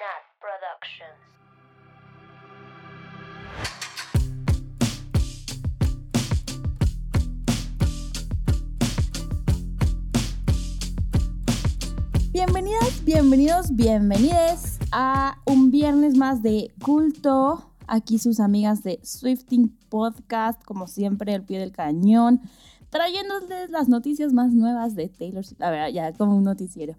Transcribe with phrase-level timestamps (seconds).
[0.00, 1.12] Nat Productions.
[12.32, 17.70] Bienvenidas, bienvenidos, bienvenides a un viernes más de culto.
[17.86, 22.40] Aquí sus amigas de Swifting Podcast, como siempre, al pie del cañón,
[22.88, 25.60] trayéndoles las noticias más nuevas de Taylor Swift.
[25.60, 26.96] La verdad, ya como un noticiero.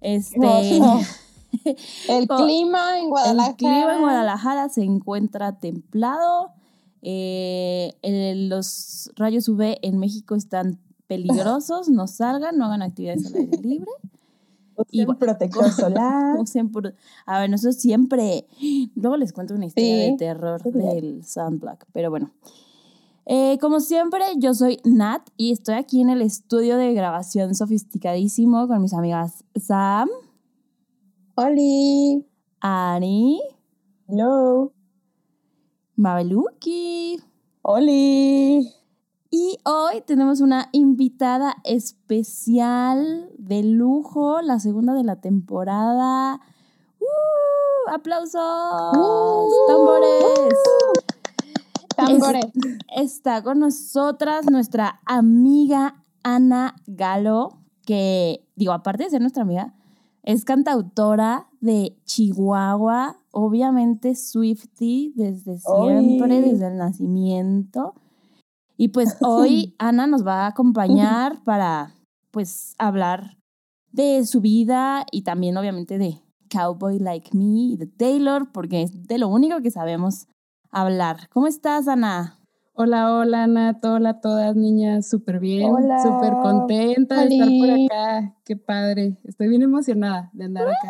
[0.00, 0.38] Este.
[2.08, 3.50] El clima en Guadalajara.
[3.50, 6.50] El clima en Guadalajara se encuentra templado.
[7.02, 11.88] Eh, el- los rayos UV en México están peligrosos.
[11.88, 13.90] No salgan, no hagan actividades al aire libre.
[14.76, 16.38] Usen protector solar.
[16.38, 16.94] Usen por-
[17.26, 18.46] A ver, nosotros siempre.
[18.94, 20.10] Luego les cuento una historia Sí.
[20.12, 21.84] de terror del Sunblock.
[21.92, 22.30] Pero bueno.
[23.26, 28.66] Eh, como siempre, yo soy Nat y estoy aquí en el estudio de grabación sofisticadísimo
[28.66, 30.08] con mis amigas Sam,
[31.42, 32.24] Oli.
[32.60, 33.40] Ani,
[34.06, 34.72] Hello.
[35.96, 37.18] Mabeluki.
[37.62, 38.70] Oli.
[39.28, 46.40] Y hoy tenemos una invitada especial de lujo, la segunda de la temporada.
[47.00, 47.90] ¡Uh!
[47.92, 48.92] ¡Aplausos!
[49.66, 50.54] ¡Tambores!
[51.96, 52.46] Tambores.
[52.94, 59.74] Está con nosotras nuestra amiga Ana Galo, que, digo, aparte de ser nuestra amiga,
[60.22, 67.94] es cantautora de Chihuahua, obviamente Swifty desde siempre, desde el nacimiento.
[68.76, 71.94] Y pues hoy Ana nos va a acompañar para,
[72.30, 73.38] pues, hablar
[73.90, 76.20] de su vida y también, obviamente, de
[76.50, 80.26] Cowboy Like Me y de Taylor, porque es de lo único que sabemos
[80.70, 81.28] hablar.
[81.30, 82.41] ¿Cómo estás, Ana?
[82.74, 88.56] Hola, hola, Nat, hola todas niñas, súper bien, súper contenta de estar por acá, qué
[88.56, 90.88] padre, estoy bien emocionada de andar acá,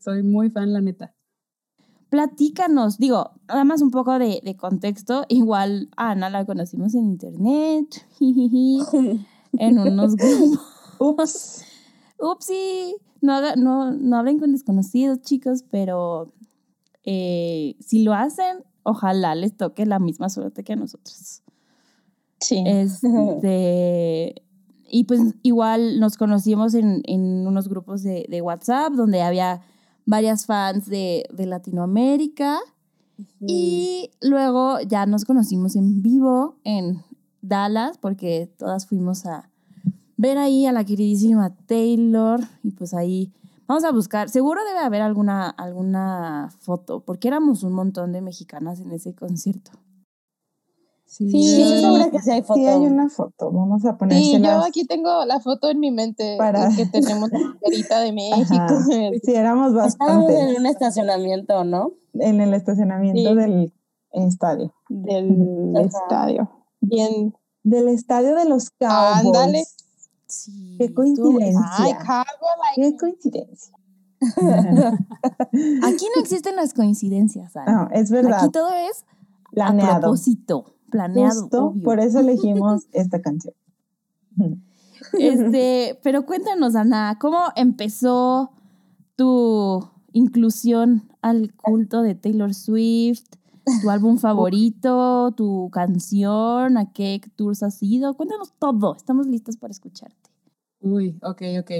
[0.00, 1.14] soy muy fan, la neta.
[2.08, 5.24] Platícanos, digo, nada más un poco de, de contexto.
[5.28, 8.06] Igual a Ana la conocimos en internet,
[9.58, 10.58] en unos grupos.
[10.98, 11.64] Ups.
[12.18, 16.32] Upsi, no, haga- no, no hablen con desconocidos, chicos, pero
[17.04, 21.42] eh, si lo hacen, ojalá les toque la misma suerte que a nosotros.
[22.40, 22.62] Sí.
[22.66, 24.42] Este,
[24.88, 29.62] y pues igual nos conocimos en, en unos grupos de, de WhatsApp donde había
[30.04, 32.58] varias fans de, de Latinoamérica.
[33.46, 37.02] Y luego ya nos conocimos en vivo en
[37.40, 39.50] Dallas porque todas fuimos a
[40.16, 43.32] ver ahí a la queridísima Taylor y pues ahí
[43.66, 48.80] vamos a buscar, seguro debe haber alguna, alguna foto porque éramos un montón de mexicanas
[48.80, 49.72] en ese concierto.
[51.04, 52.54] Sí, Sí, Sí, estoy segura que sí hay foto.
[52.58, 53.50] Sí, hay una foto.
[53.52, 54.54] Vamos a Sí, ponérsela.
[54.54, 58.66] yo aquí tengo la foto en mi mente Para- que tenemos la banderita de México.
[59.22, 61.92] Sí, éramos Estábamos en bastante un estacionamiento, ¿no?
[62.14, 63.36] en el estacionamiento Sí.
[63.36, 63.72] del
[64.12, 64.74] estadio.
[64.88, 65.86] Del Ajá.
[65.86, 66.50] estadio.
[66.80, 67.34] Bien.
[67.62, 69.26] Del estadio de los Cowboys.
[69.26, 69.64] Ándale.
[70.32, 71.60] Sí, Qué coincidencia.
[71.76, 71.92] Ay.
[72.74, 73.76] Qué coincidencia.
[75.82, 77.72] Aquí no existen las coincidencias, Ana.
[77.72, 78.38] No, es verdad.
[78.38, 80.00] Aquí todo es a Planeado.
[80.00, 81.42] propósito, planeado.
[81.42, 81.82] Justo obvio.
[81.82, 83.54] por eso elegimos esta canción.
[85.18, 88.52] Este, pero cuéntanos, Ana, ¿cómo empezó
[89.16, 93.26] tu inclusión al culto de Taylor Swift?
[93.82, 95.32] ¿Tu álbum favorito?
[95.36, 96.76] ¿Tu canción?
[96.76, 98.14] ¿A qué tours has ido?
[98.14, 98.96] Cuéntanos todo.
[98.96, 100.30] Estamos listas para escucharte.
[100.80, 101.70] Uy, ok, ok.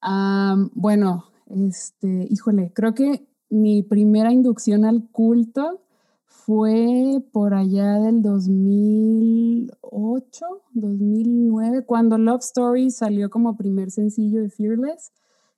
[0.00, 5.80] Am, bueno, este, híjole, creo que mi primera inducción al culto
[6.24, 15.12] fue por allá del 2008, 2009, cuando Love Story salió como primer sencillo de Fearless.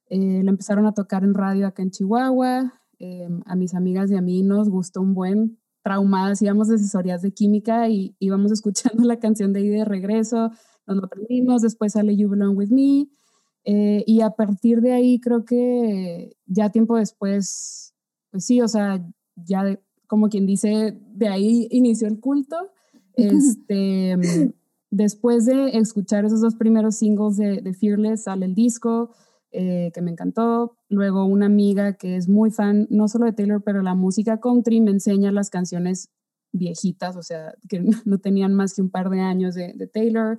[0.08, 2.72] Eh, lo empezaron a tocar en radio acá en Chihuahua.
[3.00, 5.57] Eh, a mis amigas y a mí nos gustó un buen
[5.88, 10.50] traumadas, íbamos de asesorías de química y íbamos escuchando la canción de ahí de regreso,
[10.87, 13.09] nos lo aprendimos, después sale You Belong With Me,
[13.65, 17.94] eh, y a partir de ahí creo que ya tiempo después,
[18.31, 19.02] pues sí, o sea,
[19.35, 22.56] ya de- como quien dice, de ahí inició el culto.
[23.14, 24.17] Este,
[24.91, 29.11] después de escuchar esos dos primeros singles de, de Fearless, sale el disco,
[29.50, 30.76] eh, que me encantó.
[30.88, 34.80] Luego una amiga que es muy fan, no solo de Taylor, pero la música country,
[34.80, 36.10] me enseña las canciones
[36.52, 40.38] viejitas, o sea, que no tenían más que un par de años de, Taylor.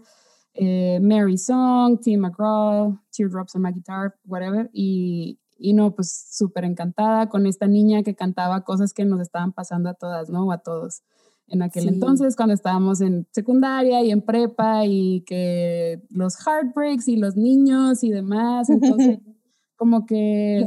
[0.53, 4.69] Eh, Mary Song, Tim McGraw, Teardrops on My Guitar, whatever.
[4.73, 9.53] Y, y no, pues súper encantada con esta niña que cantaba cosas que nos estaban
[9.53, 10.45] pasando a todas, ¿no?
[10.45, 11.03] O a todos.
[11.49, 11.89] En aquel Sí.
[11.89, 18.03] entonces, cuando estábamos en secundaria y en prepa y que los heartbreaks y los niños
[18.03, 18.69] y demás.
[18.69, 19.19] Entonces,
[19.75, 20.65] como que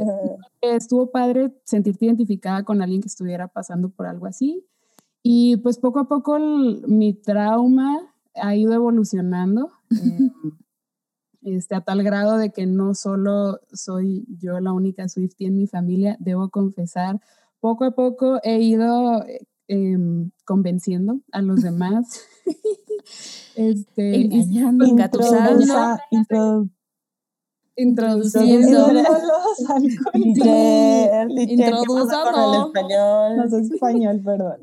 [0.61, 4.65] estuvo padre sentirte identificada con alguien que estuviera pasando por algo así.
[5.21, 7.97] Y pues poco a poco el- mi trauma
[8.35, 9.71] ha ido evolucionando.
[9.91, 10.31] eh,
[11.43, 15.67] este, a tal grado de que no solo soy yo la única Swiftie en mi
[15.67, 17.19] familia, debo confesar,
[17.59, 19.23] poco a poco he ido
[19.67, 22.21] eh, em, convenciendo a los demás.
[23.55, 25.63] este, Engañando, engatusando.
[26.11, 26.69] Introdu-
[27.75, 28.67] Introduciendo.
[28.67, 29.81] introduciéndolos al
[30.13, 32.53] Teacher, teacher, ¿qué pasa con Introdúzalo.
[32.53, 33.37] el español?
[33.37, 34.57] No sé español, perdón.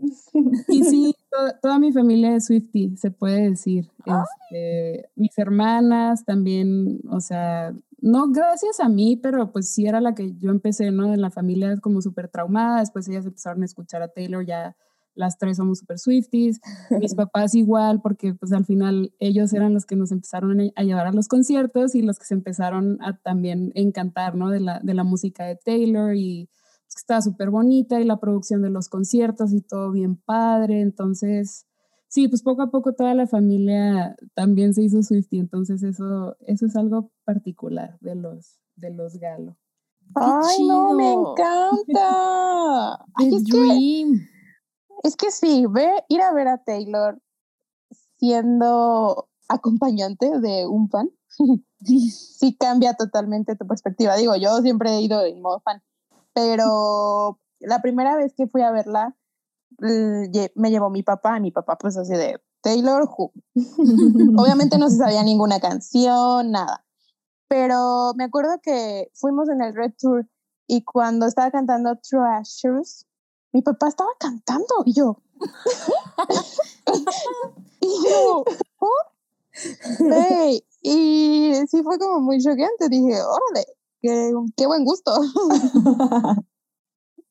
[0.69, 3.91] Y sí, to- toda mi familia es Swiftie, se puede decir.
[4.07, 10.15] Este, mis hermanas también, o sea, no gracias a mí, pero pues sí era la
[10.15, 11.13] que yo empecé, ¿no?
[11.13, 14.77] En la familia como súper traumada, después ellas empezaron a escuchar a Taylor, ya
[15.21, 16.61] las tres somos súper Swifties,
[16.99, 21.07] mis papás igual, porque pues al final ellos eran los que nos empezaron a- llevar
[21.07, 24.51] a los conciertos y los que se empezaron a también encantar, ¿no?
[24.51, 26.49] De la, de la música de Taylor y
[26.87, 30.81] pues, estaba súper bonita y la producción de los conciertos y todo bien padre.
[30.81, 31.67] Entonces,
[32.09, 35.39] sí, pues poco a poco toda la familia también se hizo Swiftie.
[35.41, 39.57] Entonces, eso, eso es algo particular de los, de los Galo.
[40.17, 42.95] Ay, no, me encanta.
[43.15, 44.27] Ay, es, que, Dream.
[45.03, 47.21] Es que sí, ver, ir a ver a Taylor
[48.19, 51.11] siendo acompañante de un fan,
[51.85, 54.17] sí cambia totalmente tu perspectiva.
[54.17, 55.83] Digo, yo siempre he ido en modo fan,
[56.35, 59.17] pero la primera vez que fui a verla,
[59.79, 63.33] me llevó mi papá, mi papá pues así de Taylor, who?
[64.37, 66.85] Obviamente no se sabía ninguna canción, nada.
[67.49, 70.29] Pero me acuerdo que fuimos en el Red Tour
[70.67, 73.07] y cuando estaba cantando Treasures,
[73.53, 75.17] mi papá estaba cantando y yo.
[77.81, 78.45] y yo,
[78.79, 79.11] "¿Oh?".
[80.83, 82.89] Y sí fue como muy choqueante.
[82.89, 83.67] Dije, órale,
[84.01, 85.13] qué, qué buen gusto.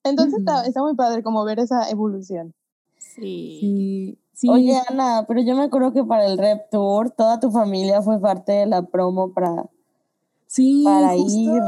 [0.03, 2.53] Entonces está, está muy padre como ver esa evolución.
[2.97, 3.57] Sí.
[3.59, 4.49] Sí, sí.
[4.49, 8.19] Oye, Ana, pero yo me acuerdo que para el Rep Tour toda tu familia fue
[8.19, 9.69] parte de la promo para...
[10.47, 11.61] Sí, para justo, ir.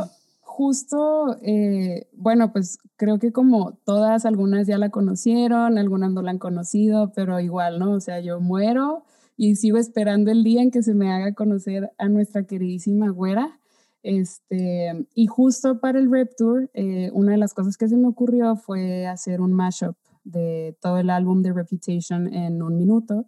[0.51, 6.31] Justo, eh, bueno, pues creo que como todas, algunas ya la conocieron, algunas no la
[6.31, 7.93] han conocido, pero igual, ¿no?
[7.93, 9.05] O sea, yo muero
[9.37, 13.59] y sigo esperando el día en que se me haga conocer a nuestra queridísima güera.
[14.03, 18.09] Este, y justo para el Rep Tour, eh, una de las cosas que se me
[18.09, 19.95] ocurrió fue hacer un mashup
[20.25, 23.25] de todo el álbum de Reputation en un minuto.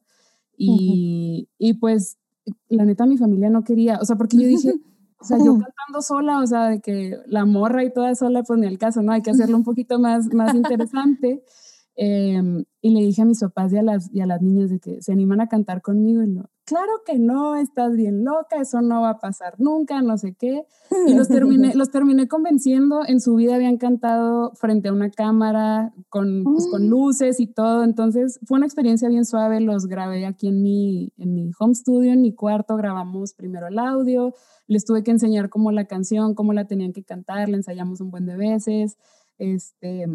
[0.57, 2.17] Y, y pues,
[2.67, 4.73] la neta, mi familia no quería, o sea, porque yo dije,
[5.23, 8.59] o sea, yo cantando sola, o sea, de que la morra y toda sola, pues
[8.59, 9.13] ni el caso, ¿no?
[9.13, 11.41] Hay que hacerlo un poquito más, más interesante.
[11.95, 14.79] Em, y le dije a mis papás y a, las, y a las niñas de
[14.79, 16.23] que se animan a cantar conmigo.
[16.23, 20.17] Y no, claro que no, estás bien loca, eso no va a pasar nunca, no
[20.17, 20.65] sé qué.
[21.07, 23.01] Y los terminé, los terminé convenciendo.
[23.05, 27.83] En su vida habían cantado frente a una cámara, con, pues, con luces y todo.
[27.83, 29.59] Entonces fue una experiencia bien suave.
[29.59, 32.75] Los grabé aquí en mi, en mi home studio, en mi cuarto.
[32.75, 34.33] Grabamos primero el audio.
[34.67, 37.49] Les tuve que enseñar cómo la canción, cómo la tenían que cantar.
[37.49, 38.97] La ensayamos un buen de veces.
[39.37, 40.07] Este,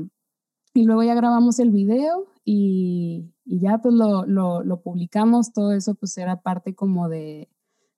[0.74, 5.54] y luego ya grabamos el video y, y ya pues lo, lo, lo, publicamos.
[5.54, 7.48] Todo eso pues era parte como de,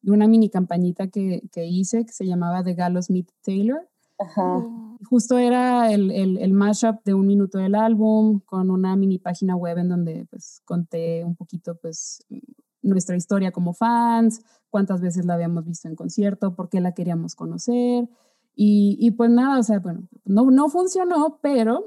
[0.00, 3.88] de una mini campañita que, que, hice que se llamaba The Gallows Meet Taylor.
[4.20, 4.64] Ajá.
[5.08, 9.56] Justo era el, el, el, mashup de un minuto del álbum con una mini página
[9.56, 12.24] web en donde pues conté un poquito pues
[12.82, 17.34] nuestra historia como fans, cuántas veces la habíamos visto en concierto, por qué la queríamos
[17.34, 18.08] conocer.
[18.54, 21.86] Y, y pues nada, o sea, bueno, no, no funcionó, pero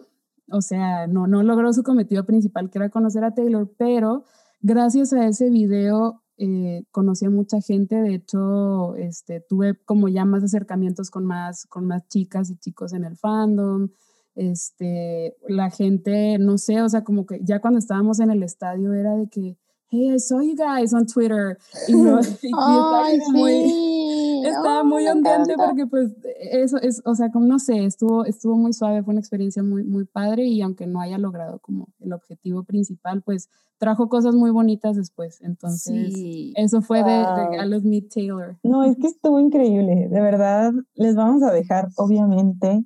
[0.49, 4.23] o sea, no, no logró su cometido principal, que era conocer a Taylor, pero
[4.61, 10.25] gracias a ese video eh, conocí a mucha gente, de hecho, este, tuve como ya
[10.25, 13.89] más acercamientos con más, con más chicas y chicos en el fandom,
[14.35, 18.93] este, la gente, no sé, o sea, como que ya cuando estábamos en el estadio
[18.93, 19.57] era de que,
[19.89, 21.57] hey, I saw you guys on Twitter.
[21.87, 24.02] Y, no, y Ay, estaba muy, sí.
[24.49, 26.11] Estaba Oh, muy ondeante porque pues
[26.51, 29.83] eso es, o sea, como no sé, estuvo, estuvo muy suave, fue una experiencia muy,
[29.83, 34.51] muy padre y aunque no haya logrado como el objetivo principal, pues trajo cosas muy
[34.51, 35.41] bonitas después.
[35.41, 36.53] Entonces, Sí.
[36.55, 37.25] eso fue de.
[37.49, 38.57] Regalos Meet Taylor.
[38.63, 40.07] No, es que estuvo increíble.
[40.09, 42.85] De verdad, les vamos a dejar, obviamente,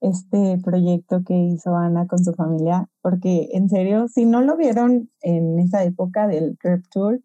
[0.00, 5.10] este proyecto que hizo Ana con su familia, porque en serio, si no lo vieron
[5.22, 7.20] en esa época del Curb Tour,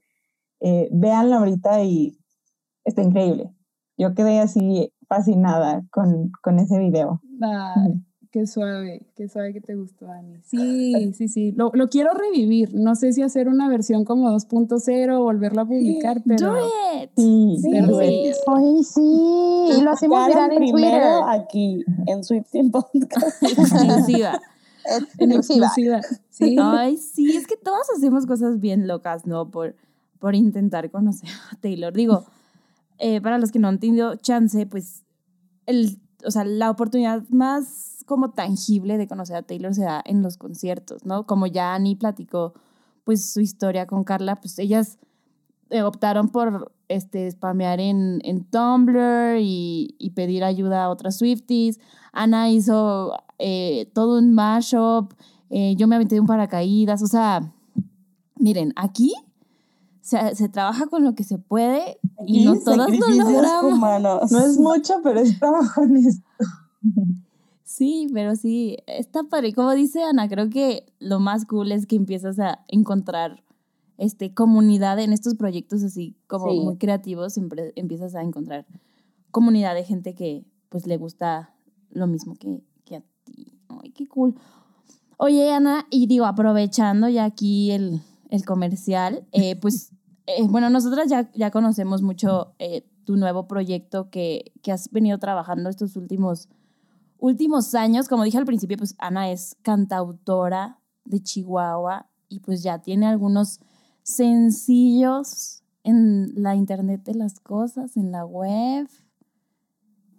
[0.62, 2.18] eh, véanlo ahorita y
[2.86, 3.52] está increíble.
[4.02, 7.22] Yo quedé así fascinada con, con ese video.
[7.42, 10.38] Ay, Qué suave, qué suave que te gustó, Ani.
[10.42, 11.52] Sí, sí, sí.
[11.52, 12.74] Lo, lo quiero revivir.
[12.74, 16.54] No sé si hacer una versión como 2.0 o volverla a publicar, pero.
[16.54, 16.58] Do
[17.04, 17.10] it.
[17.18, 18.32] Sí, Sí, Pero güey.
[18.48, 19.02] Ay, sí.
[19.78, 21.42] Y lo hacemos viral en primero Twitter.
[21.42, 23.44] aquí en Swifting Podcast.
[23.44, 24.40] Exclusiva.
[25.20, 25.98] En Exclusiva.
[25.98, 26.02] exclusiva.
[26.30, 26.56] Sí.
[26.58, 29.52] Ay, sí, es que todos hacemos cosas bien locas, ¿no?
[29.52, 29.76] Por,
[30.20, 31.92] por intentar conocer a Taylor.
[31.92, 32.24] Digo,
[33.02, 35.04] eh, para los que no han tenido chance, pues,
[35.66, 40.22] el, o sea, la oportunidad más como tangible de conocer a Taylor se da en
[40.22, 41.26] los conciertos, ¿no?
[41.26, 42.54] Como ya Annie platicó,
[43.04, 44.98] pues, su historia con Carla, pues ellas
[45.70, 51.80] eh, optaron por este, spamear en, en Tumblr y, y pedir ayuda a otras Swifties.
[52.14, 55.14] Ana hizo eh, todo un mashup.
[55.50, 57.02] eh, yo me aventé un paracaídas.
[57.02, 57.54] O sea,
[58.36, 59.14] miren, aquí
[60.02, 63.74] se, se trabaja con lo que se puede y no todas lo logramos.
[63.74, 64.32] humanos.
[64.32, 66.28] No es mucho, pero es trabajo honesto.
[67.64, 69.54] Sí, pero sí, está padre.
[69.54, 73.44] Como dice Ana, creo que lo más cool es que empiezas a encontrar
[73.98, 76.60] este, comunidad en estos proyectos así como Sí.
[76.60, 78.66] muy creativos, siempre empiezas a encontrar
[79.32, 81.54] comunidad de gente que pues le gusta
[81.92, 83.58] lo mismo que, que a ti.
[83.70, 84.36] Ay, qué cool.
[85.16, 89.91] Oye, Ana, y digo, aprovechando ya aquí el, el comercial, eh, pues,
[90.28, 95.18] eh, bueno, nosotras ya, ya conocemos mucho eh, tu nuevo proyecto que, que has venido
[95.18, 96.50] trabajando estos últimos,
[97.18, 98.08] últimos años.
[98.08, 103.60] Como dije al principio, pues Ana es cantautora de Chihuahua y pues ya tiene algunos
[104.04, 108.88] sencillos en la internet de las cosas, en la web.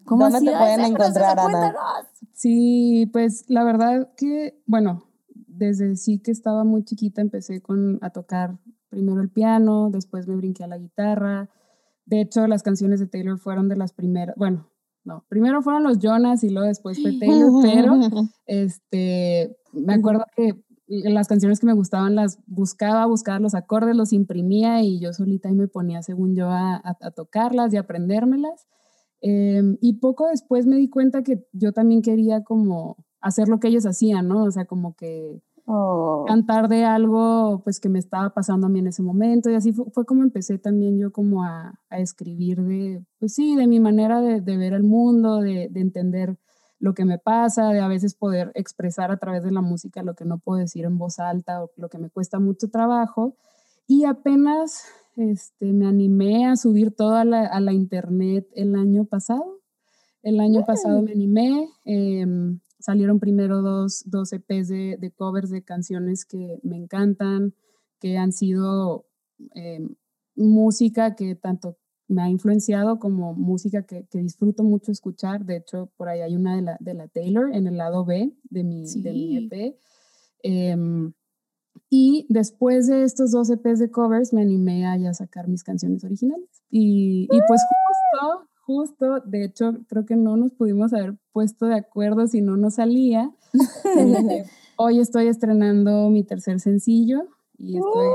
[0.04, 1.56] ¿Cómo ¿Dónde te pueden encontrar, proceso?
[1.56, 1.72] Ana?
[1.72, 2.06] Cuéntanos.
[2.32, 5.04] Sí, pues la verdad que, bueno,
[5.46, 8.58] desde sí que estaba muy chiquita empecé con, a tocar
[8.92, 11.48] primero el piano, después me brinqué a la guitarra.
[12.06, 14.68] De hecho, las canciones de Taylor fueron de las primeras, bueno,
[15.04, 17.94] no, primero fueron los Jonas y luego después fue Taylor, pero
[18.46, 24.12] este, me acuerdo que las canciones que me gustaban las buscaba, buscaba los acordes, los
[24.12, 28.66] imprimía y yo solita ahí me ponía, según yo, a, a- a tocarlas y aprendérmelas.
[29.22, 33.68] Em, y poco después me di cuenta que yo también quería como hacer lo que
[33.68, 34.44] ellos hacían, ¿no?
[34.44, 36.24] O sea, como que Oh.
[36.26, 39.72] cantar de algo pues que me estaba pasando a mí en ese momento y así
[39.72, 43.78] fue, fue como empecé también yo como a, a escribir de, pues sí, de mi
[43.78, 46.36] manera de, de ver el mundo, de, de entender
[46.80, 50.14] lo que me pasa, de a veces poder expresar a través de la música lo
[50.14, 53.36] que no puedo decir en voz alta o lo que me cuesta mucho trabajo.
[53.86, 59.04] Y apenas este, me animé a subir todo a la, a la internet el año
[59.04, 59.60] pasado.
[60.24, 61.68] El año pasado me animé.
[61.84, 67.54] em, salieron primero dos, dos EPs de, de covers de canciones que me encantan,
[68.00, 69.06] que han sido
[69.54, 69.94] em,
[70.34, 75.44] música que tanto me ha influenciado como música que, que disfruto mucho escuchar.
[75.46, 78.32] De hecho, por ahí hay una de la, de la Taylor en el lado B
[78.50, 79.48] de mi, de mi Sí.
[79.50, 79.76] EP.
[80.42, 81.12] Em,
[81.88, 86.04] y después de estos dos EPs de covers, me animé a ya sacar mis canciones
[86.04, 86.48] originales.
[86.70, 91.76] Y, y pues justo, justo, de hecho, creo que no nos pudimos haber puesto de
[91.76, 93.30] acuerdo si no nos salía.
[93.84, 94.44] Eh,
[94.76, 98.06] Hoy estoy estrenando mi tercer sencillo y estoy,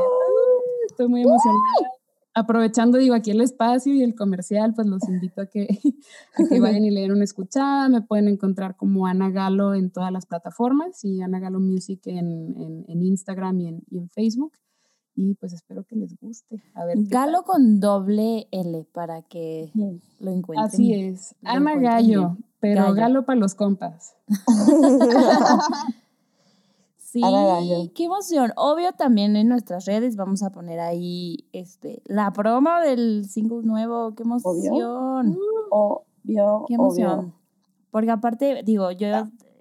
[0.89, 1.91] estoy muy emocionada.
[2.33, 5.67] Aprovechando, digo, aquí el espacio y el comercial, pues los invito a que,
[6.35, 7.89] a que vayan y le den una escuchada.
[7.89, 12.55] Me pueden encontrar como Ana Galo en todas las plataformas y Ana Galo Music en,
[12.57, 14.53] en, en Instagram y en, y en Facebook.
[15.19, 16.61] Y pues espero que les guste.
[16.75, 16.95] A ver.
[17.07, 19.71] Galo con doble L para que
[20.19, 20.65] lo encuentren.
[20.67, 21.33] Así es.
[21.41, 22.93] encuentren Gallo, pero Gallo.
[22.95, 24.15] Galo para los compas.
[26.99, 27.21] Sí,
[27.95, 28.51] qué emoción.
[28.57, 34.13] Obvio también en nuestras redes vamos a poner ahí este la promo del single nuevo.
[34.13, 35.37] Qué emoción.
[35.71, 37.33] Obvio, Qué emoción.
[37.91, 39.07] Porque aparte, digo, yo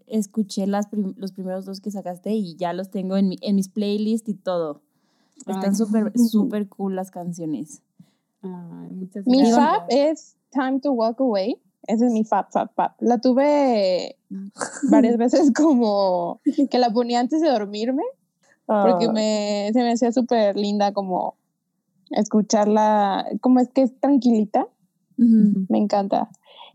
[0.09, 3.55] escuché las prim- los primeros dos que sacaste y ya los tengo en, mi- en
[3.55, 4.83] mis playlists y todo.
[5.47, 7.83] Están súper, súper cool las canciones.
[8.43, 9.57] Ay, muchas Mi gracias.
[9.57, 11.61] fab es Time to Walk Away.
[11.87, 12.93] Ese es mi fab, fab, fab.
[13.01, 14.17] La tuve
[14.91, 16.41] varias veces como
[16.71, 18.03] que la ponía antes de dormirme
[18.67, 21.37] porque Ah, me, se me hacía súper linda como
[22.11, 24.67] escucharla, como es que es tranquilita,
[25.17, 26.31] me encanta.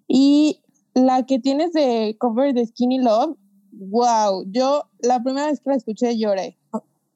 [0.08, 0.62] Y
[0.94, 3.38] la que tienes de cover de Skinny Love,
[3.74, 6.58] wow, yo la primera vez que la escuché lloré.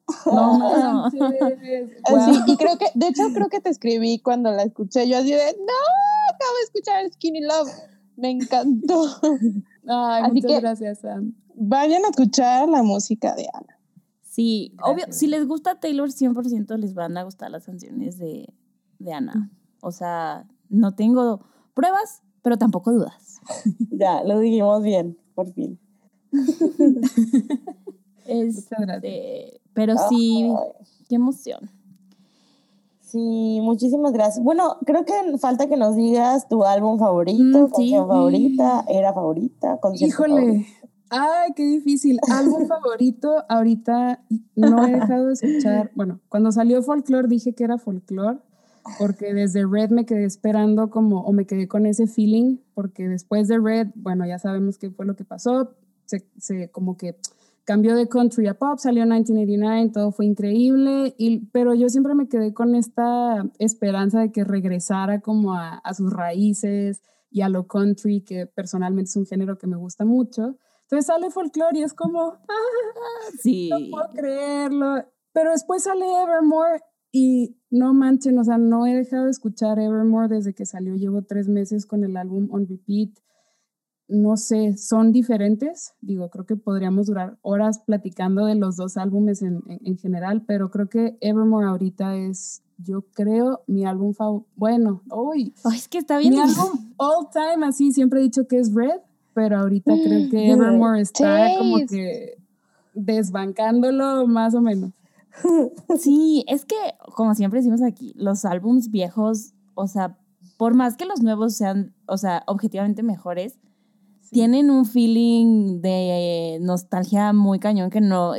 [0.26, 1.04] No.
[1.06, 2.32] Así, Guau.
[2.46, 5.08] y creo que, de hecho, creo que te escribí cuando la escuché.
[5.08, 7.70] Yo así de, no, acabo de escuchar Skinny Love.
[8.16, 9.04] Me encantó.
[9.88, 11.34] Ay, Así muchas que- gracias, Sam.
[11.54, 13.78] Vayan a escuchar la música de Ana.
[14.22, 18.52] Sí, obvio, si les gusta Taylor, 100% les van a gustar las canciones de,
[18.98, 19.50] de Ana.
[19.80, 21.40] O sea, no tengo
[21.72, 23.40] pruebas, pero tampoco dudas.
[23.90, 25.78] Ya, lo dijimos bien, por fin.
[28.28, 29.60] Muchas gracias.
[29.76, 30.52] Pero sí,
[31.08, 31.70] qué emoción.
[33.02, 34.44] Sí, muchísimas gracias.
[34.44, 37.72] Bueno, creo que falta que nos digas tu álbum favorito, Mm, sí.
[37.72, 40.42] canción favorita, era favorita, concierto favorito.
[40.42, 40.66] Híjole,
[41.10, 42.18] ay, qué difícil.
[42.32, 44.24] Álbum favorito, ahorita
[44.56, 45.92] no he dejado de escuchar.
[45.94, 48.38] Bueno, cuando salió Folklore dije que era Folklore,
[48.98, 53.46] porque desde Red me quedé esperando como, o me quedé con ese feeling, porque después
[53.46, 55.70] de Red, bueno, ya sabemos qué fue lo que pasó,
[56.06, 57.16] se, se como que
[57.66, 62.14] cambió de country a pop, salió en 1989, todo fue increíble, y, pero yo siempre
[62.14, 67.48] me quedé con esta esperanza de que regresara como a, a sus raíces y a
[67.48, 70.56] lo country, que personalmente es un género que me gusta mucho.
[70.82, 73.68] Entonces sale folklore y es como, ah, Sí.
[73.68, 75.04] no puedo creerlo.
[75.32, 76.80] Pero después sale Evermore
[77.12, 80.94] y no manchen, o sea, no he dejado de escuchar Evermore desde que salió.
[80.94, 83.10] Llevo tres meses con el álbum on repeat.
[84.08, 85.94] No sé, son diferentes.
[86.00, 90.42] Digo, creo que podríamos durar horas platicando de los dos álbumes en, en- en general,
[90.46, 94.48] pero creo que Evermore ahorita es, yo creo, mi álbum favorito.
[94.54, 95.02] Bueno,
[95.64, 96.34] Ay, es que está bien.
[96.34, 99.00] mi álbum all time, así siempre he dicho que es Red,
[99.34, 102.36] pero ahorita creo que Evermore está como que
[102.94, 104.92] desbancándolo más o menos.
[105.98, 106.76] Sí, es que,
[107.14, 110.16] como siempre decimos aquí, los álbums viejos, o sea,
[110.56, 113.58] por más que los nuevos sean, o sea, objetivamente mejores,
[114.30, 118.32] tienen un feeling de nostalgia muy cañón que no,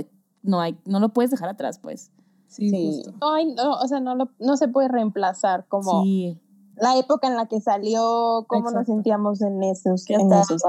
[0.43, 2.11] no hay, no lo puedes dejar atrás, pues.
[2.47, 2.87] Sí, Sí.
[3.03, 3.13] justo.
[3.21, 6.39] Ay, no, o sea, no, lo- no se puede reemplazar como Sí,
[6.77, 10.05] la época en la que salió, cómo nos sentíamos en esos,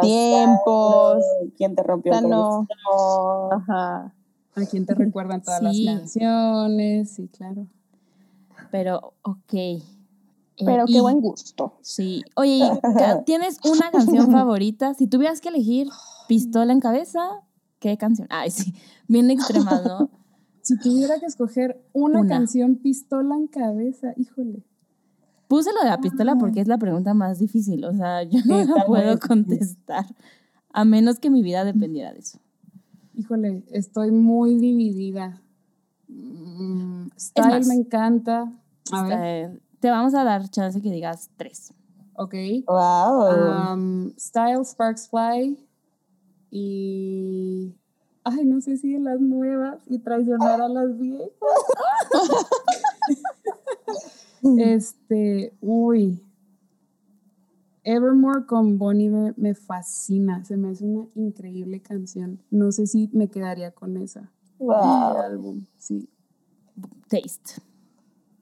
[0.01, 1.23] tiempos.
[1.57, 2.67] ¿Quién te rompió O sea, el no.
[3.53, 4.13] Ajá.
[4.57, 5.85] ¿A quién te recuerdan todas Sí.
[5.85, 7.11] las canciones?
[7.11, 7.67] Sí, claro.
[8.73, 9.55] pero, ok.
[10.59, 11.79] Eh, Pero y- qué buen gusto.
[11.83, 12.25] Sí.
[12.37, 14.95] Oye, ¿y ca- ¿tienes una canción favorita?
[14.95, 15.89] Si tuvieras que elegir
[16.29, 17.21] pistola en cabeza,
[17.79, 18.27] ¿qué canción?
[18.31, 18.75] Ay, sí,
[19.07, 20.11] bien extrema, ¿no?
[20.63, 22.29] Si tuviera que escoger una, Una.
[22.29, 24.63] canción pistola en cabeza, híjole.
[25.47, 27.83] Puse lo de la pistola porque es la pregunta más difícil.
[27.87, 30.05] O sea, yo no la puedo contestar.
[30.71, 32.39] A menos que mi vida dependiera de eso.
[33.15, 35.41] Híjole, estoy muy dividida.
[36.09, 38.53] Mm, Style más, me encanta.
[38.93, 41.73] A ver, Eh, te vamos a dar chance que digas tres.
[42.15, 42.35] ok.
[42.67, 43.73] Wow.
[43.73, 45.59] Um, Style, Sparks Fly
[46.51, 47.75] y...
[48.25, 51.31] Ay, no sé si las nuevas y traicionar a las viejas.
[54.59, 56.23] este, uy.
[57.85, 60.45] Evermore con Bon Iver me fascina.
[60.45, 62.43] Se me hace una increíble canción.
[62.51, 64.31] No sé si me quedaría con esa.
[64.59, 65.17] wow.
[65.23, 65.65] álbum.
[65.79, 66.11] Sí,
[67.09, 67.63] Taste.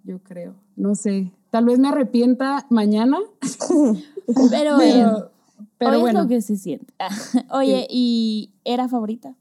[0.07, 0.55] Yo creo.
[0.77, 1.33] No sé.
[1.51, 3.19] Tal vez me arrepienta mañana,
[4.51, 5.31] Pero, pero,
[5.79, 6.21] pero hoy bueno.
[6.21, 6.93] es lo que se siente.
[7.51, 9.35] Oye, ¿y era favorita?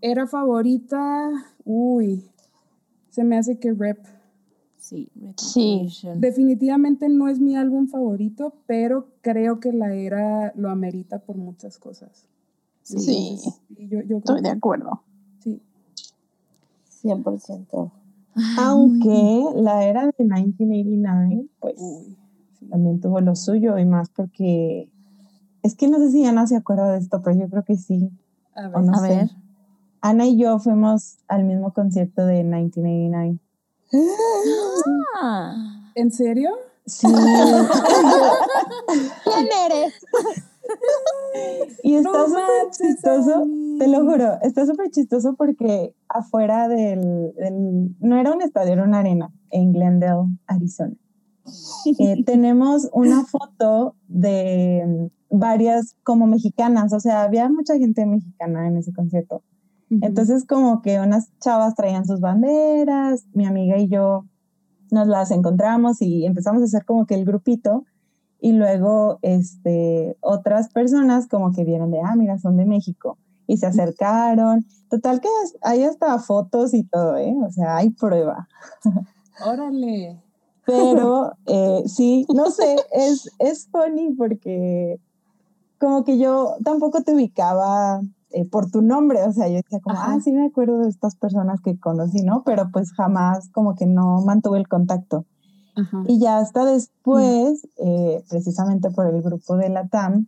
[0.00, 1.30] Era favorita.
[1.64, 2.24] Uy,
[3.10, 3.98] se me hace que Rep.
[4.76, 5.88] Sí, Sí.
[6.16, 11.78] Definitivamente no es mi álbum favorito, pero creo que la era lo amerita por muchas
[11.78, 12.26] cosas.
[12.82, 12.96] Sí.
[12.96, 15.02] Entonces, yo, yo creo Estoy de que acuerdo.
[15.38, 15.60] sí.
[17.02, 17.90] 100%.
[18.58, 22.16] Aunque la era de 1989, pues sí.
[22.70, 24.88] también tuvo lo suyo y más porque
[25.62, 28.10] es que no sé si Ana se acuerda de esto, pero yo creo que sí.
[28.54, 28.82] A O ver.
[28.84, 29.08] no A sé.
[29.08, 29.30] ver.
[30.00, 33.38] Ana y yo fuimos al mismo concierto de 1989.
[35.20, 36.50] Ah, ¿En serio?
[36.86, 37.06] Sí,
[39.24, 39.94] ¿Quién eres?
[41.82, 43.46] y está No súper chistoso,
[43.78, 48.84] te lo juro, está súper chistoso porque afuera del, del- no era un estadio, era
[48.84, 50.94] una arena en Glendale, Arizona.
[51.98, 58.76] Eh, tenemos una foto de varias como mexicanas, o sea, había mucha gente mexicana en
[58.76, 59.42] ese concierto.
[60.00, 64.24] Entonces como que unas chavas traían sus banderas, mi amiga y yo
[64.90, 67.84] nos las encontramos y empezamos a hacer como que el grupito
[68.42, 73.56] y luego este, otras personas como que vieron de, ah, mira, son de México y
[73.56, 74.66] se acercaron.
[74.90, 75.28] Total que
[75.62, 77.36] hay hasta fotos y todo, ¿eh?
[77.46, 78.48] O sea, hay prueba.
[79.46, 80.20] Órale.
[80.66, 84.98] Pero eh, sí, no sé, es, es funny porque
[85.78, 88.00] como que yo tampoco te ubicaba
[88.30, 90.14] eh, por tu nombre, o sea, yo decía como, Ajá.
[90.14, 92.42] ah, sí me acuerdo de estas personas que conocí, ¿no?
[92.42, 95.26] Pero pues jamás como que no mantuve el contacto.
[95.74, 96.04] Ajá.
[96.06, 100.26] Y ya hasta después, eh, precisamente por el grupo de la TAM,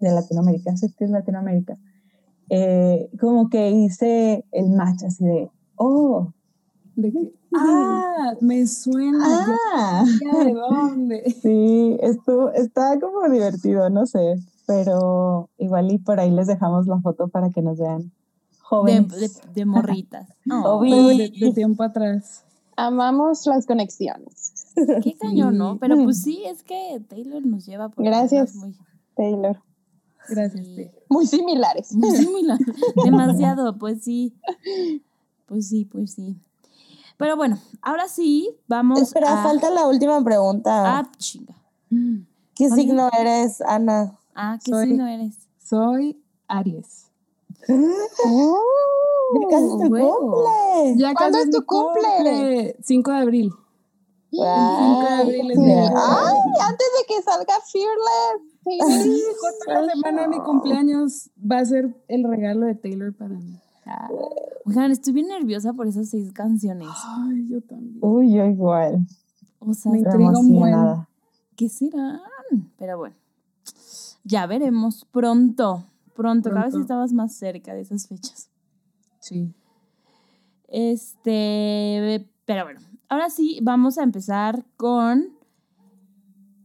[0.00, 1.76] de Latinoamérica, sí que es Latinoamérica,
[2.50, 6.32] eh, como que hice el match así de, oh,
[6.96, 7.32] ¿De qué?
[7.54, 9.18] Ah, me suena.
[9.22, 11.36] ah, ya, de dónde.
[11.42, 14.36] sí, esto está como divertido, no sé.
[14.66, 18.10] pero igual y por ahí les dejamos la foto para que nos vean
[18.60, 19.08] jóvenes.
[19.44, 20.28] de- de morritas.
[20.50, 20.82] Oh.
[20.82, 22.44] De, de tiempo atrás.
[22.80, 24.52] Amamos las conexiones.
[25.02, 25.78] qué cañón, ¿no?
[25.78, 28.54] Pero pues sí, es que Taylor nos lleva por Gracias.
[29.16, 29.60] Taylor.
[30.28, 30.74] Gracias, Sí.
[30.76, 30.92] Taylor.
[31.08, 31.92] Muy similares.
[31.94, 32.58] Muy similar.
[33.04, 34.32] Demasiado, pues sí.
[35.46, 36.36] Pues sí, pues sí.
[37.16, 39.42] Pero bueno, ahora sí, vamos Espera, a...
[39.42, 40.98] falta la última pregunta.
[40.98, 41.54] Ah, chinga.
[42.54, 44.16] ¿Qué ¿cuál signo eres, Ana?
[44.36, 45.34] Ah, ¿qué Soy- signo eres?
[45.58, 47.06] Soy Aries.
[49.34, 50.18] Ya casi es tu huevo.
[50.20, 50.96] cumple.
[50.96, 52.76] Ya ¿Cuándo es tu cumple?
[52.82, 53.52] 5 de abril.
[54.32, 55.70] Ay, de abril es sí.
[55.70, 56.36] Ay,
[56.68, 59.02] antes de que salga Fearless.
[59.02, 63.34] Sí, justo la semana de mi cumpleaños va a ser el regalo de Taylor para
[63.34, 63.58] mí.
[63.86, 64.08] Ah.
[64.66, 66.88] Oigan, estoy bien nerviosa por esas seis canciones.
[67.06, 67.98] Ay, yo también.
[68.02, 69.06] Uy, yo igual.
[69.60, 70.74] O sea, Me intriga un buen.
[71.56, 72.20] ¿qué serán?
[72.78, 73.16] Pero bueno,
[74.24, 75.84] ya veremos pronto.
[76.14, 76.84] Pronto, cada vez Pronto.
[76.84, 78.47] estabas más cerca de esas fechas.
[79.28, 79.52] Sí.
[80.68, 85.36] Este, pero bueno, ahora sí, vamos a empezar con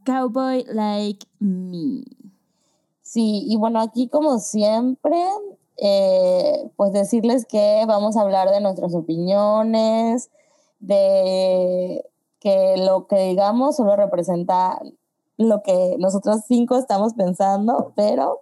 [0.06, 2.04] Cowboy Like Me.
[3.02, 5.17] Sí, y bueno, aquí como siempre,
[5.78, 10.30] eh, pues decirles que vamos a hablar de nuestras opiniones,
[10.80, 12.06] de
[12.39, 14.82] que lo que digamos solo representa
[15.38, 18.41] lo que nosotros cinco estamos pensando, pero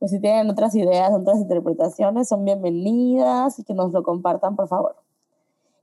[0.00, 4.66] pues si tienen otras ideas, otras interpretaciones, son bienvenidas y que nos lo compartan, por
[4.66, 4.96] favor.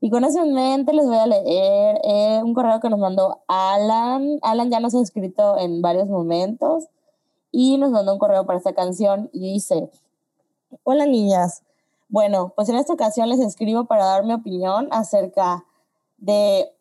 [0.02, 3.44] Y con eso en mente les voy a leer eh, un correo que nos mandó
[3.48, 4.40] Alan.
[4.42, 6.88] Alan ya nos ha escrito en varios momentos
[7.52, 9.92] y nos mandó un correo para esta canción y dice,
[10.84, 11.62] hola niñas,
[12.10, 15.64] bueno, pues en esta ocasión les escribo para dar mi opinión acerca
[16.18, 16.72] de,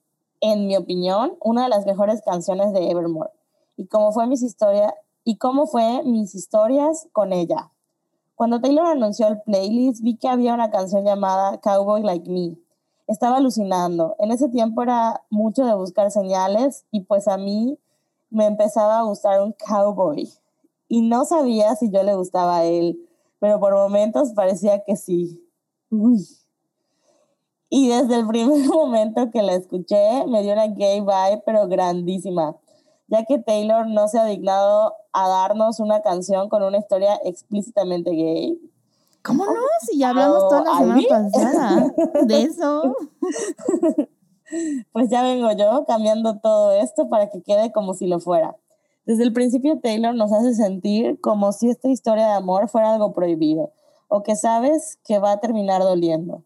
[0.41, 3.31] en mi opinión, una de las mejores canciones de Evermore
[3.77, 4.93] y cómo fue mis historias
[5.27, 7.73] y cómo fue mis historias con ella.
[8.37, 12.57] Cuando Taylor anunció el playlist, vi que había una canción llamada Cowboy Like Me.
[13.09, 14.15] Estaba alucinando.
[14.21, 17.77] En ese tiempo era mucho de buscar señales y pues a mí
[18.31, 20.31] me empezaba a gustar un cowboy
[20.87, 22.97] y no sabía si yo le gustaba a él,
[23.41, 25.45] pero por momentos parecía que sí.
[25.91, 26.25] Uy.
[27.69, 32.57] Y desde el primer momento que la escuché, me dio una gay vibe, pero grandísima,
[33.09, 38.11] ya que Taylor no se ha dignado a darnos una canción con una historia explícitamente
[38.11, 38.59] gay.
[39.23, 39.61] ¿Cómo no?
[39.87, 42.95] Si ya hablamos toda la semana pasada de eso.
[44.93, 48.57] Pues ya vengo yo cambiando todo esto para que quede como si lo fuera.
[49.05, 53.13] Desde el principio Taylor nos hace sentir como si esta historia de amor fuera algo
[53.13, 53.73] prohibido
[54.09, 56.45] o que sabes que va a terminar doliendo.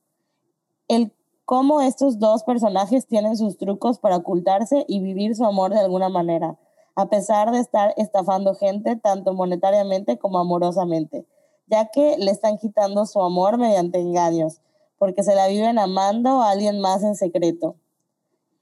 [0.88, 1.12] El
[1.50, 6.08] cómo estos dos personajes tienen sus trucos para ocultarse y vivir su amor de alguna
[6.08, 6.56] manera,
[6.94, 11.26] a pesar de estar estafando gente tanto monetariamente como amorosamente,
[11.66, 14.60] ya que le están quitando su amor mediante engaños,
[14.96, 17.74] porque se la viven amando a alguien más en secreto.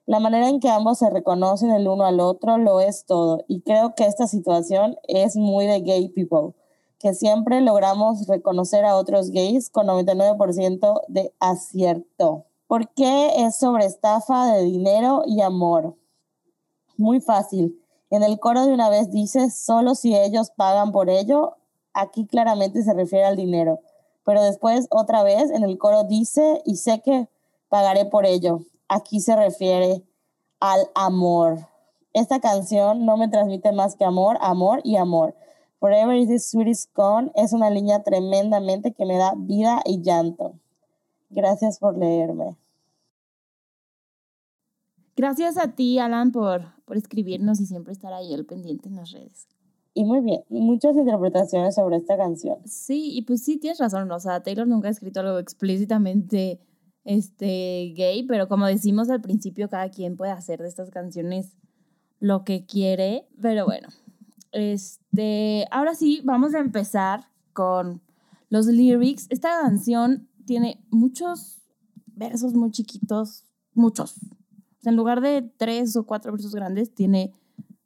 [0.07, 3.61] La manera en que ambos se reconocen el uno al otro lo es todo, y
[3.61, 6.55] creo que esta situación es muy de gay people,
[6.99, 12.47] que siempre logramos reconocer a otros gays con 99% de acierto.
[12.69, 15.97] ¿Por qué es sobre estafa de dinero y amor?
[16.99, 17.83] Muy fácil.
[18.11, 21.57] En el coro de una vez dice, solo si ellos pagan por ello,
[21.95, 23.81] aquí claramente se refiere al dinero.
[24.23, 27.31] Pero después otra vez en el coro dice, y sé que
[27.71, 28.61] pagaré por ello.
[28.87, 30.05] Aquí se refiere
[30.61, 31.67] al amor.
[32.13, 35.35] Esta canción no me transmite más que amor, amor y amor.
[35.81, 40.53] Forever is the sweetest gone es una línea tremendamente que me da vida y llanto.
[41.31, 42.57] Gracias por leerme.
[45.17, 49.11] Gracias a ti, Alan, por, por escribirnos y siempre estar ahí al pendiente en las
[49.11, 49.49] redes.
[49.93, 52.59] Y muy bien, muchas interpretaciones sobre esta canción.
[52.67, 54.09] Sí, y pues sí, tienes razón.
[54.13, 56.61] O sea, Taylor nunca ha escrito algo explícitamente
[57.05, 61.57] este, gay, pero como decimos al principio, cada quien puede hacer de estas canciones
[62.21, 63.27] lo que quiere.
[63.43, 63.89] Pero bueno,
[64.53, 68.01] este, ahora sí, vamos a empezar con
[68.51, 69.27] los lyrics.
[69.31, 71.61] Esta canción tiene muchos
[72.07, 74.19] versos muy chiquitos, muchos.
[74.83, 77.35] En lugar de tres o cuatro versos grandes, tiene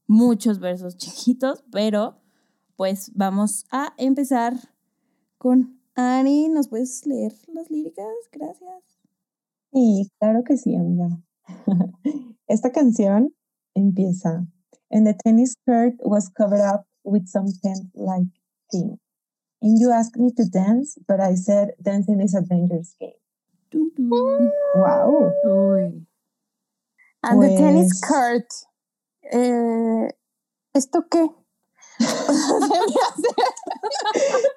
[0.07, 2.21] muchos versos chiquitos, pero
[2.77, 4.55] pues vamos a empezar
[5.39, 6.49] con Ani.
[6.49, 8.07] ¿Nos puedes leer las líricas?
[8.31, 8.85] Gracias.
[9.73, 11.21] Sí, claro que sí, amiga.
[12.47, 13.35] Esta canción
[13.75, 14.47] empieza.
[14.89, 18.31] And the tennis skirt was covered up with some tent-like
[18.71, 19.01] thing.
[19.63, 23.13] And you asked me to dance, but I said dancing is a dangerous game.
[24.75, 25.33] Wow.
[25.47, 26.05] Uy.
[27.23, 28.49] And the tennis Pues- skirt.
[29.33, 30.09] Eh,
[30.75, 31.29] ¿Esto qué?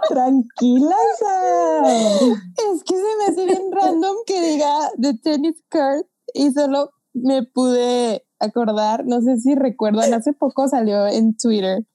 [0.10, 0.96] Tranquila.
[2.58, 7.44] Es que se me hace bien random que diga The Tennis Skirt y solo me
[7.44, 11.86] pude acordar, no sé si recuerdan, hace poco salió en Twitter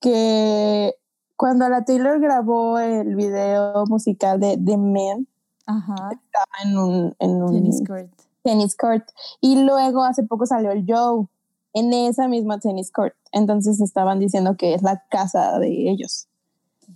[0.00, 0.94] que
[1.38, 5.28] cuando la Taylor grabó el video musical de The Man,
[5.66, 5.94] Ajá.
[6.10, 8.10] estaba en un, en un Tennis court.
[8.42, 9.08] tennis court
[9.40, 11.28] y luego hace poco salió el Joe
[11.74, 13.14] en esa misma tennis court.
[13.30, 16.26] Entonces estaban diciendo que es la casa de ellos.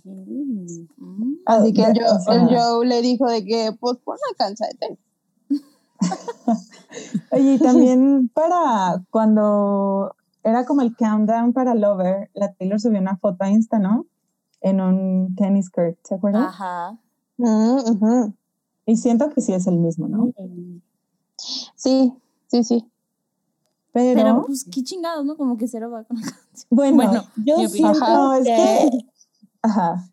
[0.03, 1.35] Mm.
[1.45, 4.99] Así que el Joe, el le dijo de que pues pon una cancha de tenis.
[7.31, 13.15] Oye, y también para cuando era como el countdown para Lover, la Taylor subió una
[13.15, 14.05] foto a Insta, ¿no?
[14.63, 16.45] En un tennis skirt, ¿se acuerdan?
[16.45, 16.97] Ajá.
[17.37, 18.33] Mm, ujú.
[18.85, 20.31] Y siento que sí es el mismo, ¿no?
[21.75, 22.13] Sí,
[22.47, 22.89] sí, sí.
[23.91, 25.37] Pero, Pero, pues, qué chingados, ¿no?
[25.37, 26.67] Como que cero va con la canción.
[26.71, 29.05] bueno, bueno, Yo siento Ajá, es que, que-
[29.61, 30.09] ajá,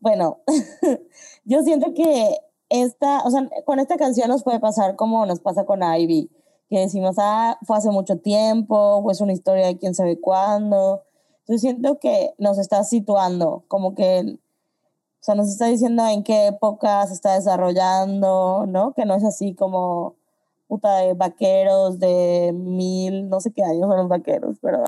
[0.00, 0.38] bueno,
[1.44, 2.36] yo siento que
[2.70, 6.30] esta, o sea, con esta canción nos puede pasar como nos pasa con Ivy,
[6.70, 11.02] que decimos, ah, fue hace mucho tiempo, o es una historia de quién sabe cuándo.
[11.46, 16.46] Yo siento que nos está situando, como que, o sea, nos está diciendo en qué
[16.48, 18.92] época se está desarrollando, ¿no?
[18.94, 20.16] Que no es así como
[20.68, 24.82] puta de vaqueros de mil, no sé qué años son los vaqueros, pero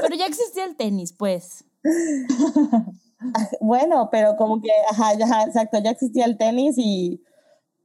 [0.00, 1.64] Pero ya existía el tenis, pues.
[3.60, 7.22] Bueno, pero como que, ajá, ya, ajá, exacto, ya existía el tenis y,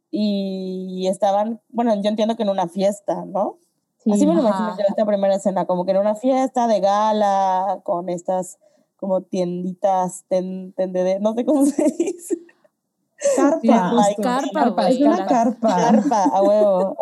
[0.09, 3.57] y estaban, bueno, yo entiendo que en una fiesta, ¿no?
[4.11, 7.79] Así me lo imagino yo esta primera escena, como que en una fiesta de gala,
[7.83, 8.59] con estas
[8.97, 12.37] como tienditas, ten, tendede- no sé cómo se dice.
[13.35, 13.59] carpa.
[13.61, 13.69] Sí.
[13.71, 14.93] Ay, Carpa, carpa, güey.
[15.01, 15.75] es una carpa.
[15.75, 16.95] Carpa, a huevo.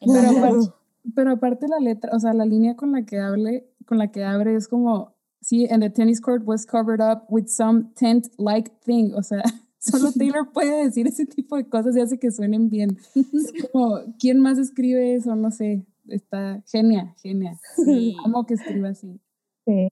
[0.00, 0.72] Pero aparte,
[1.14, 4.24] pero aparte la letra, o sea, la línea con la que hable, con la que
[4.24, 9.12] abre es como, sí, and the tennis court was covered up with some tent-like thing.
[9.14, 9.42] O sea,
[9.78, 12.98] solo Taylor puede decir ese tipo de cosas y hace que suenen bien.
[13.14, 15.34] Es como, ¿quién más escribe eso?
[15.36, 15.84] No sé.
[16.08, 17.58] Está genia, genia.
[17.76, 18.16] Sí.
[18.22, 19.20] ¿Cómo que escribe así?
[19.66, 19.88] Sí.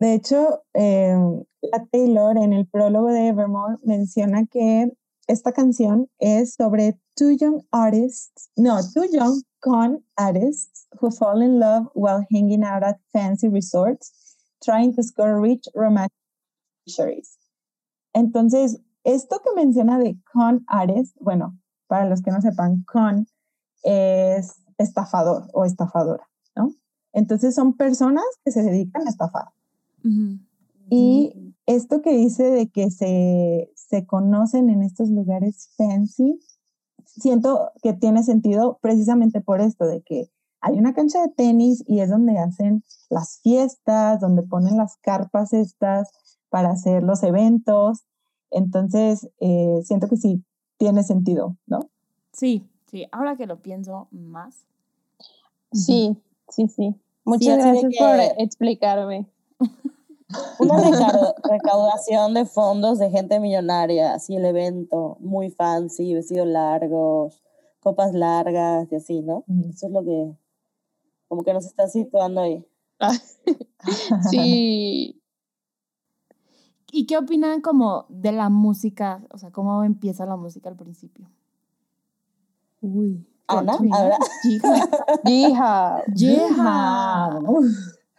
[0.00, 1.16] De hecho, eh,
[1.62, 4.92] la Taylor en el prólogo de Evermore menciona que
[5.26, 11.58] esta canción es sobre two young artists, no, two young con artists who fall in
[11.58, 14.12] love while hanging out at fancy resorts,
[14.62, 16.12] trying to score rich romantic
[16.86, 17.38] luxuries.
[18.14, 23.26] Entonces, esto que menciona de con artist, bueno, para los que no sepan, con
[23.82, 26.74] es estafador o estafadora, ¿no?
[27.12, 29.48] Entonces son personas que se dedican a estafar.
[30.04, 30.38] Ujú.
[30.90, 36.40] Y esto que dice de que se, se conocen en estos lugares fancy,
[37.06, 42.00] siento que tiene sentido precisamente por esto, de que hay una cancha de tenis y
[42.00, 46.10] es donde hacen las fiestas, donde ponen las carpas estas
[46.48, 48.04] para hacer los eventos.
[48.50, 50.42] Entonces, eh, siento que sí
[50.78, 51.90] tiene sentido, ¿no?
[52.32, 53.08] Sí, sí.
[53.10, 54.64] Ahora que lo pienso más.
[55.72, 56.16] Sí,
[56.48, 56.94] sí, sí.
[57.24, 59.26] Muchas gracias por explicarme.
[60.60, 67.42] Una recau- recaudación de fondos de gente millonaria, así el evento, muy fancy, vestidos largos,
[67.80, 69.42] copas largas y así, ¿no?
[69.68, 70.32] Eso es lo que,
[71.28, 72.64] como que nos está situando ahí.
[74.30, 75.20] Sí.
[76.90, 79.22] ¿Y qué opinan como de la música?
[79.32, 81.28] O sea, ¿cómo empieza la música al principio?
[82.84, 83.26] Uy.
[83.46, 84.18] Ana, ahora,
[85.24, 86.02] Hija.
[86.16, 87.40] Yeah.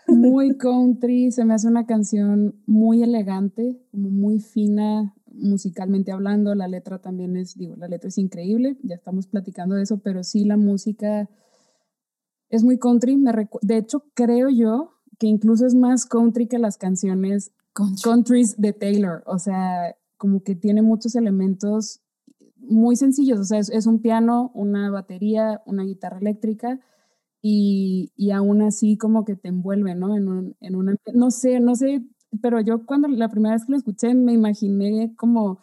[0.08, 6.68] muy country, se me hace una canción muy elegante, como muy fina musicalmente hablando, la
[6.68, 10.46] letra también es, digo, la letra es increíble, ya estamos platicando de eso, pero sí
[10.46, 11.30] la música
[12.50, 16.78] es muy country, me de hecho creo yo que incluso es más country que las
[16.78, 18.02] canciones Country.
[18.04, 22.02] countries de Taylor, o sea, como que tiene muchos elementos
[22.70, 26.80] muy sencillos, o sea, es, un piano, una batería, una guitarra eléctrica
[27.42, 30.16] y, y aún así como que te envuelve, ¿no?
[30.16, 32.04] En, un, en una, no sé, no sé,
[32.42, 35.60] pero yo cuando la primera vez que lo escuché me imaginé como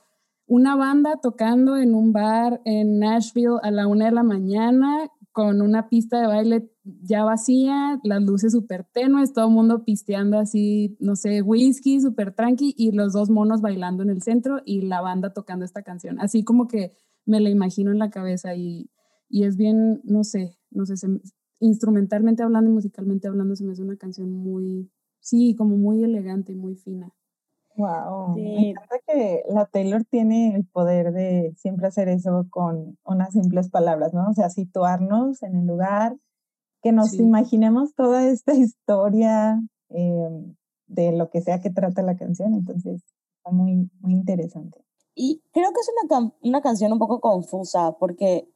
[0.46, 5.62] una banda tocando en un bar en Nashville a la una de la mañana con
[5.62, 10.96] una pista de baile ya vacía, las luces súper tenues, todo el mundo pisteando así,
[11.00, 15.00] no sé, whisky súper tranqui y los dos monos bailando en el centro y la
[15.00, 16.20] banda tocando esta canción.
[16.20, 16.92] Así como que
[17.24, 18.90] me la imagino en la cabeza y,
[19.28, 21.20] y es bien, no sé, no sé, se me-
[21.60, 24.90] instrumentalmente hablando y musicalmente hablando se me hace una canción muy,
[25.20, 27.12] sí, como muy elegante y muy fina.
[27.76, 28.42] Wow, Sí.
[28.42, 33.70] me encanta que la Taylor tiene el poder de siempre hacer eso con unas simples
[33.70, 34.28] palabras, ¿no?
[34.28, 36.16] O sea, situarnos en el lugar,
[36.82, 37.22] que nos Sí.
[37.22, 40.54] imaginemos toda esta historia, eh,
[40.86, 43.02] de lo que sea que trata la canción, entonces
[43.38, 44.84] está muy, muy interesante.
[45.14, 48.48] Y creo que es una, una canción un poco confusa porque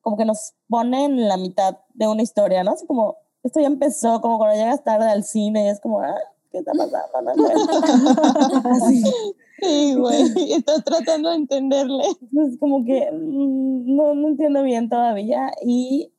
[0.00, 2.72] como que nos pone en la mitad de una historia, ¿no?
[2.72, 6.14] Así como, esto ya empezó, como cuando llegas tarde al cine es como, ah,
[6.50, 7.32] ¿qué está pasando?
[9.60, 10.22] Sí, güey,
[10.54, 12.02] estás tratando de entenderle.
[12.04, 15.52] Es como que mm, no, no entiendo bien todavía.
[15.64, 16.12] Y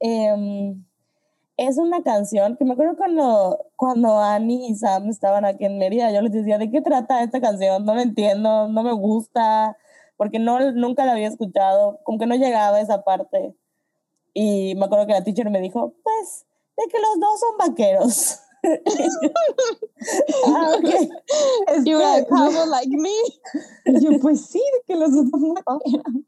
[0.00, 0.84] em,
[1.58, 6.12] es una canción que me acuerdo cuando, cuando Annie y Sam estaban aquí en Mérida,
[6.12, 7.84] yo les decía, ¿de qué trata esta canción?
[7.84, 9.76] No la entiendo, no me gusta,
[10.16, 13.56] porque no, nunca la había escuchado, como que no llegaba a esa parte.
[14.34, 18.40] Y me acuerdo que la teacher me dijo, pues, de que los dos son vaqueros.
[20.46, 21.08] ah, okay.
[21.84, 23.10] You like me.
[24.00, 26.24] Yo, pues sí, de que los dos son vaqueros.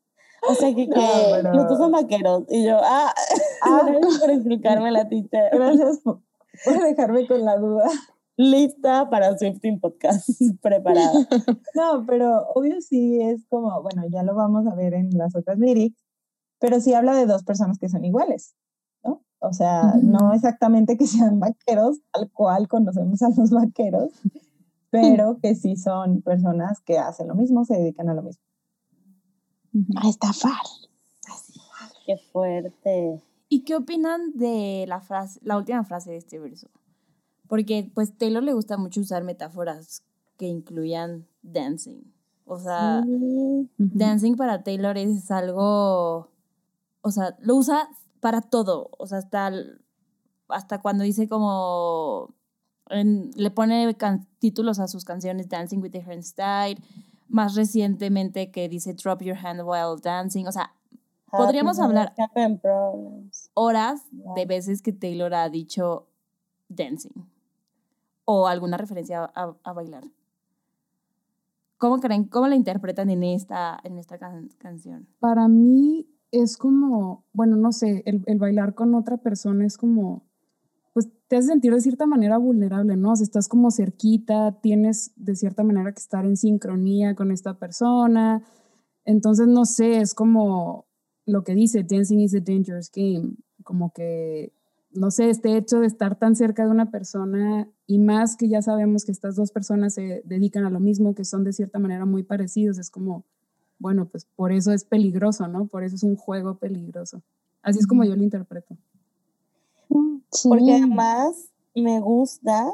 [0.49, 1.55] O sea, que, que no, pero...
[1.55, 2.45] los dos son vaqueros.
[2.49, 3.13] Y yo, ah,
[3.63, 5.51] ah gracias por explicarme la teacher.
[5.53, 6.21] Gracias por,
[6.65, 7.89] por dejarme con la duda
[8.41, 10.29] lista para Swifting Podcast,
[10.63, 11.13] preparada.
[11.75, 15.59] No, pero obvio sí es como, bueno, ya lo vamos a ver en las otras
[15.59, 16.03] lyrics,
[16.59, 18.55] pero sí habla de dos personas que son iguales,
[19.05, 19.23] ¿no?
[19.41, 24.11] O sea, no exactamente que sean vaqueros, tal cual conocemos a los vaqueros,
[24.91, 28.43] pero que sí son personas que hacen lo mismo, se dedican a lo mismo.
[29.97, 30.63] A estafar.
[32.07, 33.23] Qué fuerte.
[33.49, 36.69] ¿Y qué opinan de la frase, la última frase de este verso?
[37.49, 40.03] Porque pues Taylor le gusta mucho usar metáforas
[40.37, 42.03] que incluyan dancing.
[42.47, 43.05] O sea,
[43.79, 46.31] dancing para Taylor es algo,
[47.01, 47.89] o sea, lo usa
[48.21, 48.91] para todo.
[48.99, 49.53] O sea, hasta,
[50.49, 52.35] hasta cuando dice como,
[52.89, 53.97] le pone
[54.39, 56.83] títulos a sus canciones, Dancing with the Style.
[57.31, 60.47] Más recientemente que dice Drop Your Hand While Dancing.
[60.47, 60.75] O sea,
[61.31, 62.13] podríamos hablar
[63.55, 66.07] horas de veces que Taylor ha dicho
[66.69, 67.27] dancing
[68.25, 70.05] o alguna referencia a, a bailar.
[71.79, 74.19] ¿Cómo creen, cómo la interpretan en esta, en esta
[74.59, 75.09] canción?
[75.19, 80.19] Para mí es como, bueno, no sé, el, el, bailar con otra persona es como,
[80.19, 80.30] pues
[81.31, 83.13] te hace sentir de cierta manera vulnerable, ¿no?
[83.13, 87.57] O sea, estás como cerquita, tienes de cierta manera que estar en sincronía con esta
[87.57, 88.43] persona.
[89.05, 90.89] Entonces, no sé, es como
[91.27, 94.53] lo que dice, dancing is a dangerous game, como que
[94.93, 98.61] no sé, este hecho de estar tan cerca de una persona y más que ya
[98.61, 102.07] sabemos que estas dos personas se dedican a lo mismo, que son de cierta manera
[102.07, 103.25] muy parecidos, es como,
[103.79, 105.69] bueno, pues por eso es peligroso, ¿no?
[105.69, 107.23] Por eso es un juego peligroso.
[107.63, 108.77] Así es como yo lo interpreto.
[110.49, 112.71] Porque además me gusta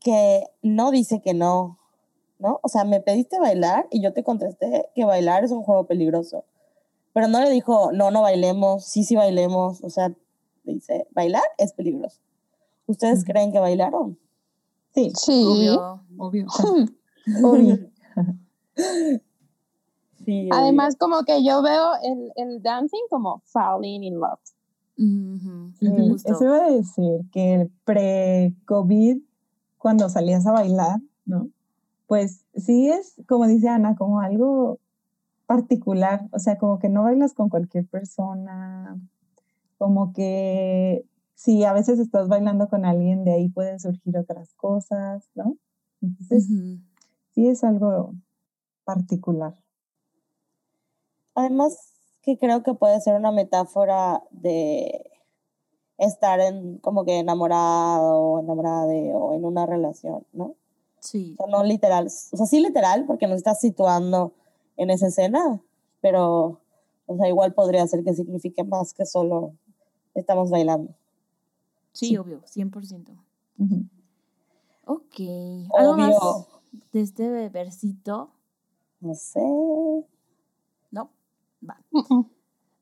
[0.00, 1.78] que no dice que no,
[2.38, 2.60] ¿no?
[2.62, 6.44] O sea, me pediste bailar y yo te contesté que bailar es un juego peligroso.
[7.14, 9.82] Pero no le dijo, no, no bailemos, sí, sí bailemos.
[9.82, 10.12] O sea,
[10.64, 12.20] dice, bailar es peligroso.
[12.86, 14.18] ¿Ustedes creen que bailaron?
[14.94, 15.12] Sí.
[15.16, 15.44] Sí.
[15.46, 16.00] Obvio.
[16.18, 16.46] Obvio.
[17.42, 17.78] obvio.
[20.24, 24.40] sí, Además, como que yo veo el, el dancing como falling in love.
[24.96, 29.18] Eso iba a decir que el pre-COVID,
[29.78, 31.48] cuando salías a bailar, ¿no?
[32.06, 34.78] Pues sí es, como dice Ana, como algo
[35.46, 38.98] particular, o sea, como que no bailas con cualquier persona,
[39.78, 41.04] como que
[41.34, 45.56] si a veces estás bailando con alguien, de ahí pueden surgir otras cosas, ¿no?
[46.00, 46.46] Entonces,
[47.30, 48.14] sí es algo
[48.84, 49.56] particular.
[51.34, 51.93] Además,
[52.24, 55.10] que creo que puede ser una metáfora de
[55.98, 60.54] estar en como que enamorado o enamorada de, o en una relación, ¿no?
[61.00, 61.36] Sí.
[61.38, 64.32] O sea, no literal, o sea, sí literal porque nos estás situando
[64.78, 65.60] en esa escena,
[66.00, 66.60] pero,
[67.06, 69.52] o sea, igual podría ser que signifique más que solo
[70.14, 70.94] estamos bailando.
[71.92, 73.16] Sí, obvio, 100%.
[74.86, 75.20] Ok.
[75.78, 76.16] ¿Algo más
[76.92, 78.30] de este versito?
[79.00, 79.40] No sé.
[81.68, 81.78] Va.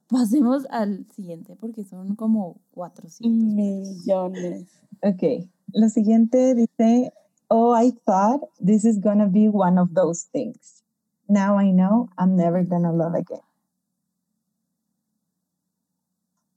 [0.08, 3.30] Pasemos al siguiente porque son como 400.
[3.30, 4.66] Millones.
[5.02, 5.48] Ok.
[5.72, 7.12] Lo siguiente dice,
[7.48, 10.82] oh, I thought this is gonna be one of those things.
[11.28, 13.40] Now I know I'm never gonna love again.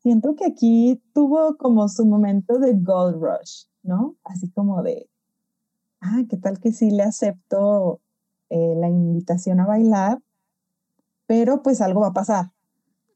[0.06, 4.16] siento que aquí tuvo como su momento de gold rush, ¿no?
[4.24, 5.10] Así como de,
[6.00, 8.02] ah, ¿qué tal que sí le acepto
[8.52, 10.22] eh, la invitación a bailar?
[11.28, 12.52] Pero pues algo va a pasar,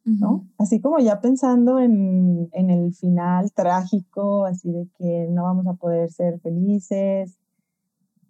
[0.03, 0.47] ¿no?
[0.57, 5.73] Así como ya pensando en, en, el final trágico, así de que no vamos a
[5.73, 7.37] poder ser felices.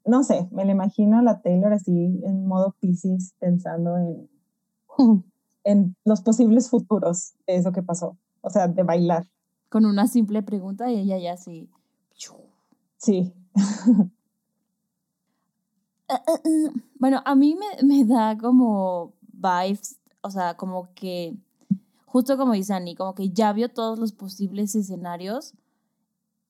[0.05, 4.30] No sé, me lo imagino a la Taylor así en modo Pisces pensando en,
[5.63, 9.27] en los posibles futuros de eso que pasó o sea, de bailar.
[9.69, 11.69] Con una simple pregunta y ella ya sí.
[12.97, 13.34] Sí.
[16.11, 21.36] Eh, eh, eh, Bueno, a mí me, me da como vibes, o sea, como que,
[22.06, 25.54] justo como dice Annie, como que ya vio todos los posibles escenarios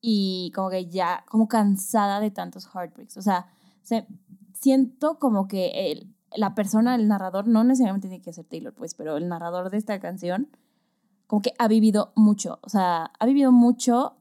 [0.01, 3.17] y como que ya, como cansada de tantos heartbreaks.
[3.17, 3.47] O sea,
[3.81, 4.07] se,
[4.53, 8.93] siento como que el, la persona, el narrador, no necesariamente tiene que ser Taylor, pues,
[8.93, 10.49] pero el narrador de esta canción,
[11.27, 14.15] como que ha vivido mucho, o sea, ha vivido mucho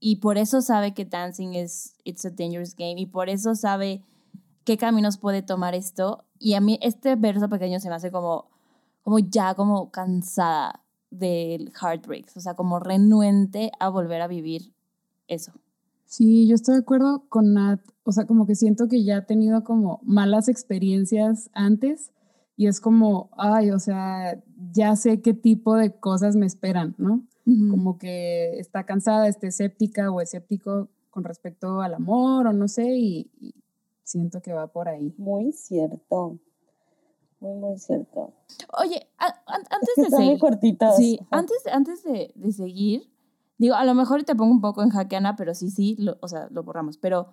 [0.00, 4.02] y por eso sabe que dancing es it's a dangerous game y por eso sabe
[4.68, 8.50] qué caminos puede tomar esto y a mí este verso pequeño se me hace como
[9.00, 14.74] como ya como cansada del heartbreaks, o sea, como renuente a volver a vivir
[15.26, 15.52] eso.
[16.04, 17.80] Sí, yo estoy de acuerdo con Nat.
[18.02, 22.12] O sea, como que siento que ya ha tenido como malas experiencias antes
[22.54, 24.38] y es como, ay, o sea,
[24.70, 27.22] ya sé qué tipo de cosas me esperan, ¿no?
[27.70, 32.94] Como que está cansada, está escéptica o escéptico con respecto al amor o no sé,
[32.98, 33.54] y, y
[34.08, 35.14] siento que va por ahí.
[35.18, 36.38] Muy cierto.
[37.40, 38.32] Muy, muy cierto.
[38.82, 40.96] Oye, a- antes Es que de están muy seguir, cortitas.
[40.96, 43.08] sí, antes, antes de, de seguir,
[43.58, 46.16] digo, a lo mejor te pongo un poco en jaque, Ana, pero sí, sí, lo-
[46.20, 47.28] o sea, lo borramos, pero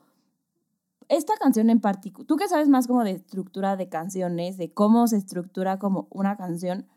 [1.07, 5.07] esta canción en particular, tú que sabes más como de estructura de canciones, de cómo
[5.07, 6.88] se estructura como una canción,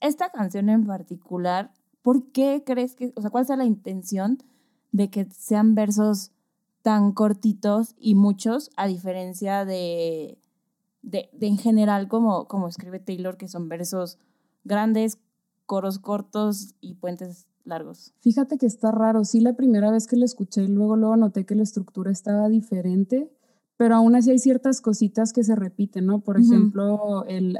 [0.00, 1.72] esta canción en particular,
[2.02, 4.38] ¿por qué crees que, o sea, cuál sea la intención
[4.92, 6.32] de que sean versos
[6.82, 10.38] tan cortitos y muchos, a diferencia de,
[11.02, 14.18] de, de en general como, como escribe Taylor, que son versos
[14.64, 15.18] grandes,
[15.66, 18.14] coros cortos y puentes largos?
[18.20, 19.24] Fíjate que está raro.
[19.24, 23.30] Sí, la primera vez que lo escuché, luego, luego noté que la estructura estaba diferente,
[23.76, 26.20] pero aún así hay ciertas cositas que se repiten, ¿no?
[26.20, 27.58] Por ejemplo, el,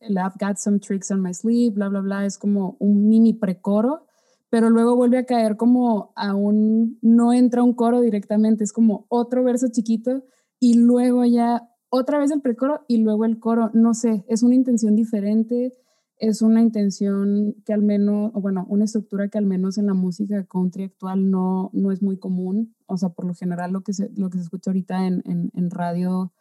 [0.00, 3.32] el I've got some tricks on my sleeve, bla, bla, bla, es como un mini
[3.32, 4.06] precoro,
[4.50, 9.06] pero luego vuelve a caer como a un, no entra un coro directamente, es como
[9.08, 10.22] otro verso chiquito
[10.58, 14.54] y luego ya otra vez el precoro y luego el coro, no sé, es una
[14.54, 15.74] intención diferente
[16.18, 19.94] es una intención que al menos, o bueno, una estructura que al menos en la
[19.94, 22.74] música country actual no, no es muy común.
[22.86, 25.70] O sea, por lo general lo que se, lo que se escucha ahorita en, en,
[25.70, 26.32] radio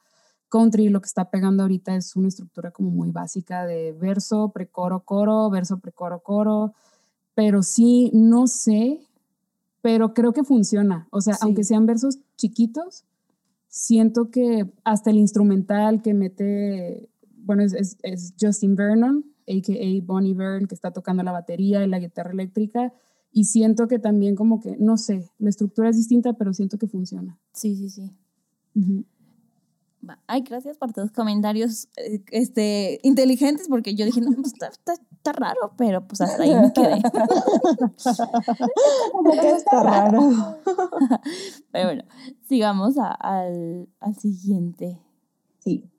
[0.49, 5.03] country, lo que está pegando ahorita es una estructura como muy básica de verso, precoro,
[5.03, 6.73] coro, verso, precoro, coro.
[7.37, 8.99] Pero sí, no sé,
[9.83, 11.07] pero creo que funciona.
[11.11, 11.39] O sea, Sí.
[11.43, 13.05] aunque sean versos chiquitos,
[13.67, 20.03] siento que hasta el instrumental que mete, bueno, es, es, es Justin Vernon, a.k.a.
[20.03, 22.91] Bonnie Byrne, que está tocando la batería y la guitarra eléctrica,
[23.31, 26.87] y siento que también como que, no sé, la estructura es distinta, pero siento que
[26.87, 27.37] funciona.
[27.53, 28.11] Sí, sí, sí.
[28.73, 29.05] Ujú.
[30.09, 30.19] Va.
[30.25, 34.93] Ay, gracias por tus comentarios eh, este, inteligentes, porque yo dije, no, pues, está, está,
[35.17, 37.01] está raro, pero pues hasta ahí me quedé.
[39.11, 40.19] Como que Está raro.
[41.71, 42.03] Pero bueno,
[42.47, 44.99] sigamos a- al, al siguiente.
[45.59, 45.89] Sí.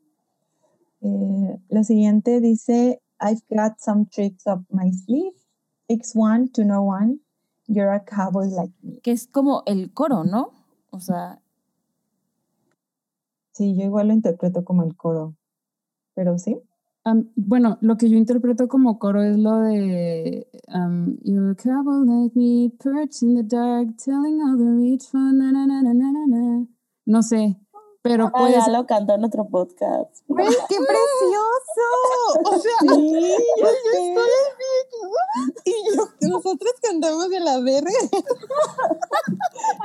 [1.00, 5.34] Eh, lo siguiente dice, I've got some tricks up my sleeve.
[5.88, 7.18] Takes one to know one.
[7.66, 9.00] You're a cowboy like me.
[9.00, 10.52] Que es como el coro, ¿no?
[10.90, 11.40] O sea,
[13.52, 15.34] Sí, yo igual lo interpreto como el coro.
[16.14, 16.60] Pero sí.
[17.04, 22.04] Am, bueno, lo que yo interpreto como coro es lo de um, You're a cowboy
[22.04, 25.92] like me, perched in the dark, telling all the rich fun, na, na, na, na,
[25.94, 26.66] na, na, na.
[27.06, 27.56] No sé,
[28.02, 30.22] pero Ah, puede ya ser- lo cantó en otro podcast.
[30.26, 31.86] ¡Güey, qué precioso!
[32.44, 33.10] O sea, Sí,
[33.58, 34.20] yo, yo estoy
[35.64, 37.90] y yo, nosotros cantamos de la verga.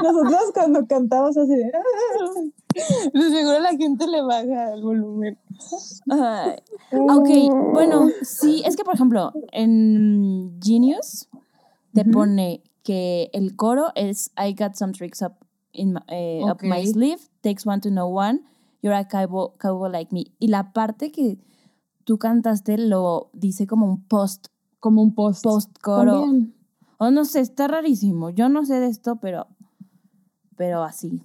[0.04, 1.72] Nosotros cuando cantamos así de...
[1.74, 1.80] "Ah".
[3.14, 5.38] De seguro la gente le baja el volumen.
[6.10, 6.56] ay.
[6.92, 11.30] ok, bueno, sí, es que por ejemplo, en Genius
[11.94, 15.34] te pone que el coro es I got some tricks up,
[15.72, 18.40] in my, eh, up my sleeve, takes one to know one,
[18.82, 20.34] you're a cowboy, cowboy like me.
[20.40, 21.38] Y la parte que
[22.06, 24.48] tú cantaste lo dice como un post,
[24.84, 25.44] como un post.
[25.44, 26.24] post coro.
[26.24, 26.54] También.
[26.98, 28.32] O no sé, está rarísimo.
[28.32, 29.48] Yo no sé de esto, pero,
[30.58, 31.24] pero así.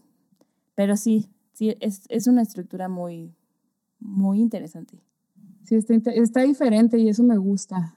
[0.76, 3.34] Pero sí, sí, es, es una estructura muy,
[3.98, 5.02] muy interesante.
[5.64, 7.96] Sí, está, está diferente y eso me gusta.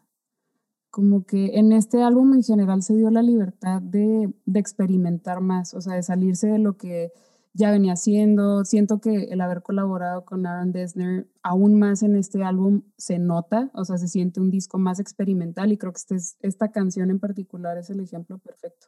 [0.90, 5.76] Como que en este álbum en general se dio la libertad de, de experimentar más,
[5.76, 7.12] o sea, de salirse de lo que
[7.54, 8.64] ya venía haciendo.
[8.66, 13.70] Siento que el haber colaborado con Aaron Dessner aún más en este álbum se nota,
[13.74, 17.10] o sea, se siente un disco más experimental y creo que este es- esta canción
[17.12, 18.88] en particular es el ejemplo perfecto.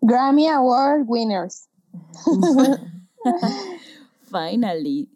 [0.00, 1.68] Grammy Award winners.
[4.30, 5.08] Finally.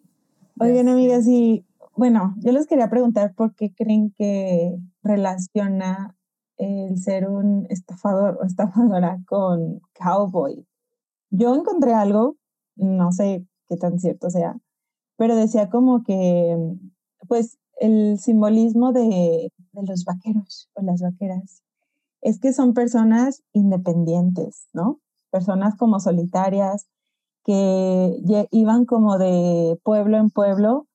[0.61, 1.64] Oigan, amigas, y
[1.97, 6.14] bueno, yo les quería preguntar por qué creen que relaciona
[6.57, 10.66] el ser un estafador o estafadora con cowboy.
[11.30, 12.36] Yo encontré algo,
[12.76, 14.56] no sé qué tan cierto sea,
[15.16, 16.56] pero decía como que,
[17.28, 21.62] pues, el simbolismo de, de los vaqueros o las vaqueras
[22.22, 25.00] es que son personas independientes, ¿no?
[25.30, 26.88] Personas como solitarias
[27.44, 30.88] que iban como de pueblo en pueblo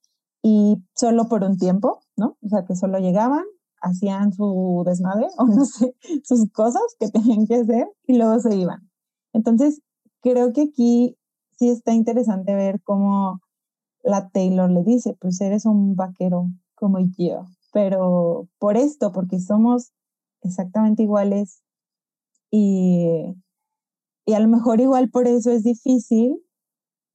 [0.43, 2.38] y solo por un tiempo, ¿no?
[2.43, 3.45] O sea, que solo llegaban,
[3.82, 8.55] hacían su desmadre o no sé, sus cosas que tenían que hacer y luego se
[8.55, 8.89] iban.
[9.34, 9.82] Entonces,
[10.22, 11.17] creo que aquí
[11.57, 13.41] sí está interesante ver cómo
[14.03, 19.91] la Taylor le dice, pues eres un vaquero como yo, pero por esto, porque somos
[20.41, 21.61] exactamente iguales
[22.49, 23.36] y,
[24.26, 26.41] y a lo mejor igual por eso es difícil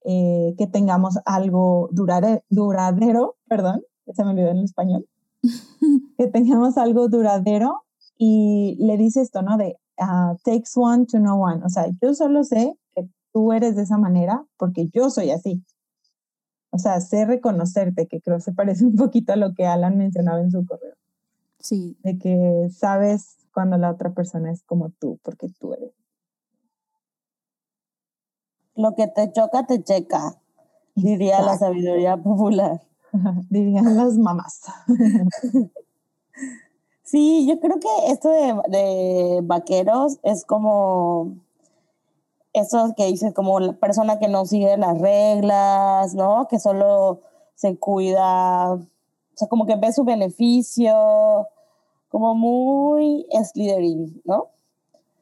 [0.05, 3.83] eh, que tengamos algo duradero, perdón,
[4.13, 5.07] se me olvidó en español,
[6.17, 7.83] que tengamos algo duradero
[8.17, 9.57] y le dice esto, ¿no?
[9.57, 12.77] De uh, takes one to know one, o sea, yo solo sé
[13.31, 15.63] tú eres de esa manera porque yo soy así.
[16.69, 19.97] O sea, sé reconocerte, que creo que se parece un poquito a lo que Alan
[19.97, 20.95] mencionaba en su correo.
[21.59, 21.97] Sí.
[22.03, 25.91] De que sabes cuando la otra persona es como tú, porque tú eres.
[28.75, 30.39] Lo que te choca, te checa,
[30.93, 32.81] diría la sabiduría popular.
[33.49, 34.61] Dirían las mamás.
[37.03, 41.37] sí, yo creo que esto de, de vaqueros es como
[42.59, 46.47] eso que dices, como la persona que no sigue las reglas, ¿no?
[46.47, 47.21] Que solo
[47.55, 48.87] se cuida, o
[49.35, 51.47] sea, como que ve su beneficio,
[52.09, 54.47] como muy Slytherin, ¿no?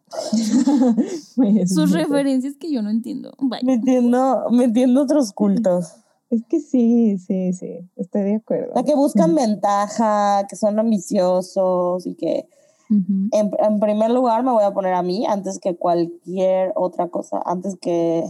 [1.67, 3.33] Sus referencias que yo no entiendo.
[3.63, 5.95] Me entiendo, me entiendo otros cultos.
[6.31, 8.73] Es que sí, sí, sí, estoy de acuerdo.
[8.73, 12.49] O que buscan ventaja, que son ambiciosos y que
[12.89, 17.77] en, primer lugar me voy a poner a mí antes que cualquier otra cosa, antes
[17.79, 18.23] que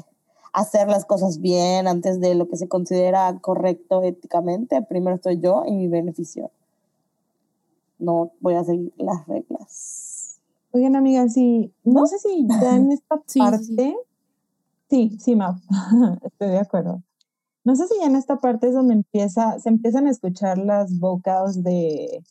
[0.53, 4.81] hacer las cosas bien, antes de lo que se considera correcto éticamente.
[4.81, 6.51] Primero estoy yo y mi beneficio.
[7.99, 10.39] No voy a seguir las reglas.
[10.71, 13.95] Oigan, amiga, sí, no, sé si ya en esta parte.
[14.89, 15.55] Sí, sí, Mau,
[16.23, 17.01] estoy de acuerdo.
[17.63, 20.99] No sé si ya en esta parte es donde empieza, se empiezan a escuchar las
[20.99, 22.23] vocals de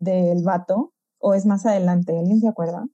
[0.00, 2.18] del vato o es más adelante?
[2.18, 2.88] ¿Alguien se acuerda?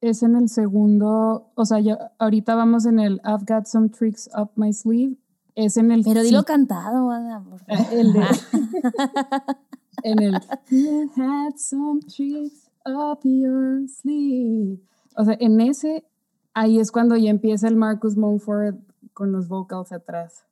[0.00, 4.28] Es en el segundo, o sea, ya ahorita vamos en el I've got some tricks
[4.36, 5.16] up my sleeve.
[5.54, 6.02] Es en el.
[6.02, 7.86] Pero dilo cantado, Ana, por favor.
[7.92, 8.20] El de,
[10.02, 10.34] en el
[10.68, 14.82] You had some tricks up your sleeve.
[15.16, 16.04] O sea, en ese,
[16.52, 18.76] ahí es cuando ya empieza el Marcus Mumford
[19.14, 20.44] con los vocals atrás.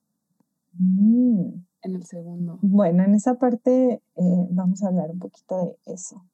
[0.73, 2.59] Mm en el segundo.
[2.63, 6.25] Bueno, en esa parte eh, vamos a hablar un poquito de eso.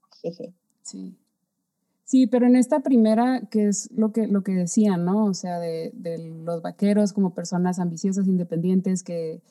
[0.82, 1.16] Sí.
[2.10, 5.26] Sí, pero en esta primera, que es lo que, lo que decían, ¿no?
[5.26, 5.92] O sea, de,
[6.44, 9.42] los vaqueros como personas ambiciosas, independientes, que,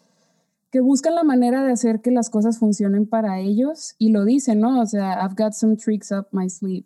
[0.70, 4.60] que buscan la manera de hacer que las cosas funcionen para ellos y lo dicen,
[4.60, 4.82] ¿no?
[4.82, 6.86] O sea, I've got some tricks up my sleeve.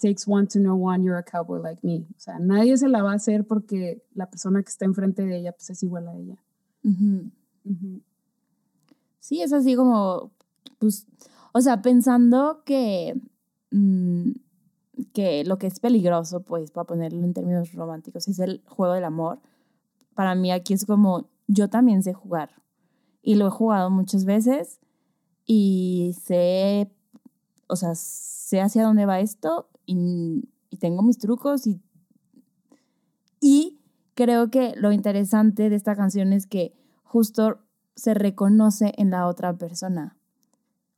[0.00, 2.06] Takes one to know one, you're a cowboy like me.
[2.10, 5.36] O sea, nadie se la va a hacer porque la persona que está enfrente de
[5.38, 6.36] ella pues es igual a ella.
[9.26, 10.30] Sí, es así como,
[10.78, 11.04] pues,
[11.52, 13.20] o sea, pensando que,
[13.72, 14.30] mm,
[15.12, 19.02] que lo que es peligroso, pues, para ponerlo en términos románticos, es el juego del
[19.02, 19.40] amor.
[20.14, 22.50] Para mí aquí es como, yo también sé jugar.
[23.20, 24.78] Y lo he jugado muchas veces
[25.44, 26.88] y sé,
[27.66, 31.80] o sea, sé hacia dónde va esto y, y tengo mis trucos y,
[33.40, 33.80] y
[34.14, 37.65] creo que lo interesante de esta canción es que justo
[37.96, 40.16] se reconoce en la otra persona.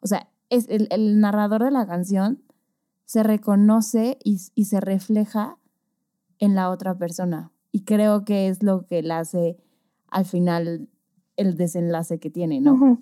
[0.01, 2.43] O sea, es el, narrador de la canción
[3.05, 5.57] se reconoce y, se refleja
[6.39, 7.53] en la otra persona.
[7.73, 9.57] Y creo que es lo que le hace
[10.11, 10.89] al final
[11.37, 12.99] el desenlace que tiene, ¿no?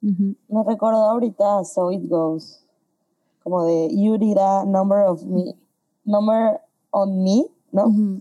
[0.00, 2.64] Me recordó ahorita So It Goes,
[3.44, 5.54] como de You did a number of me,
[6.04, 6.60] number
[6.90, 8.20] on me, ¿no?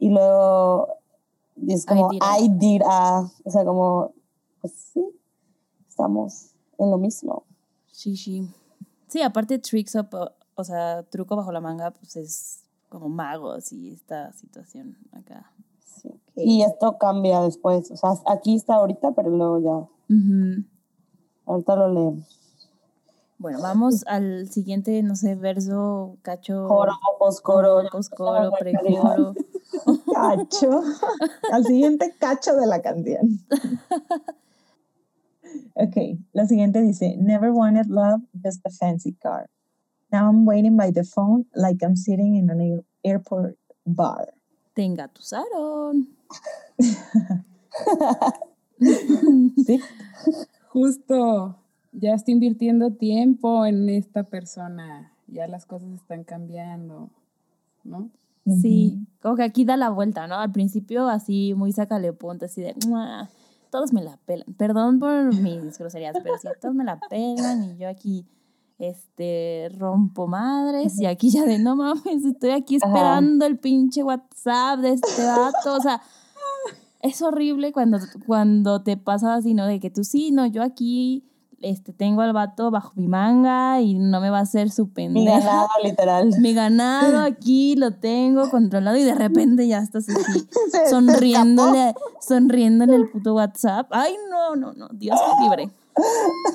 [0.00, 0.88] Y luego
[1.68, 4.12] es como I did a, o sea, como
[4.64, 5.06] pues sí,
[5.86, 7.44] estamos en lo mismo.
[7.92, 8.48] Sí, sí.
[9.08, 10.08] Sí, aparte Tricks Up,
[10.54, 15.52] o sea, truco bajo la manga, pues es como magos y esta situación acá.
[15.84, 16.18] Sí.
[16.36, 20.16] Y esto cambia después, o sea, aquí está ahorita, pero luego ya.
[21.44, 22.40] Ahorita lo leemos.
[23.36, 26.66] Bueno, vamos al siguiente, no sé, verso, cacho.
[26.68, 27.82] Coro, poscoro.
[27.92, 29.34] Poscoro, precoro.
[30.14, 30.82] Cacho.
[31.52, 33.40] al siguiente cacho de la canción.
[35.74, 35.96] Ok,
[36.32, 39.46] la siguiente dice, Never wanted love, just a fancy car.
[40.12, 44.32] Now I'm waiting by the phone like I'm sitting in an airport bar.
[44.74, 46.08] te engatusaron.
[49.66, 49.80] Sí.
[50.68, 51.56] Justo,
[51.92, 57.08] ya está invirtiendo tiempo en esta persona, ya las cosas están cambiando,
[57.84, 58.10] ¿no?
[58.60, 60.34] Sí, como que aquí da la vuelta, ¿no?
[60.34, 63.30] Al principio así muy sácale punto, así de, "Mua,
[63.74, 64.54] todos me la pelan.
[64.54, 68.24] Perdón por mis groserías, pero sí, todos me la pelan y yo aquí,
[68.78, 72.86] este, rompo madres y aquí ya de, no mames, estoy aquí Ajá.
[72.86, 76.00] esperando el pinche WhatsApp de este dato, o sea,
[77.00, 77.98] es horrible cuando,
[78.28, 79.66] cuando te pasa así, ¿no?
[79.66, 81.24] De que tú sí, no, yo aquí,
[81.64, 84.92] este, tengo al vato bajo mi manga y no me va a hacer su Mi
[84.92, 85.38] pendeja.
[85.40, 86.30] ganado, literal.
[86.40, 90.40] Mi ganado aquí lo tengo controlado y de repente ya estás así
[90.70, 93.88] Se- se sonriéndole, sonriéndole el puto WhatsApp.
[93.90, 95.70] Ay, no, no, no, Dios me libre.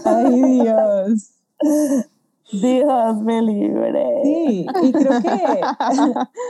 [0.06, 1.32] Ay, Dios.
[2.52, 4.04] Dios me libre.
[4.24, 5.62] Sí, y creo que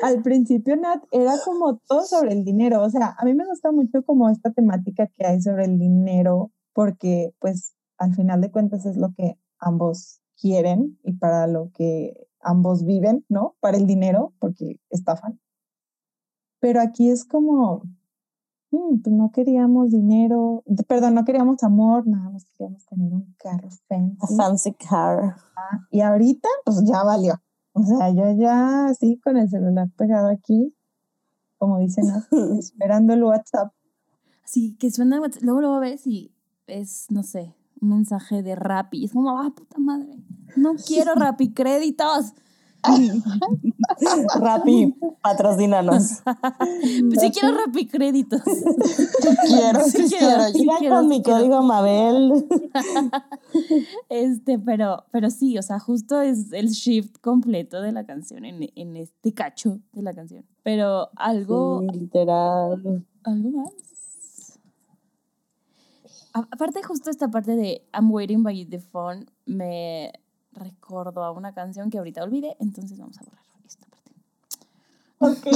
[0.03, 2.81] al principio, Nat, era como todo sobre el dinero.
[2.83, 6.51] O sea, a mí me gusta mucho como esta temática que hay sobre el dinero,
[6.73, 12.27] porque pues al final de cuentas es lo que ambos quieren y para lo que
[12.41, 13.55] ambos viven, ¿no?
[13.59, 15.39] Para el dinero, porque estafan.
[16.59, 17.83] Pero aquí es como,
[18.71, 23.67] mm, pues no queríamos dinero, perdón, no queríamos amor, nada más queríamos tener un carro
[23.67, 24.35] A fancy.
[24.35, 25.35] fancy car.
[25.91, 27.35] Y ahorita, pues ya valió.
[27.73, 30.73] O sea, yo ya así con el celular pegado aquí,
[31.57, 32.05] como dicen,
[32.59, 33.73] esperando el WhatsApp.
[34.43, 36.33] Así que suena WhatsApp, luego lo ves y
[36.67, 39.05] es, no sé, un mensaje de Rappi.
[39.05, 40.17] Es como, ah, puta madre,
[40.55, 42.33] no quiero Rappi créditos.
[44.39, 46.21] Rappi, patrocínanos.
[46.23, 48.41] Pues sí quiero Rappi créditos.
[49.47, 51.39] quiero, Sí sí quiero, sí quiero, con mi quiero.
[51.39, 52.45] código Mabel.
[54.07, 58.69] Este, pero, pero sí, o sea, justo es el shift completo de la canción en,
[58.75, 60.45] en este cacho de la canción.
[60.63, 63.05] Pero algo, Sí, literal.
[63.23, 63.71] algo más.
[66.33, 70.11] Aparte, justo esta parte de I'm waiting by the phone me
[70.51, 74.11] recordó a una canción que ahorita olvidé, entonces vamos a borrar esta parte.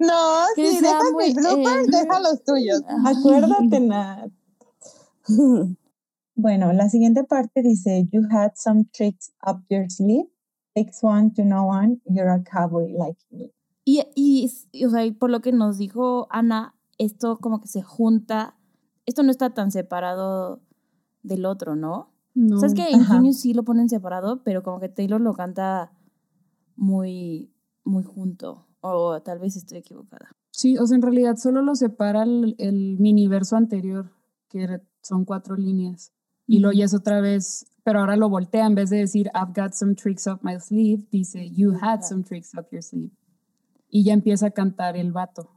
[0.00, 2.82] No, Que sí, sea deja muy, mis bloopers, eh, deja los tuyos.
[3.04, 4.30] Acuérdate, Nat.
[6.34, 10.28] Bueno, la siguiente parte dice, You had some tricks up your sleeve.
[10.74, 12.00] Takes one to know one.
[12.06, 13.52] You're a cowboy like me.
[13.84, 14.50] Y, y,
[14.84, 16.74] o sea, y por lo que nos dijo Ana,
[17.04, 18.56] esto como que se junta,
[19.06, 20.62] esto no está tan separado
[21.22, 22.12] del otro, ¿no?
[22.34, 22.56] No.
[22.56, 23.04] O sea, es que en.
[23.04, 25.92] Genius sí lo ponen separado, pero como que Taylor lo canta
[26.76, 27.52] muy,
[27.84, 28.66] muy junto.
[28.80, 30.30] O tal vez estoy equivocada.
[30.50, 34.10] Sí, o sea, en realidad solo lo separa el, el miniverso anterior,
[34.48, 36.12] que son cuatro líneas.
[36.46, 39.52] Y lo ya es otra vez, pero ahora lo voltea, en vez de decir I've
[39.54, 43.12] got some tricks up my sleeve, dice You had some tricks up your sleeve.
[43.88, 45.50] Y ya empieza a cantar el vato.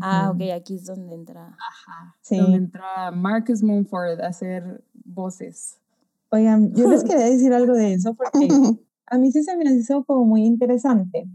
[0.00, 1.46] Ah, ok, aquí es donde entra.
[1.46, 2.16] Ajá.
[2.20, 2.36] Sí.
[2.36, 5.78] Donde entra Marcus Mumford a hacer voces.
[6.30, 8.48] Oigan, yo les quería decir algo de eso porque
[9.06, 11.28] a mí sí se me hizo como muy interesante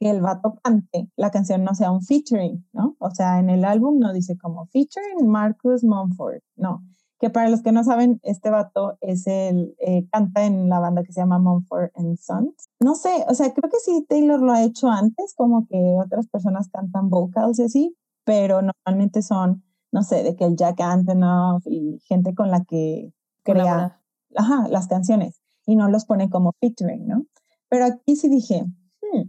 [0.00, 2.96] que el vato cante, la canción no sea un featuring, ¿no?
[2.98, 6.84] O sea, en el álbum no dice como featuring Marcus Mumford, no.
[7.20, 11.02] Que para los que no saben, este vato es el, eh, canta en la banda
[11.02, 12.68] que se llama Mumford and Sons.
[12.80, 16.28] No sé, o sea, creo que sí Taylor lo ha hecho antes, como que otras
[16.28, 21.66] personas cantan vocals y así, pero normalmente son, no sé, de que el Jack Antonoff
[21.66, 23.12] y gente con la que
[23.42, 24.00] crea
[24.36, 27.24] ajá, las canciones y no los pone como featuring, ¿no?
[27.68, 28.64] Pero aquí sí dije,
[29.02, 29.28] hmm,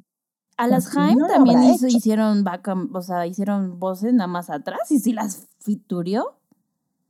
[0.58, 4.50] A las Pues Haim no también hizo- hicieron backup, o sea, hicieron voces nada más
[4.50, 6.34] atrás y sí las fiturió.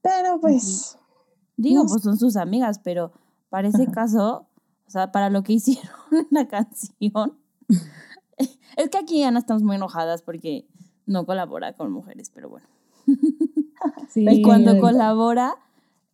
[0.02, 0.98] Pero pues,
[1.58, 3.12] Digo, No pues son sus amigas, pero
[3.50, 3.92] para ese Ajá.
[3.92, 4.48] caso,
[4.88, 7.38] o sea, para lo que hicieron en la canción,
[8.78, 10.66] es que aquí Ana estamos muy enojadas porque
[11.06, 12.68] no colabora con mujeres, pero bueno.
[14.10, 15.56] Sí, Y cuando colabora,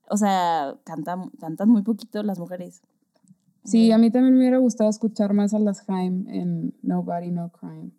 [0.09, 2.81] o sea, cantan, cantan muy poquito las mujeres.
[3.63, 7.49] Sí, a mí también me hubiera gustado escuchar más a las Haim en Nobody No
[7.49, 7.89] Crime.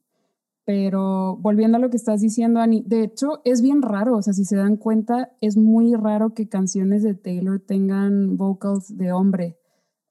[0.67, 4.33] Pero volviendo a lo que estás diciendo, Ani, de hecho es bien raro, o sea,
[4.33, 9.61] si se dan cuenta, es muy raro que canciones de Taylor tengan vocals de hombre,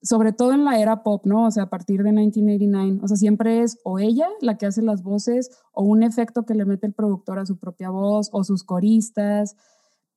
[0.01, 1.45] sobre todo en la era pop, ¿no?
[1.45, 4.81] O sea, a partir de 1989, o sea, siempre es o ella la que hace
[4.81, 8.45] las voces o un efecto que le mete el productor a su propia voz o
[8.45, 9.57] sus coristas.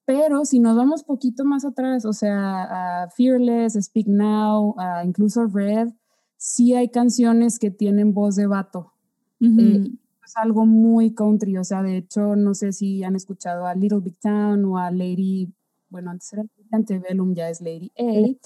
[0.04, 5.46] Pero si nos vamos poquito más atrás, o sea, a Fearless, Speak Now, a incluso
[5.46, 5.88] Red,
[6.36, 8.92] sí hay canciones que tienen voz de vato.
[9.40, 9.90] Eh,
[10.28, 14.00] es algo muy country, o sea, de hecho, no sé si han escuchado a Little
[14.00, 15.52] Big Town o a Lady
[15.90, 17.90] bueno, antes era Antebellum, ya es Lady.
[17.94, 18.38] Ey.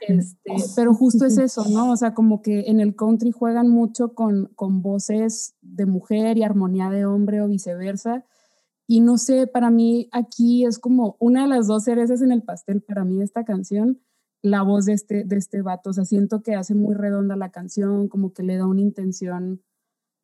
[0.00, 0.36] Este,
[0.76, 1.92] pero justo es eso, ¿no?
[1.92, 6.42] O sea, como que en el country juegan mucho con, con voces de mujer y
[6.42, 8.24] armonía de hombre o viceversa.
[8.86, 12.42] Y no sé, para mí aquí es como una de las dos cerezas en el
[12.42, 14.00] pastel para mí de esta canción,
[14.42, 15.90] la voz de este, de este vato.
[15.90, 19.62] O sea, siento que hace muy redonda la canción, como que le da una intención,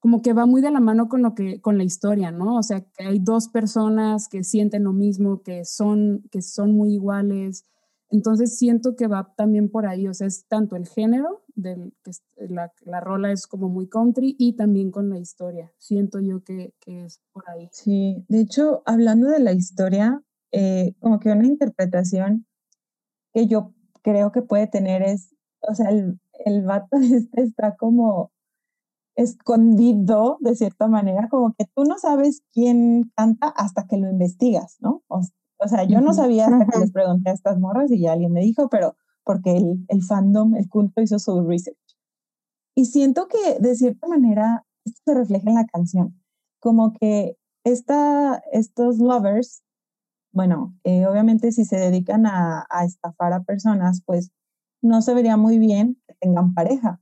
[0.04, 2.58] como que va muy de la mano con lo que, con la historia, ¿no?
[2.58, 6.92] O sea, que hay dos personas que sienten lo mismo, que son, que son muy
[6.92, 7.64] iguales.
[8.10, 12.12] Entonces siento que va también por ahí, o sea, es tanto el género, del, que
[12.50, 15.72] la, la rola es como muy country y también con la historia.
[15.78, 17.70] Siento yo que, que es por ahí.
[17.72, 22.44] Sí, de hecho, hablando de la historia, eh, como que una interpretación
[23.32, 28.33] que yo creo que puede tener es, o sea, el, el vato este está como
[29.16, 34.76] escondido de cierta manera, como que tú no sabes quién canta hasta que lo investigas,
[34.80, 35.02] ¿no?
[35.08, 35.20] O,
[35.58, 38.32] o sea, yo no sabía hasta que les pregunté a estas morras y ya alguien
[38.32, 41.78] me dijo, pero porque el, el fandom, el culto hizo su research.
[42.74, 46.20] Y siento que de cierta manera esto se refleja en la canción,
[46.60, 49.62] como que esta, estos lovers,
[50.32, 54.30] bueno, eh, obviamente si se dedican a, a estafar a personas, pues
[54.82, 57.00] no se vería muy bien que tengan pareja.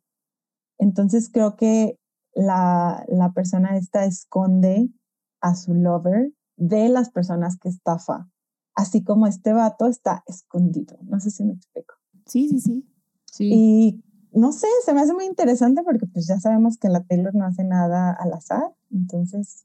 [0.79, 1.99] Entonces creo que
[2.35, 4.89] la, la persona esta esconde
[5.41, 8.29] a su lover de las personas que estafa,
[8.75, 10.97] así como este vato está escondido.
[11.03, 11.95] No sé si me explico.
[12.27, 12.89] Sí, sí, sí.
[13.25, 13.51] Sí.
[13.53, 17.35] Y no sé, se me hace muy interesante porque pues ya sabemos que la Taylor
[17.35, 19.65] no hace nada al azar, entonces,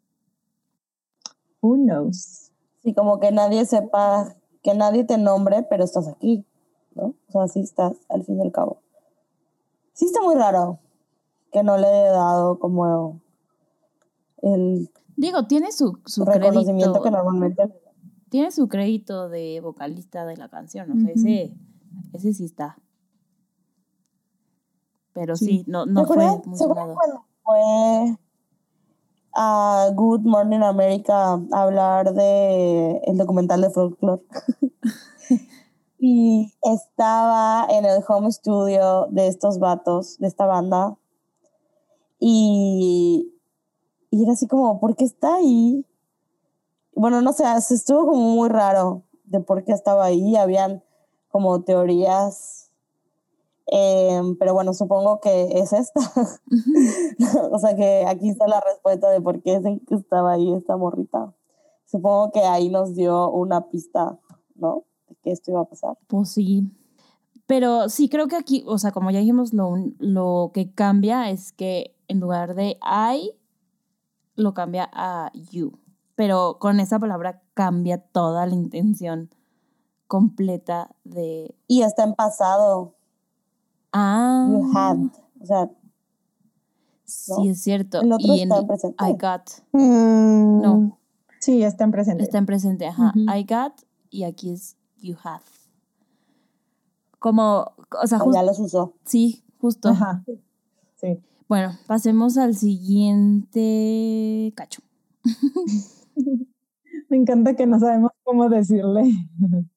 [1.61, 2.51] who knows?
[2.83, 6.45] Sí, como que nadie sepa, que nadie te nombre, pero estás aquí,
[6.95, 7.13] ¿no?
[7.27, 8.81] O sea, sí estás, al fin y al cabo.
[9.93, 10.79] Sí está muy raro
[11.57, 13.19] que no le he dado como
[14.41, 17.03] el Digo, tiene su, su reconocimiento crédito.
[17.03, 17.73] que normalmente.
[18.29, 20.91] Tiene su crédito de vocalista de la canción.
[20.91, 21.19] O sea, Ujú.
[21.19, 21.53] ese,
[22.13, 22.77] ese sí está.
[25.13, 25.63] Pero sí, Sí.
[25.67, 28.17] no, ¿Se no fue muy cuando fue
[29.33, 34.21] a Good Morning America a hablar de el documental de folklore?
[35.99, 40.95] y estaba en el home studio de estos vatos, de esta banda.
[42.19, 43.33] Y,
[44.09, 45.85] y era así como, ¿por qué está ahí?
[46.95, 50.35] Bueno, no sé, se estuvo como muy raro de por qué estaba ahí.
[50.35, 50.83] Habían
[51.29, 52.71] como teorías.
[53.67, 55.99] Em, pero bueno, supongo que es esta.
[57.51, 59.61] o sea que aquí está la respuesta de por qué
[59.91, 61.33] estaba ahí esta morrita.
[61.85, 64.19] Supongo que ahí nos dio una pista,
[64.55, 64.85] ¿no?
[65.07, 65.97] De que esto iba a pasar.
[66.07, 66.71] Pues sí.
[67.45, 71.53] Pero sí, creo que aquí, o sea, como ya dijimos, lo, lo que cambia es
[71.53, 73.31] que en lugar de I,
[74.35, 75.77] lo cambia a you.
[76.15, 79.29] Pero con esa palabra cambia toda la intención
[80.07, 81.55] completa de.
[81.67, 82.95] Y está en pasado.
[83.93, 84.47] Ah.
[84.49, 84.97] You had.
[85.41, 85.69] O sea,
[87.05, 87.51] Sí, ¿no?
[87.51, 88.01] es cierto.
[88.01, 89.03] El otro y está en presente.
[89.05, 89.49] I got.
[89.71, 90.97] Mm, No,
[91.39, 92.23] Sí, está en presente.
[92.23, 92.85] está en presente.
[92.87, 93.13] Ajá.
[93.15, 93.73] I got
[94.09, 95.43] y aquí es you have.
[97.19, 98.43] Como, o sea, ya justo.
[98.43, 98.93] los usó.
[99.05, 99.89] Sí, justo.
[99.89, 100.23] Ajá.
[100.97, 101.19] Sí.
[101.47, 104.81] Bueno, pasemos al siguiente cacho.
[107.09, 109.03] Me encanta que no sabemos cómo decirle.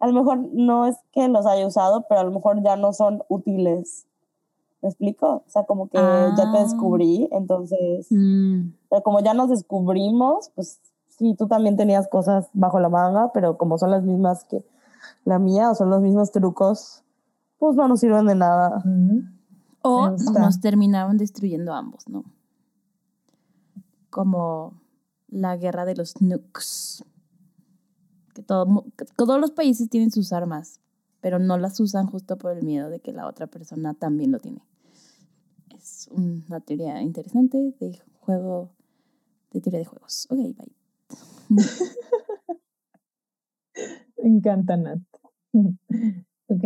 [0.00, 2.92] A lo mejor no es que los haya usado, pero a lo mejor ya no
[2.92, 4.06] son útiles.
[4.82, 5.44] ¿Me explico?
[5.46, 6.62] O sea, como que ya te Ah.
[6.64, 12.50] descubrí, entonces, Mm, o sea, como ya nos descubrimos, pues sí, tú también tenías cosas
[12.52, 14.62] bajo la manga, pero como son las mismas que
[15.24, 17.01] la mía o son los mismos trucos,
[17.62, 18.82] pues no nos sirven de nada.
[19.82, 22.24] O nos terminaron destruyendo ambos, ¿no?
[24.10, 24.80] Como
[25.28, 27.04] la guerra de los nukes.
[28.34, 30.80] Que, todo, que todos los países tienen sus armas,
[31.20, 34.40] pero no las usan justo por el miedo de que la otra persona también lo
[34.40, 34.66] tiene.
[35.72, 38.70] Es una teoría interesante de juego,
[39.52, 40.26] de teoría de juegos.
[40.30, 40.72] Ok, bye.
[44.20, 44.98] Me encanta, Nat.
[46.52, 46.64] ok,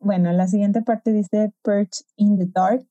[0.00, 2.82] bueno, la siguiente parte dice Perch in the dark,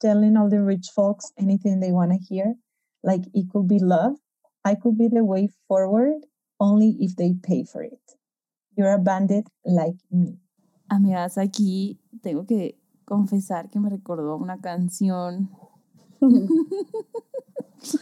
[0.00, 2.54] telling all the rich folks anything they want to hear,
[3.02, 4.16] like it could be love,
[4.64, 6.26] I could be the way forward,
[6.58, 8.00] only if they pay for it.
[8.76, 10.38] You're a bandit like me.
[10.90, 15.50] Amigas, aquí tengo que confesar que me recordó una canción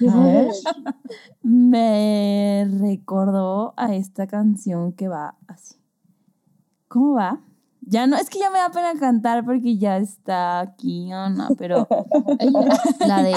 [0.08, 0.50] A ver,
[1.42, 5.76] me recordó a esta canción que va así.
[6.88, 7.40] ¿Cómo va?
[7.86, 11.86] Ya no, es que ya me da pena cantar porque ya está aquí Ana, pero
[13.06, 13.34] la de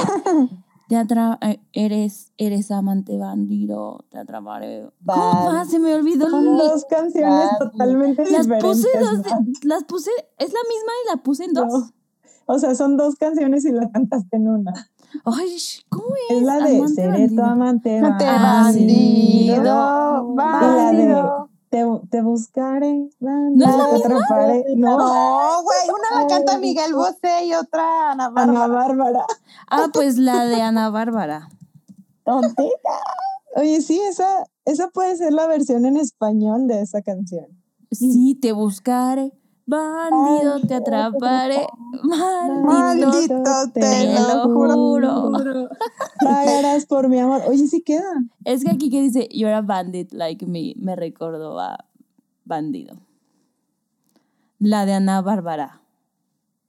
[0.87, 4.89] Te atra eh, eres, eres amante bandido, te atraparé.
[5.05, 5.51] ¿Cómo Bad.
[5.53, 5.69] más?
[5.69, 8.63] Se me olvidó Son el- dos canciones Ah, totalmente Las diferentes.
[8.63, 9.19] puse dos,
[9.63, 11.65] las puse, es la misma y la puse en dos.
[11.67, 11.89] No.
[12.49, 14.71] O sea, son dos canciones y la cantaste en una.
[15.25, 15.57] Ay,
[15.89, 16.37] ¿cómo es?
[16.37, 19.65] Es la de Amante Seré tu amante Amante bandido.
[20.33, 21.46] bandido, bandido.
[21.69, 24.63] Te, te buscaré, ¿No te atraparé.
[24.77, 26.57] No, No, güey, una la canta.
[26.59, 28.67] Miguel Bosé y otra Ana Ana Bárbara.
[28.67, 29.25] Bárbara.
[29.69, 31.49] Ah, pues la de Ana Bárbara.
[32.23, 33.01] Tontita.
[33.55, 37.47] Oye, sí, esa, esa puede ser la versión en español de esa canción.
[37.91, 39.33] Sí, te buscaré.
[39.67, 41.67] Bandido, te atraparé.
[42.01, 42.63] Maldito.
[42.63, 43.43] Maldito,
[43.73, 45.69] te te lo juro.
[46.23, 47.41] Pagarás por mi amor.
[47.47, 48.23] Oye, sí queda.
[48.45, 51.85] Es que aquí que dice, you're a bandit like me, me recordó a
[52.45, 52.95] bandido.
[54.57, 55.81] La de Ana Bárbara.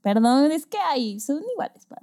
[0.02, 1.86] Perdón, es que ahí son iguales.
[1.86, 2.02] pa.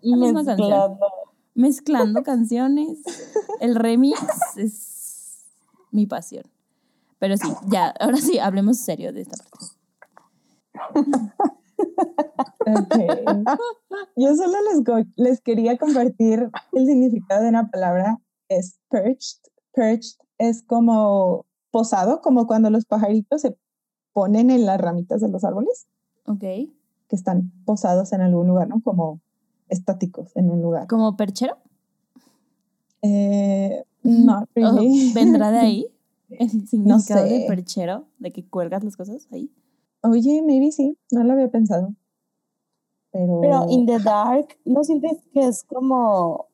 [0.00, 0.68] La misma canción.
[0.68, 1.06] Mezclando.
[1.54, 2.98] Mezclando canciones.
[3.60, 4.18] El remix
[4.56, 5.44] es
[5.92, 6.44] mi pasión.
[7.20, 9.83] Pero sí, ya, ahora sí, hablemos serio de esta parte.
[12.66, 12.96] Ok.
[14.16, 18.20] Yo solo les, les quería compartir el significado de una palabra.
[18.48, 19.38] Es perched.
[19.72, 23.56] Perched es como posado, como cuando los pajaritos se
[24.12, 25.86] ponen en las ramitas de los árboles,
[26.26, 26.38] Ok.
[26.40, 26.70] que
[27.10, 28.80] están posados en algún lugar, ¿no?
[28.82, 29.20] Como
[29.68, 30.86] estáticos en un lugar.
[30.86, 31.56] ¿Como perchero?
[33.02, 35.12] Eh, no, ¿O really.
[35.12, 35.86] ¿Vendrá de ahí?
[36.30, 37.44] El significado de sé.
[37.48, 39.50] perchero, de que cuelgas las cosas ahí.
[40.04, 41.94] Oye, maybe sí, no lo había pensado.
[43.10, 46.48] Pero, Pero in the dark, ¿no sientes que es como,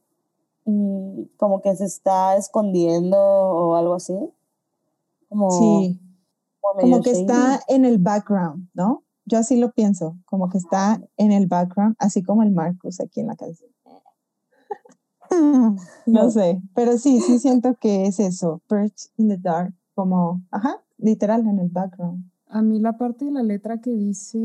[0.66, 4.14] mm, como que se está escondiendo o algo así?
[5.28, 6.00] Como, sí,
[6.60, 7.22] como que shady.
[7.22, 9.02] está en el background, ¿no?
[9.24, 13.20] Yo así lo pienso, como que está en el background, así como el Marcus aquí
[13.20, 13.70] en la canción.
[16.06, 20.82] No sé, pero sí, sí siento que es eso, perch in the dark, como, ajá,
[20.98, 22.30] literal en el background.
[22.52, 24.38] A mí la parte de la letra que dice,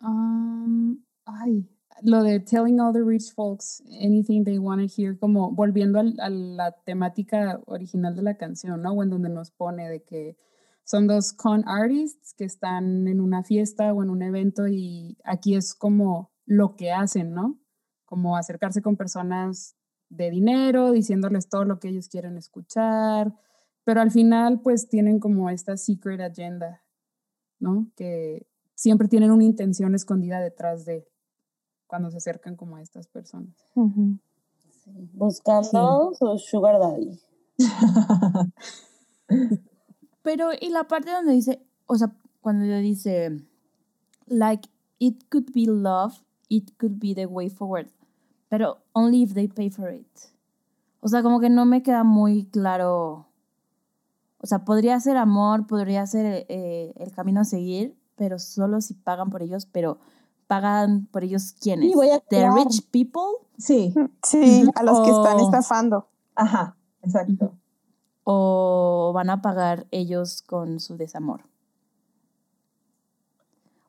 [0.00, 1.68] um, ay,
[2.02, 6.30] lo de telling all the rich folks anything they want to hear, como volviendo a
[6.30, 8.92] la temática original de la canción, ¿no?
[8.92, 10.36] O en donde nos pone de que
[10.84, 15.56] son dos con artists que están en una fiesta o en un evento y aquí
[15.56, 17.58] es como lo que hacen, ¿no?
[18.04, 19.76] Como acercarse con personas
[20.08, 23.34] de dinero, diciéndoles todo lo que ellos quieren escuchar,
[23.84, 26.79] pero al final pues tienen como esta secret agenda,
[27.60, 27.86] ¿no?
[27.94, 31.06] Que siempre tienen una intención escondida detrás de
[31.86, 33.54] cuando se acercan como a estas personas.
[33.74, 37.20] Sí, Buscando su sugar daddy.
[40.22, 43.42] Pero, y la parte donde dice, o sea, cuando le dice,
[44.26, 47.88] like, it could be love, it could be the way forward,
[48.48, 50.06] pero only if they pay for it.
[51.00, 53.26] O sea, como que no me queda muy claro.
[54.42, 58.94] O sea, podría ser amor, podría ser eh, el camino a seguir, pero solo si
[58.94, 59.98] pagan por ellos, pero
[60.46, 61.90] pagan por ellos quiénes?
[61.90, 66.08] Sí, voy a The rich people Sí, Sí, a los que están estafando.
[66.34, 67.54] ajá, exacto.
[68.24, 71.42] o van a pagar ellos con su desamor.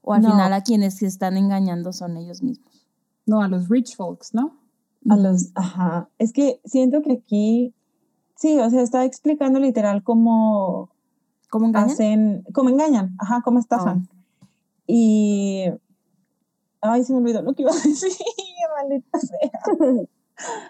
[0.02, 0.32] O al No.
[0.32, 2.88] final a quienes se están engañando son ellos mismos.
[3.26, 4.58] No, a los rich folks, ¿no?
[5.10, 7.74] A los, ajá, es que siento que aquí,
[8.42, 10.90] sí, o sea, está explicando literal cómo
[11.52, 11.90] ¿Cómo engañan?
[11.90, 14.08] hacen, cómo engañan, ajá, cómo estafan.
[14.88, 15.66] Y,
[16.82, 18.12] ay, se me olvidó lo que iba a decir,
[18.76, 19.52] maldita sea.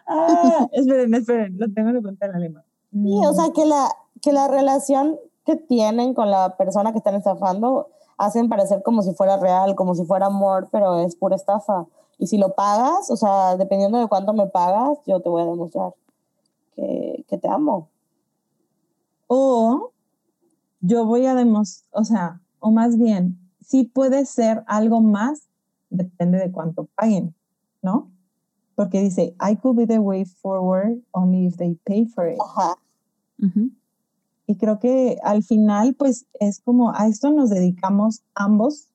[0.06, 2.66] Ah, esperen, esperen, lo tengo que contar en lengua.
[2.92, 3.90] Sí, o sea, que la,
[4.22, 9.14] que la relación que tienen con la persona que están estafando hacen parecer como si
[9.14, 11.86] fuera real, como si fuera amor, pero es pura estafa.
[12.18, 15.46] Y si lo pagas, o sea, dependiendo de cuánto me pagas, yo te voy a
[15.46, 15.94] demostrar
[16.76, 17.90] que, que te amo.
[19.28, 19.92] O
[20.82, 25.48] yo voy a demostrar, o sea, o más bien, sí puede ser algo más,
[25.90, 27.36] depende de cuánto paguen,
[27.82, 28.12] ¿no?
[28.76, 32.38] Porque dice, I could be the way forward only if they pay for it.
[32.40, 32.76] Ajá.
[34.48, 38.90] Y creo que al final, pues es como a esto nos dedicamos ambos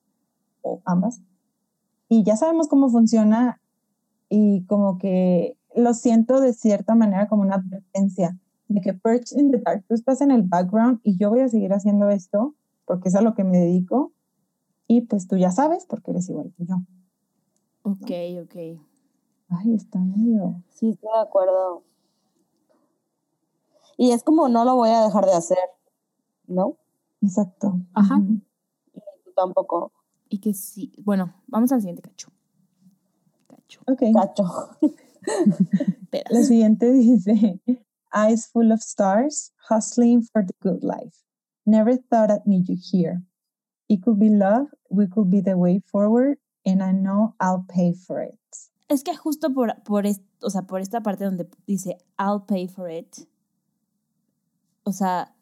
[0.61, 1.21] o ambas.
[2.09, 3.59] Y ya sabemos cómo funciona
[4.29, 9.51] y como que lo siento de cierta manera como una advertencia de que Perch in
[9.51, 12.55] the Dark, tú estás en el background y yo voy a seguir haciendo esto
[12.85, 14.11] porque es a lo que me dedico.
[14.87, 16.75] Y pues tú ya sabes porque eres igual que yo.
[17.83, 18.09] Ok,
[18.43, 18.81] ok.
[19.49, 20.61] Ay, está medio.
[20.69, 21.83] Sí, estoy de acuerdo.
[23.97, 25.57] Y es como no lo voy a dejar de hacer,
[26.47, 26.77] ¿no?
[27.21, 27.79] Exacto.
[27.93, 28.19] Ajá.
[28.19, 29.91] Y tú tampoco,
[30.29, 30.91] Y que sí.
[31.03, 32.29] Bueno, vamos al siguiente cacho.
[33.47, 33.81] Cacho.
[33.87, 34.03] Ok.
[34.13, 34.45] cacho.
[36.31, 37.59] La siguiente dice,
[38.13, 41.23] eyes full of stars, hustling for the good life.
[41.65, 43.21] Never thought I'd meet you here.
[43.89, 47.93] It could be love, we could be the way forward, and I know I'll pay
[47.93, 48.37] for it.
[48.89, 50.05] Es que justo por, por,
[50.41, 53.27] o sea, por esta parte donde dice I'll pay for it,
[54.83, 55.33] o sea,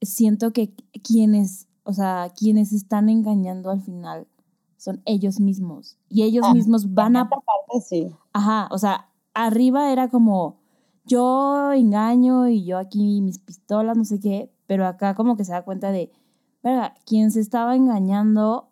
[0.00, 0.72] siento que
[1.02, 4.28] quienes, o sea, quienes están engañando al final
[4.76, 5.98] son ellos mismos.
[6.08, 7.28] Y ellos Ah, mismos van a...
[7.28, 8.12] Parte sí.
[8.32, 10.56] Ajá, o sea, arriba era como
[11.04, 15.52] yo engaño y yo aquí mis pistolas, no sé qué, pero acá como que se
[15.52, 16.10] da cuenta de,
[16.62, 18.68] verga, quien se estaba engañando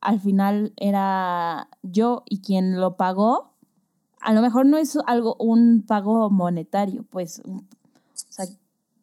[0.00, 3.52] al final era yo y quien lo pagó,
[4.20, 7.62] a lo mejor no es algo, un pago monetario, pues, o
[8.14, 8.46] sea,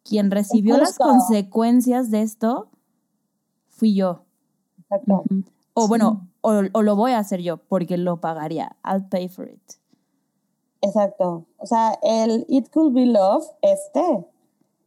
[0.04, 2.68] quien recibió las consecuencias de esto
[3.68, 4.24] fui yo.
[4.78, 5.24] Exacto.
[5.74, 8.76] O bueno, o, o lo voy a hacer yo porque lo pagaría.
[8.84, 9.79] I'll pay for it.
[10.82, 11.44] Exacto.
[11.58, 14.26] O sea, el It Could Be Love, este,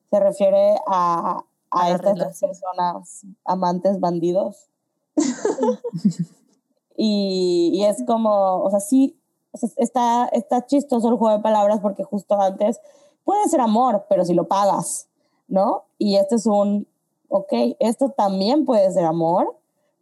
[0.10, 4.68] se refiere a, A estas dos personas amantes bandidos.
[6.98, 9.18] y, y es como, o sea, sí,
[9.52, 12.80] o sea, está, está chistoso el juego de palabras porque justo antes
[13.24, 15.08] puede ser amor, pero si lo pagas,
[15.48, 15.84] ¿no?
[15.98, 16.88] Y este es un,
[17.30, 19.56] ok, esto también puede ser amor,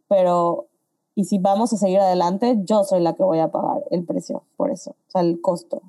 [0.08, 0.66] pero,
[1.14, 4.44] y si vamos a seguir adelante, yo soy la que voy a pagar el precio
[4.56, 5.82] por eso, o sea, el costo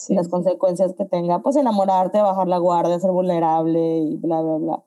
[0.00, 0.14] Sí.
[0.14, 4.82] las consecuencias que tenga, pues enamorarte, bajar la guardia, ser vulnerable y bla, bla, bla.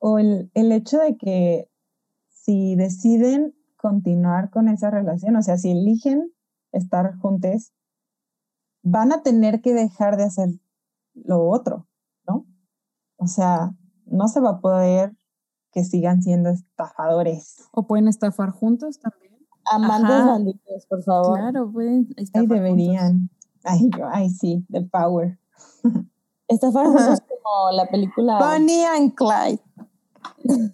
[0.00, 1.70] O el, el hecho de que
[2.30, 6.32] si deciden continuar con esa relación, o sea, si eligen
[6.72, 7.72] estar juntos,
[8.82, 10.48] van a tener que dejar de hacer
[11.14, 11.86] lo otro,
[12.26, 12.44] ¿no?
[13.18, 13.72] O sea,
[14.04, 15.12] no se va a poder
[15.76, 17.68] que sigan siendo estafadores.
[17.70, 19.36] O pueden estafar juntos también.
[19.66, 21.38] Amantes bandidos, por favor.
[21.38, 23.28] Claro, pueden estar Ay, deberían.
[23.62, 25.38] Ay, yo, ay, sí, the power.
[26.48, 28.38] Estafar juntos es como la película.
[28.38, 29.60] Bonnie and Clyde.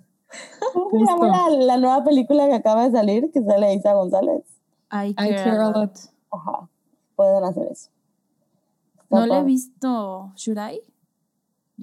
[0.72, 3.28] ¿Cómo se llama la, la nueva película que acaba de salir?
[3.32, 4.44] Que sale Isa González.
[4.92, 5.76] I I care, a lot.
[5.76, 5.98] lot.
[6.30, 6.68] Ajá.
[7.16, 7.90] Pueden hacer eso.
[9.10, 10.32] No le he visto.
[10.36, 10.80] ¿Should I?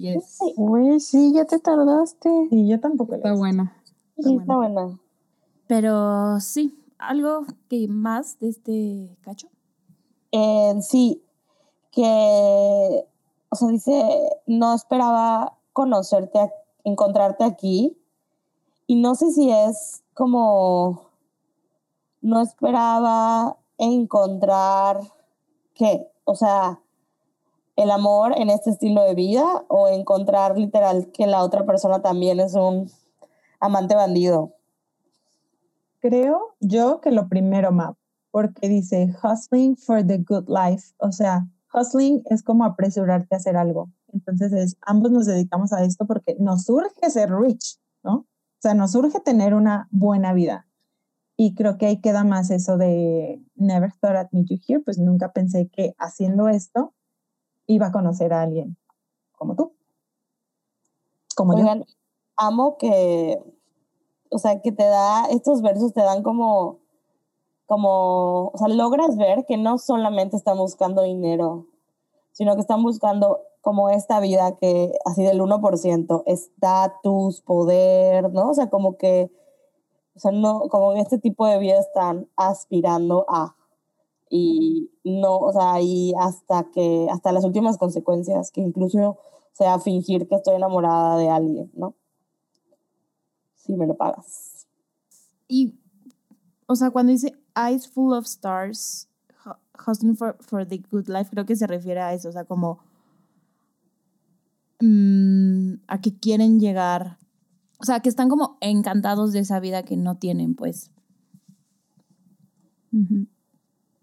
[0.00, 0.38] Yes.
[0.56, 2.48] Güey, sí, ya te tardaste.
[2.50, 3.16] Y yo tampoco.
[3.16, 3.76] Está buena.
[4.18, 4.98] Sí, está buena.
[5.66, 9.48] Pero sí, algo que más de este cacho.
[10.32, 11.22] Eh, sí,
[11.90, 13.06] que,
[13.50, 16.50] o sea, dice, no esperaba conocerte,
[16.84, 17.94] encontrarte aquí.
[18.86, 21.10] Y no sé si es como,
[22.22, 25.00] no esperaba encontrar,
[25.74, 26.10] ¿qué?
[26.24, 26.80] O sea,
[27.76, 32.40] el amor en este estilo de vida o encontrar literal que la otra persona también
[32.40, 32.90] es un
[33.60, 34.54] amante bandido.
[36.00, 37.96] Creo yo que lo primero, Map,
[38.30, 40.94] porque dice hustling for the good life.
[40.98, 43.90] O sea, hustling es como apresurarte a hacer algo.
[44.12, 48.14] Entonces, es, ambos nos dedicamos a esto porque nos surge ser rich, ¿no?
[48.14, 50.66] O sea, nos surge tener una buena vida.
[51.36, 54.98] Y creo que ahí queda más eso de never thought I'd meet you here, pues
[54.98, 56.92] nunca pensé que haciendo esto
[57.70, 58.76] iba a conocer a alguien
[59.36, 59.72] como tú.
[61.34, 61.60] Como yo.
[61.60, 61.86] Oigan,
[62.36, 63.42] amo que,
[64.30, 66.78] o sea, que te da, estos versos te dan como,
[67.66, 71.66] como, o sea, logras ver que no solamente están buscando dinero,
[72.32, 78.50] sino que están buscando como esta vida que, así del 1%, estatus, poder, ¿no?
[78.50, 79.30] O sea, como que,
[80.16, 83.54] o sea, no, como este tipo de vida están aspirando a,
[84.30, 89.18] y no, o sea, y hasta que, hasta las últimas consecuencias, que incluso
[89.52, 91.94] sea fingir que estoy enamorada de alguien, ¿no?
[93.56, 94.66] Si me lo pagas.
[95.48, 95.74] Y,
[96.66, 99.08] o sea, cuando dice eyes full of stars,
[99.44, 102.44] hu- hustling for, for the good life, creo que se refiere a eso, o sea,
[102.44, 102.78] como
[104.80, 107.18] mm, a que quieren llegar,
[107.78, 110.90] o sea, que están como encantados de esa vida que no tienen, pues,
[112.92, 113.26] Ujú.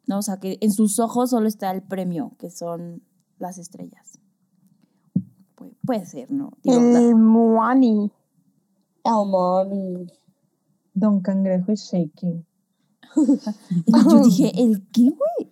[0.07, 0.17] ¿No?
[0.19, 3.03] O sea, que en sus ojos solo está el premio, que son
[3.37, 4.19] las estrellas.
[5.55, 6.51] Puede, puede ser, ¿no?
[6.63, 8.11] Digo, la- El Moani.
[9.03, 10.11] Amor y
[10.93, 12.45] Don Cangrejo is shaking.
[14.11, 15.51] yo dije, ¿el qué, güey?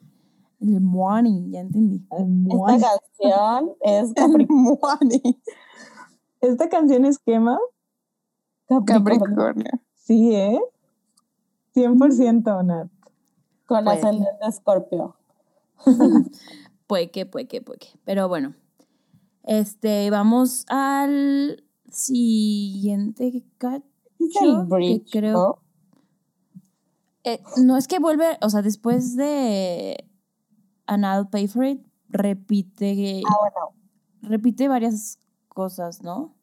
[0.59, 2.05] El money, ya entendí.
[2.49, 5.41] esta canción es Capri- Moani.
[6.41, 7.57] ¿Esta canción es quema?
[8.67, 9.71] Capricornio Capricornio.
[9.95, 10.59] Sí, ¿eh?
[11.75, 12.89] 100% Nat.
[13.65, 15.15] Con Puede ascendente Escorpio.
[16.87, 17.87] Puede que, puede que, puede que.
[18.05, 18.53] Pero bueno.
[19.43, 23.83] Este, vamos al siguiente cacho.
[24.19, 25.33] Que creo.
[25.33, 25.59] ¿no?
[27.23, 30.07] Eh, no es que vuelve, o sea, después de.
[30.85, 33.75] and I'll pay for it repite, Ah, bueno.
[34.21, 36.34] repite varias cosas, ¿no?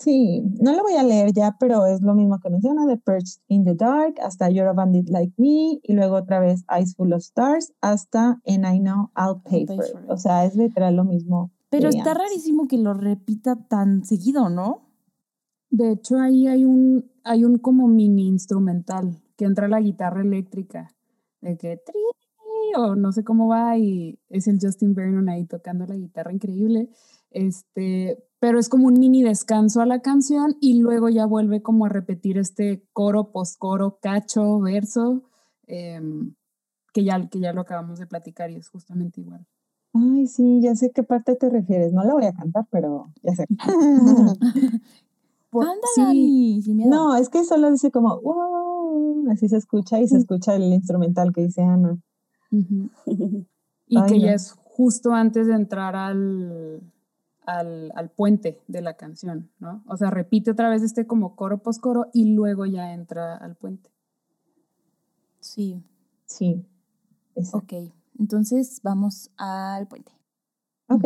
[0.00, 3.42] Sí, no lo voy a leer ya, pero es lo mismo que menciona, The Perched
[3.48, 7.12] in the Dark, hasta You're a Bandit Like Me, y luego otra vez Eyes Full
[7.12, 10.08] of Stars, hasta And I Know I'll Pay, for, it.
[10.08, 11.50] O sea, es literal lo mismo.
[11.68, 12.28] Pero está antes.
[12.28, 14.88] rarísimo que lo repita tan seguido, ¿no?
[15.68, 20.94] De hecho, ahí hay un, hay un como mini instrumental que entra la guitarra eléctrica,
[21.42, 22.00] de que tri,
[22.74, 26.88] o no sé cómo va, y es el Justin Vernon ahí tocando la guitarra increíble.
[27.30, 31.86] Este, pero es como un mini descanso a la canción y luego ya vuelve como
[31.86, 35.22] a repetir este coro, postcoro, cacho, verso,
[35.66, 36.34] em,
[36.92, 39.46] que, ya, que ya lo acabamos de platicar y es justamente igual.
[39.92, 41.92] Ay, sí, ya sé qué parte te refieres.
[41.92, 43.46] No la voy a cantar, pero ya sé.
[45.50, 46.90] Por- Ándale, sí, Dani, sin miedo.
[46.90, 51.32] No, es que solo dice como, wow, así se escucha y se escucha el instrumental
[51.32, 51.98] que dice Ana.
[53.92, 54.26] Y Ay, que no.
[54.26, 56.80] ya es justo antes de entrar al,
[57.46, 59.82] al, al puente de la canción, ¿no?
[59.86, 63.90] O sea, repite otra vez este como coro postcoro y luego ya entra al puente.
[65.40, 65.82] Sí,
[66.30, 66.64] Sí.
[67.34, 67.76] Exacto.
[67.76, 67.92] ok.
[68.18, 70.12] Entonces vamos al puente.
[70.88, 71.04] Ok.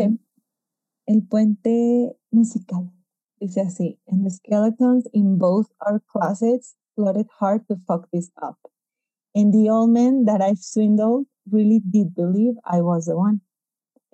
[1.06, 2.90] El puente musical.
[3.40, 8.58] Dice así, and the skeletons in both our closets plotted hard to fuck this up.
[9.34, 13.40] And the old men that I've swindled really did believe I was the one.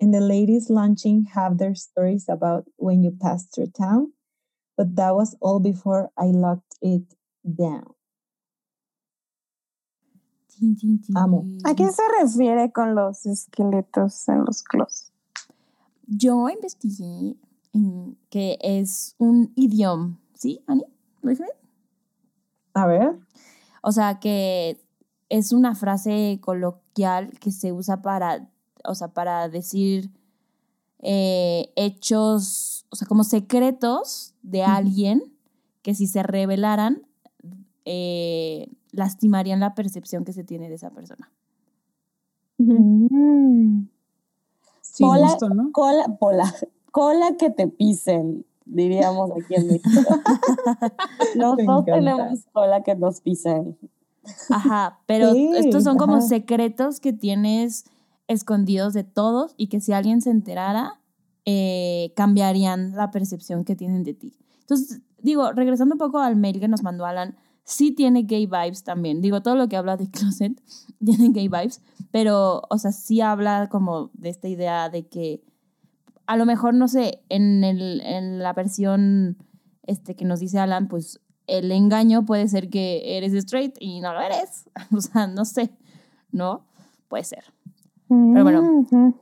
[0.01, 4.13] And the ladies lunching have their stories about when you passed through town,
[4.75, 7.03] but that was all before I locked it
[7.45, 7.93] down.
[11.15, 11.45] Amo.
[11.63, 15.11] ¿A qué se refiere con los esqueletos en los closets?
[16.07, 17.35] Yo investigué
[17.73, 20.83] en que es un idioma, ¿sí, Ani?
[21.21, 21.57] ¿Lo dije bien?
[22.73, 23.19] A ver.
[23.81, 24.79] O sea, que
[25.29, 28.49] es una frase coloquial que se usa para,
[28.85, 30.09] o sea, para decir
[30.99, 35.33] eh, hechos, o sea, como secretos de alguien
[35.81, 37.01] que si se revelaran,
[37.85, 41.31] eh, lastimarían la percepción que se tiene de esa persona.
[42.57, 43.87] Mm.
[44.81, 45.71] Sí, justo, ¿no?
[45.71, 46.53] Cola, cola,
[46.91, 49.89] cola que te pisen, diríamos aquí en México.
[51.35, 51.93] Los Me dos encanta.
[51.93, 53.77] tenemos cola que nos pisen.
[54.49, 57.85] Ajá, pero Sí, estos son como secretos que tienes
[58.31, 60.99] escondidos de todos y que si alguien se enterara,
[61.45, 64.37] eh, cambiarían la percepción que tienen de ti.
[64.61, 68.83] Entonces, digo, regresando un poco al mail que nos mandó Alan, sí tiene gay vibes
[68.83, 69.21] también.
[69.21, 70.61] Digo, todo lo que habla de closet
[71.03, 75.43] tiene gay vibes, pero, o sea, sí habla como de esta idea de que
[76.27, 79.37] a lo mejor, no sé, en, el, en la versión
[79.83, 84.13] este, que nos dice Alan, pues el engaño puede ser que eres straight y no
[84.13, 84.69] lo eres.
[84.95, 85.71] O sea, no sé,
[86.31, 86.65] ¿no?
[87.09, 87.43] Puede ser.
[88.11, 88.61] Pero bueno.
[88.61, 89.13] Ujú.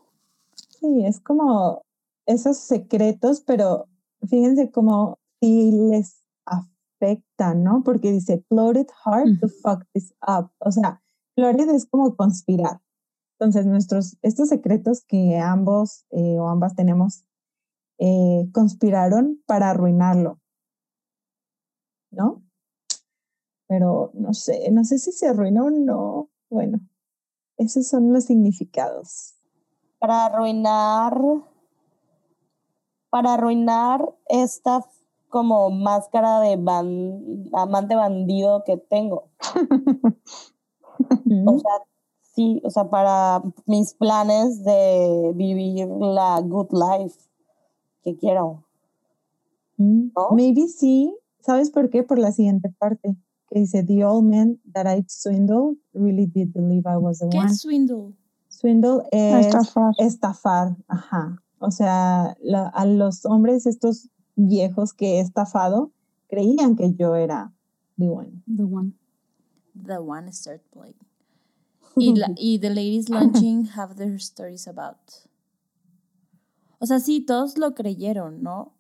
[0.56, 1.84] Sí, es como
[2.26, 3.86] esos secretos, pero
[4.28, 7.84] fíjense cómo sí les afecta, ¿no?
[7.84, 10.50] Porque dice, plotted hard to fuck this up.
[10.60, 11.04] O sea,
[11.36, 12.82] plotted es como conspirar.
[13.38, 17.26] Entonces, nuestros, estos secretos que ambos eh, o ambas tenemos,
[18.00, 20.40] eh, conspiraron para arruinarlo,
[22.12, 22.42] ¿no?
[23.68, 26.30] Pero no sé, no sé si se arruinó o no.
[26.50, 26.80] Bueno,
[27.60, 29.36] esos son los significados.
[30.00, 31.22] Para arruinar,
[33.10, 34.84] para arruinar esta
[35.30, 39.30] como máscara de ban- amante bandido que tengo.
[41.46, 41.72] O sea,
[42.36, 47.18] sí, o sea, para mis planes de vivir la good life
[48.04, 48.66] que quiero.
[49.78, 50.30] Mm, ¿no?
[50.32, 51.16] Maybe sí.
[51.40, 52.04] ¿Sabes por qué?
[52.04, 53.16] Por la siguiente parte,
[53.50, 57.38] que dice, The old man that I swindled really did believe I was the ¿Qué
[57.38, 57.48] one.
[57.52, 58.14] es swindle?
[58.50, 59.94] Swindle es Estafar.
[60.00, 61.42] estafar, ajá.
[61.60, 65.92] O sea, la- a los hombres estos viejos que he estafado
[66.30, 67.52] creían que yo era
[67.98, 68.42] the one.
[68.56, 68.94] The one.
[69.86, 70.96] The one start playing.
[71.96, 74.98] Y, la- y the ladies lunching have their stories about.
[76.80, 78.74] O sea, sí, todos lo creyeron, ¿no?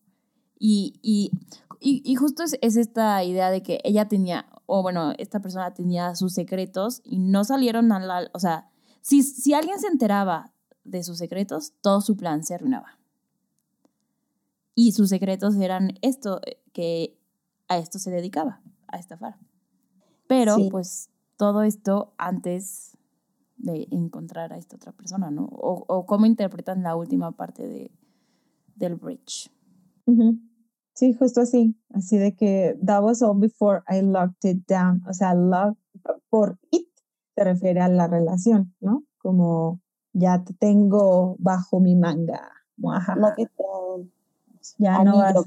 [0.57, 1.31] Y, y,
[1.81, 5.73] y, y justo es, es esta idea de que ella tenía, o bueno, esta persona
[5.73, 8.29] tenía sus secretos y no salieron a la...
[8.33, 8.69] O sea,
[9.01, 12.99] si, si alguien se enteraba de sus secretos, todo su plan se arruinaba.
[14.75, 17.17] Y sus secretos eran esto, eh, que
[17.67, 19.37] a esto se dedicaba, a estafar.
[20.27, 20.69] Pero, Sí.
[20.71, 22.97] pues, todo esto antes
[23.57, 25.45] de encontrar a esta otra persona, ¿no?
[25.51, 27.91] O, o cómo interpretan la última parte de,
[28.75, 29.51] del bridge.
[30.05, 30.37] Ujú.
[30.99, 35.01] Sí, justo así, así de que that was all before I locked it down.
[35.07, 35.77] O sea, lock,
[36.29, 36.89] por it
[37.35, 39.05] se refiere a la relación, ¿no?
[39.19, 39.79] Como
[40.11, 42.51] ya te tengo bajo mi manga.
[42.75, 43.63] No que te
[44.77, 45.37] ya no vas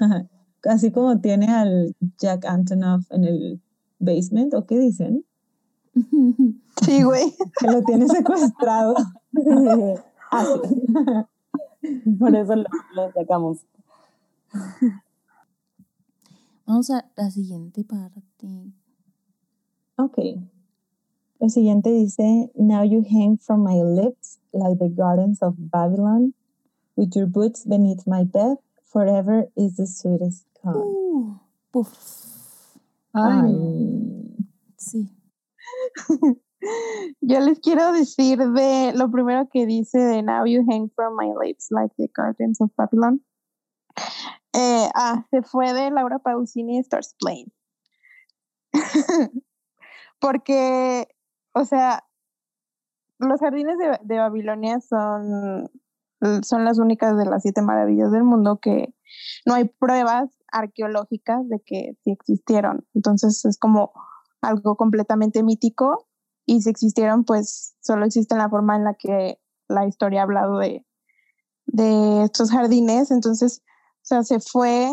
[0.00, 0.26] a-.
[0.64, 3.62] Así como tiene al Jack Antonoff en el
[4.00, 5.24] basement, ¿o qué dicen?
[6.84, 7.32] Sí, güey.
[7.60, 8.96] Que lo tiene secuestrado.
[10.32, 10.60] Así.
[12.18, 12.66] Por eso lo,
[12.96, 13.58] lo sacamos.
[16.66, 18.72] Vamos a la siguiente parte.
[19.96, 20.18] Ok.
[21.40, 26.34] Lo siguiente dice, Now you hang from my lips like the gardens of Babylon.
[26.96, 30.76] With your boots beneath my bed, forever is the sweetest con.
[30.76, 31.38] Uh,
[31.72, 31.90] puf.
[33.14, 33.54] Ay, Ay.
[34.76, 35.08] Sí.
[37.20, 41.32] Yo les quiero decir de lo primero que dice de Now you hang from my
[41.34, 43.20] lips like the gardens of Babylon.
[44.54, 47.52] Eh, ah, se fue de Laura Pausini y Stars Plain.
[50.20, 51.08] Porque,
[51.52, 52.04] o sea,
[53.18, 55.70] los jardines de, Babilonia son,
[56.42, 58.94] son las únicas de las siete maravillas del mundo que
[59.46, 62.86] no hay pruebas arqueológicas de que sí existieron.
[62.94, 63.92] Entonces es como
[64.40, 66.08] algo completamente mítico
[66.46, 70.24] y si existieron, pues solo existe en la forma en la que la historia ha
[70.24, 70.84] hablado de,
[71.66, 73.10] de estos jardines.
[73.10, 73.62] Entonces,
[74.02, 74.92] o sea, se fue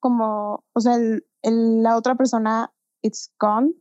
[0.00, 2.72] como, o sea, el- el- la otra persona,
[3.02, 3.72] it's gone,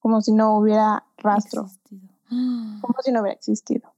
[0.00, 2.08] como si no hubiera rastro, Existido.
[2.28, 3.88] Como si no hubiera existido.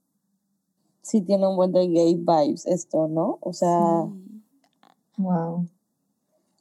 [1.01, 3.37] Sí tiene un buen de gay vibes esto, ¿no?
[3.41, 4.41] O sea, sí.
[5.17, 5.67] Wow.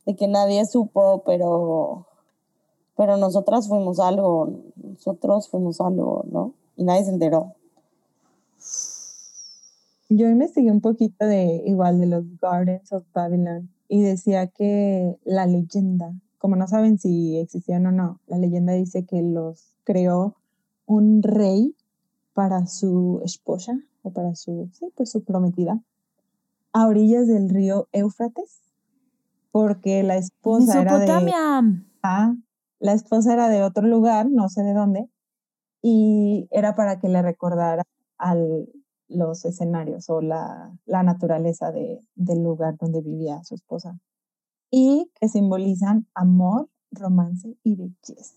[0.06, 2.06] de que nadie supo, pero
[2.96, 6.52] pero nosotras fuimos algo, nosotros fuimos algo, ¿no?
[6.76, 7.54] Y nadie se enteró.
[10.12, 15.46] Yo investigué un poquito de igual de los Gardens of Babylon y decía que la
[15.46, 20.34] leyenda, como no saben si existían o no, la leyenda dice que los creó
[20.84, 21.76] un rey
[22.34, 25.80] para su esposa o para su, sí, pues su prometida
[26.72, 28.60] a orillas del río Éufrates
[29.52, 31.06] porque la esposa era de.
[32.02, 32.34] Ah,
[32.80, 35.08] la esposa era de otro lugar, no sé de dónde,
[35.82, 37.84] y era para que le recordara
[38.18, 38.68] al,
[39.10, 43.98] los escenarios o la, la naturaleza de, del lugar donde vivía su esposa.
[44.70, 48.34] Y que simbolizan amor, romance y belleza.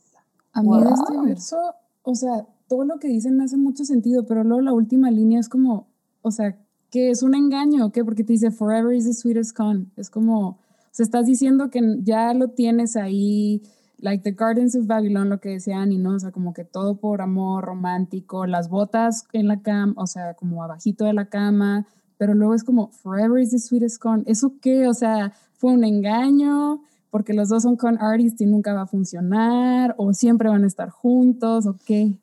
[0.53, 0.93] A mí de Wow.
[0.93, 1.57] este verso,
[2.03, 5.39] o sea, todo lo que dicen me hace mucho sentido, pero luego la última línea
[5.39, 5.87] es como,
[6.21, 6.57] o sea,
[6.89, 8.03] que es un engaño, ¿o ¿qué?
[8.03, 9.91] Porque te dice, forever is the sweetest con.
[9.95, 10.57] Es como, o
[10.91, 13.61] sea, estás diciendo que ya lo tienes ahí,
[14.03, 16.15] like the gardens of Babylon, lo que decía Annie, ¿no?
[16.15, 20.33] O sea, como que todo por amor romántico, las botas en la cama, o sea,
[20.33, 24.23] como abajito de la cama, pero luego es como, forever is the sweetest con.
[24.27, 24.87] ¿Eso qué?
[24.87, 28.87] O sea, fue un engaño, porque los dos son con artists y nunca va a
[28.87, 32.19] funcionar, o siempre van a estar juntos, o qué.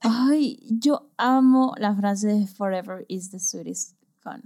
[0.00, 4.42] Ay, yo amo la frase de Forever is the sweetest con.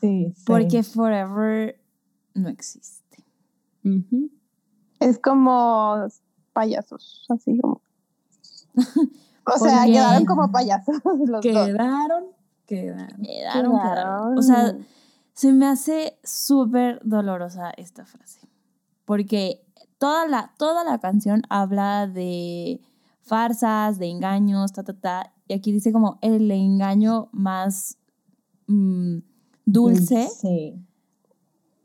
[0.00, 0.44] Sí, sí.
[0.46, 1.76] Porque forever
[2.34, 3.24] no existe.
[3.84, 4.30] Ujú.
[5.00, 6.06] Es como
[6.52, 7.80] payasos, así como.
[9.52, 11.40] O sea, Porque- quedaron como payasos los dos.
[11.40, 12.24] Quedaron,
[12.66, 13.22] quedaron.
[13.22, 14.38] Quedaron, quedaron.
[14.38, 14.76] O sea,
[15.32, 18.46] se me hace súper dolorosa esta frase.
[19.06, 19.64] Porque
[19.98, 22.80] toda la, toda la canción habla de
[23.22, 25.32] farsas, de engaños, ta, ta, ta.
[25.48, 27.96] Y aquí dice como el engaño más
[28.68, 29.18] mm,
[29.64, 30.74] dulce Sí.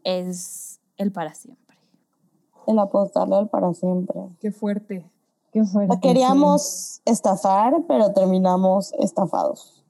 [0.03, 1.64] es el para siempre.
[2.67, 4.19] El apostarle al para siempre.
[4.39, 5.09] Qué fuerte.
[5.51, 5.99] Qué fuerte.
[6.01, 9.83] queríamos estafar, pero terminamos estafados.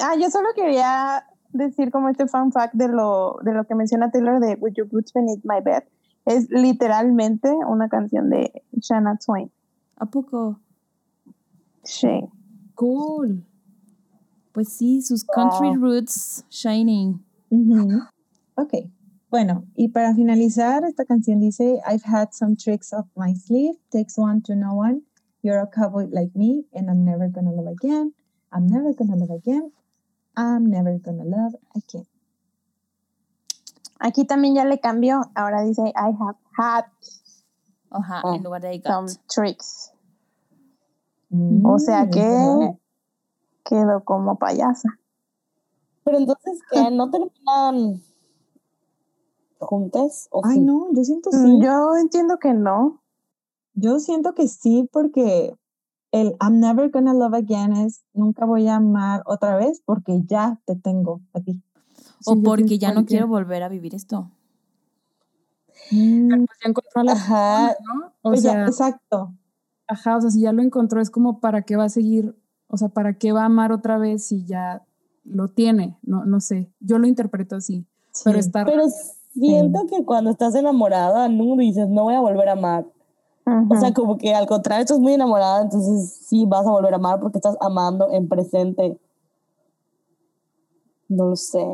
[0.00, 4.10] Ah, yo solo quería decir como este fun fact de lo, de lo que menciona
[4.10, 5.84] Taylor de With Your Boots Beneath My Bed.
[6.24, 9.52] Es literalmente una canción de Shania Twain.
[9.96, 10.58] ¿A poco?
[11.84, 12.28] Sí.
[12.74, 13.44] Cool.
[14.52, 17.24] Pues sí, sus country roots shining.
[17.50, 17.56] sí.
[17.56, 18.00] Ujú.
[18.56, 18.72] Ok.
[19.34, 24.16] Bueno, y para finalizar, esta canción dice, I've had some tricks up my sleeve, takes
[24.16, 25.02] one to know one,
[25.42, 28.14] you're a cowboy like me, and I'm never gonna love again,
[28.52, 29.72] I'm never gonna love again,
[30.36, 32.06] I'm never gonna love again.
[33.98, 35.22] Aquí también ya le cambió.
[35.34, 36.84] Ahora dice I have had
[37.90, 39.18] Ajá, en lugar de I some got.
[39.28, 39.90] tricks.
[41.64, 42.78] O sea Mm, que
[43.64, 44.90] quedó como payasa.
[46.04, 46.88] Pero entonces, ¿qué?
[46.92, 48.00] ¿No terminan
[49.64, 50.28] juntas?
[50.30, 50.60] ¿O Ay, sí?
[50.60, 51.60] no, yo siento Mm, sí.
[51.62, 53.02] Yo entiendo que no.
[53.74, 55.54] Yo siento que sí, porque
[56.12, 60.60] el I'm never gonna love again es nunca voy a amar otra vez porque ya
[60.64, 61.60] te tengo a ti.
[62.24, 64.30] O Sí, porque ya no quiero volver a vivir esto.
[65.90, 67.74] Mm, Pues ya encontró a la Ajá.
[67.74, 68.06] persona, ¿no?
[68.22, 69.34] O pues ya, sea, exacto.
[69.86, 72.34] ajá, o sea, si ya lo encontró es como para qué va a seguir,
[72.68, 74.82] o sea, ¿para qué va a amar otra vez si ya
[75.24, 75.98] lo tiene?
[76.02, 77.86] No, no sé, yo lo interpreto así,
[78.24, 78.64] pero está...
[78.64, 78.84] Pero
[79.34, 82.86] siento que cuando estás enamorada, no dices, no voy a volver a amar.
[83.46, 86.96] O sea, como que al contrario, estás muy enamorada, entonces sí vas a volver a
[86.96, 88.98] amar porque estás amando en presente.
[91.08, 91.66] No lo sé.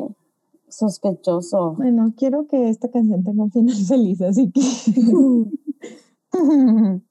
[0.68, 1.74] Sospechoso.
[1.76, 4.60] Bueno, quiero que esta canción tenga un final feliz, así que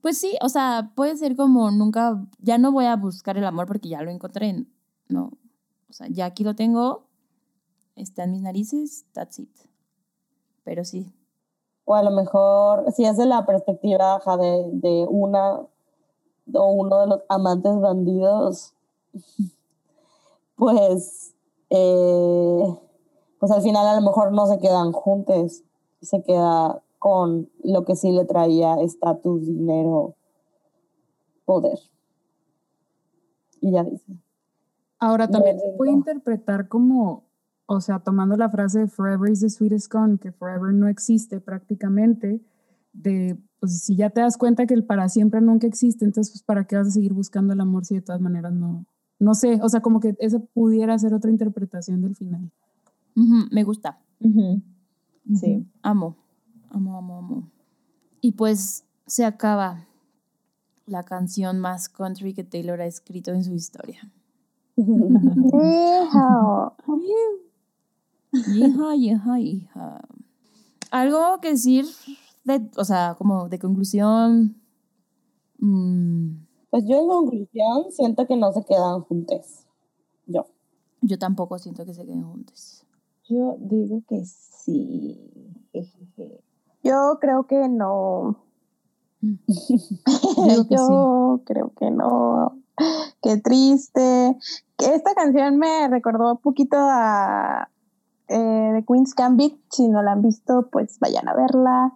[0.00, 3.66] Pues sí, o sea, puede ser como nunca, ya no voy a buscar el amor
[3.66, 4.64] porque ya lo encontré,
[5.08, 5.32] no.
[5.88, 7.06] O sea, ya aquí lo tengo,
[7.96, 9.67] está en mis narices, that's it.
[10.68, 11.10] Pero sí,
[11.86, 15.60] O a lo mejor, si es de la perspectiva ajá, de, de una
[16.52, 18.74] o uno de los amantes bandidos,
[20.56, 21.34] pues,
[21.70, 22.78] eh,
[23.40, 25.62] pues al final a lo mejor no se quedan juntos,
[26.02, 30.16] se queda con lo que sí le traía estatus, dinero,
[31.46, 31.78] poder.
[33.62, 34.20] Y ya dice.
[34.98, 37.22] Ahora también se puede interpretar como,
[37.70, 41.38] o sea, tomando la frase de Forever is the sweetest con, que forever no existe
[41.38, 42.40] prácticamente,
[42.94, 46.42] de, pues si ya te das cuenta que el para siempre nunca existe, entonces, pues,
[46.42, 48.86] ¿para qué vas a seguir buscando el amor si de todas maneras no?
[49.18, 52.50] No sé, o sea, como que esa pudiera ser otra interpretación del final.
[53.50, 53.98] Me gusta,
[55.34, 55.66] sí.
[55.82, 56.16] amo,
[56.70, 57.50] amo, amo, amo.
[58.22, 59.84] Y pues se acaba
[60.86, 64.10] la canción más country que Taylor ha escrito en su historia.
[68.32, 68.94] Hija.
[68.94, 70.00] Hija, hija.
[70.90, 71.84] Algo que decir,
[72.44, 74.56] de, o sea, como de conclusión.
[75.58, 76.30] mm,
[76.70, 79.64] Pues yo en conclusión siento que no se quedan juntos.
[80.26, 80.46] Yo.
[81.00, 82.84] yo tampoco siento que se queden juntos.
[83.28, 85.18] Yo digo que sí.
[85.72, 86.42] Jejeje.
[86.82, 88.44] Yo creo que no.
[89.48, 92.58] Que Yo creo que no.
[93.22, 94.36] Qué triste.
[94.78, 97.68] Esta canción me recordó un poquito a
[98.28, 99.58] eh, de Queen's Gambit.
[99.70, 101.92] Si no la han visto, pues vayan a verla.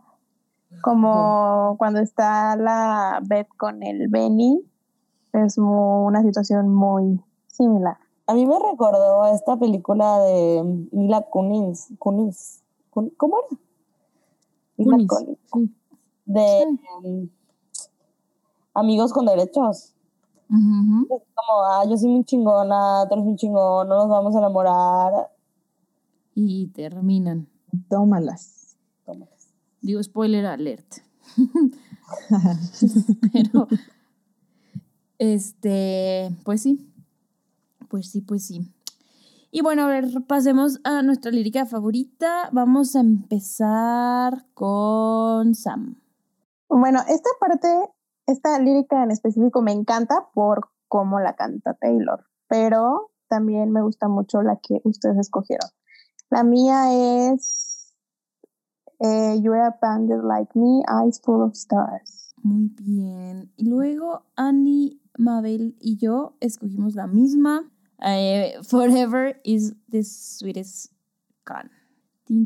[0.83, 4.67] Como cuando está la Beth con el Benny.
[5.33, 7.97] Es mu- una situación muy similar.
[8.27, 11.93] A mí me recordó a esta película de Mila Kunis.
[11.99, 12.63] Kunis.
[12.91, 13.59] Kun- ¿Cómo era?
[14.77, 15.71] Mila Kunis, Kunis.
[16.25, 16.67] De
[17.05, 17.29] um,
[18.75, 19.95] Amigos con Derechos.
[21.09, 25.31] Como, ah, yo soy muy chingona, tú eres muy chingón, no nos vamos a enamorar.
[26.35, 27.49] Y terminan.
[27.89, 28.77] Tómalas.
[29.05, 29.27] Toma.
[29.81, 30.99] Digo, spoiler alert.
[33.33, 33.69] Pero,
[35.19, 36.89] este, pues sí.
[37.89, 38.73] Pues sí, pues sí.
[39.51, 42.49] Y bueno, a ver, pasemos a nuestra lírica favorita.
[42.53, 45.97] Vamos a empezar con Sam.
[46.69, 47.69] Bueno, esta parte,
[48.27, 54.09] esta lírica en específico me encanta por cómo la canta Taylor, pero también me gusta
[54.09, 55.69] mucho la que ustedes escogieron.
[56.33, 57.95] La mía es
[59.01, 62.33] eh, You're a bandit like me, eyes full of stars.
[62.43, 63.53] Muy bien.
[63.59, 67.71] Y luego Annie, Mabel y yo escogimos la misma.
[68.03, 70.95] Eh, Forever is the sweetest
[71.45, 71.71] con.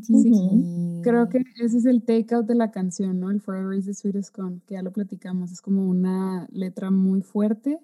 [0.03, 1.01] Sí.
[1.05, 3.31] Creo que ese es el takeout de la canción, ¿no?
[3.31, 5.53] El Forever is the sweetest con, que ya lo platicamos.
[5.53, 7.79] Es como una letra muy fuerte,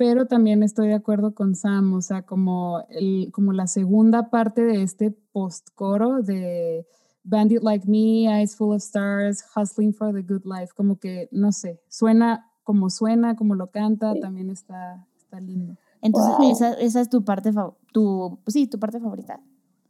[0.00, 4.62] pero también estoy de acuerdo con Sam, o sea, como, el, como la segunda parte
[4.64, 6.86] de este post-coro de
[7.22, 11.52] Bandit Like Me, Eyes Full of Stars, Hustling for the Good Life, como que, no
[11.52, 15.76] sé, suena como suena, como lo canta, también está, está lindo.
[16.00, 16.50] Entonces, Wow.
[16.50, 19.38] esa, esa es tu parte, fa- tu, sí, tu parte favorita.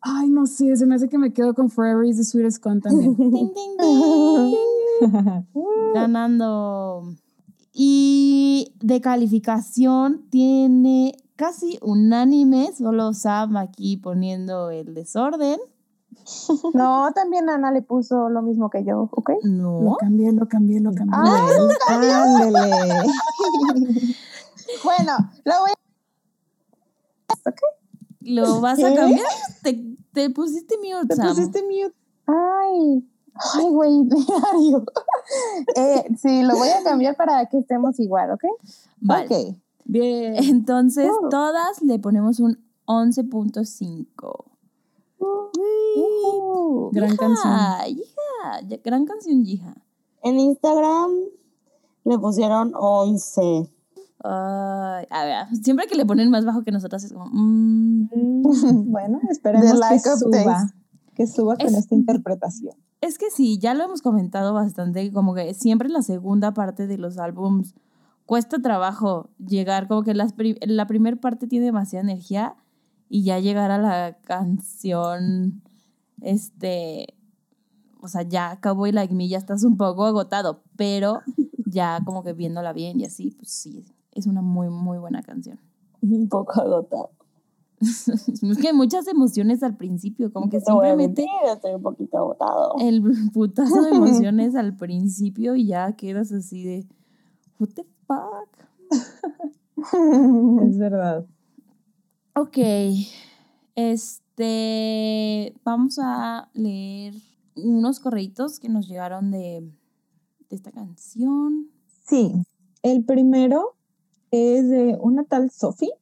[0.00, 2.80] Ay, no sé, se me hace que me quedo con Forever is the sweetest con
[2.80, 3.14] también.
[3.16, 4.54] Ding, ding, ding.
[5.94, 7.14] Ganando.
[7.72, 15.59] Y de calificación tiene casi unánime, solo Sam aquí poniendo el desorden.
[16.74, 19.30] No, también Ana le puso lo mismo que yo, ¿ok?
[19.42, 19.97] Lo No.
[19.98, 21.18] cambié, lo cambié, lo cambié.
[21.88, 23.06] Ah, Ándele.
[24.84, 25.12] Bueno,
[25.44, 25.74] lo voy a...
[28.20, 29.26] ¿Lo vas a cambiar?
[29.62, 31.28] Te, te pusiste mute, Te Sam.
[31.28, 31.94] pusiste mute.
[32.26, 33.05] Ay,
[33.55, 34.85] ay, güey, diario.
[35.77, 38.44] eh, sí, lo voy a cambiar para que estemos igual, ¿ok?
[39.01, 39.24] Vale.
[39.27, 39.57] Ok.
[39.85, 40.35] Bien.
[40.36, 41.28] Entonces, Uh.
[41.31, 44.44] todas le ponemos un 11.5.
[45.19, 47.52] Uh, Gran canción.
[47.52, 49.74] Ah, hija, ya- gran canción, hija.
[50.23, 51.11] En Instagram
[52.05, 53.70] le pusieron 11.
[54.23, 57.27] Ay, a ver, siempre que le ponen más bajo que nosotras es como...
[57.27, 58.09] mm.
[58.15, 58.43] Mm,
[58.93, 60.73] Bueno, esperemos que suba.
[61.15, 62.74] Que suba con Es- esta interpretación.
[63.01, 66.98] Es que sí, ya lo hemos comentado bastante, como que siempre la segunda parte de
[66.98, 67.74] los álbums
[68.27, 72.56] cuesta trabajo llegar, como que las la primera parte tiene demasiada energía
[73.09, 75.62] y ya llegar a la canción,
[76.20, 77.14] este,
[78.01, 81.20] o sea, ya y Like Me ya estás un poco agotado, pero
[81.66, 85.59] ya como que viéndola bien y así, pues sí, es una muy, muy buena canción.
[86.02, 87.10] Un poco agotado.
[87.81, 91.27] es que hay muchas emociones al principio, como que simplemente.
[91.51, 92.74] estoy un poquito agotado.
[92.78, 93.02] El
[93.32, 96.86] putazo de emociones al principio y ya quedas así de.
[97.59, 98.48] What the fuck?
[100.62, 101.27] es verdad.
[102.35, 102.59] Ok.
[103.74, 105.55] Este.
[105.65, 107.15] Vamos a leer
[107.57, 109.70] unos correitos que nos llegaron de,
[110.51, 111.70] de esta canción.
[112.07, 112.35] Sí.
[112.82, 113.74] El primero
[114.31, 115.93] es de una tal Sophie.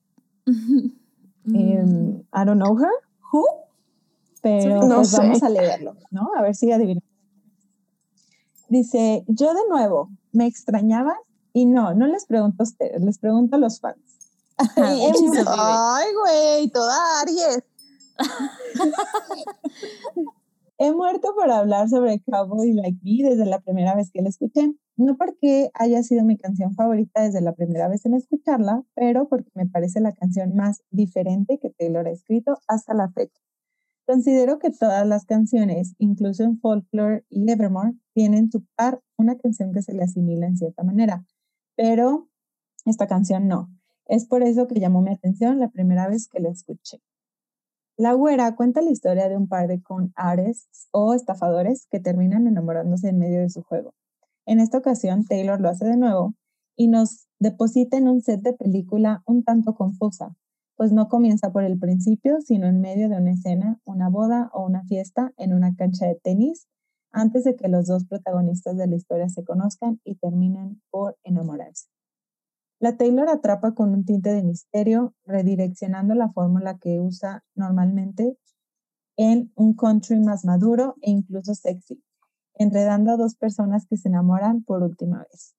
[1.54, 2.92] Em, I don't know her.
[3.32, 3.44] Who?
[4.42, 6.30] Pero no pues vamos a leerlo, ¿no?
[6.36, 7.08] A ver si adivinamos.
[8.68, 11.16] Dice, yo de nuevo, ¿me extrañaba
[11.52, 13.98] Y no, no les pregunto a ustedes, les pregunto a los fans.
[14.76, 17.64] Ay, güey, toda Aries.
[20.78, 24.72] He muerto por hablar sobre Cowboy Like Me desde la primera vez que la escuché.
[24.98, 29.48] No porque haya sido mi canción favorita desde la primera vez en escucharla, pero porque
[29.54, 33.40] me parece la canción más diferente que Taylor ha escrito hasta la fecha.
[34.06, 39.72] Considero que todas las canciones, incluso en Folklore y Evermore, tienen su par una canción
[39.72, 41.24] que se le asimila en cierta manera,
[41.76, 42.28] pero
[42.84, 43.70] esta canción no.
[44.06, 47.00] Es por eso que llamó mi atención la primera vez que la escuché.
[47.96, 52.48] La güera cuenta la historia de un par de con artists o estafadores que terminan
[52.48, 53.94] enamorándose en medio de su juego.
[54.48, 56.34] En esta ocasión, Taylor lo hace de nuevo
[56.74, 60.34] y nos deposita en un set de película un tanto confusa,
[60.74, 64.64] pues no comienza por el principio, sino en medio de una escena, una boda o
[64.64, 66.66] una fiesta en una cancha de tenis,
[67.12, 71.88] antes de que los dos protagonistas de la historia se conozcan y terminen por enamorarse.
[72.80, 78.38] La Taylor atrapa con un tinte de misterio, redireccionando la fórmula que usa normalmente
[79.18, 82.02] en un country más maduro e incluso sexy,
[82.58, 85.54] enredando a dos personas que se enamoran por última vez.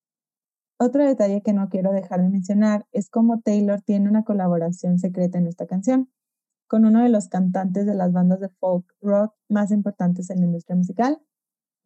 [0.78, 5.38] Otro detalle que no quiero dejar de mencionar es cómo Taylor tiene una colaboración secreta
[5.38, 6.10] en esta canción
[6.68, 10.46] con uno de los cantantes de las bandas de folk rock más importantes en la
[10.46, 11.20] industria musical,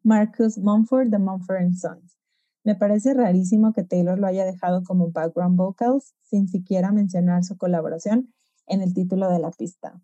[0.04, 2.18] Marcus Mumford de Mumford Sons.
[2.66, 7.58] Me parece rarísimo que Taylor lo haya dejado como background vocals sin siquiera mencionar su
[7.58, 8.34] colaboración
[8.68, 10.02] en el título de la pista.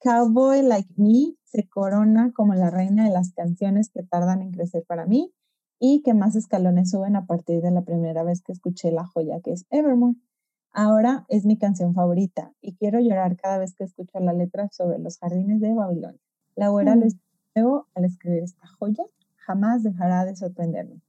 [0.00, 4.84] Cowboy Like Me se corona como la reina de las canciones que tardan en crecer
[4.86, 5.32] para mí
[5.78, 9.40] y que más escalones suben a partir de la primera vez que escuché la joya
[9.40, 10.16] que es Evermore.
[10.72, 14.98] Ahora es mi canción favorita y quiero llorar cada vez que escucho la letra sobre
[14.98, 16.20] los jardines de Babilonia.
[16.54, 17.06] La abuela lo
[17.54, 19.04] luego al escribir esta joya,
[19.36, 21.02] jamás dejará de sorprenderme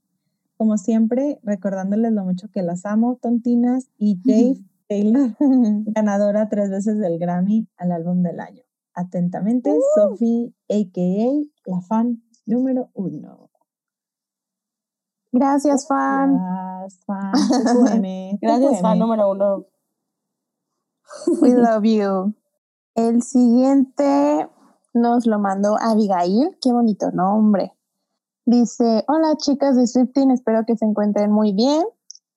[0.61, 6.99] como siempre, recordándoles lo mucho que las amo, tontinas, y Jade Taylor, ganadora tres veces
[6.99, 8.61] del Grammy al álbum del año.
[8.93, 9.81] Atentamente, uh.
[9.95, 11.71] Sophie, a.k.a.
[11.71, 13.49] la fan número uno.
[15.31, 16.37] Gracias, fan.
[16.37, 17.31] Gracias, fan.
[18.41, 19.65] Gracias, fan número uno.
[21.41, 22.33] We love you.
[22.95, 24.49] El siguiente
[24.93, 26.57] nos lo mandó Abigail.
[26.61, 27.73] Qué bonito nombre.
[28.45, 31.83] Dice, hola chicas de Swifting, espero que se encuentren muy bien.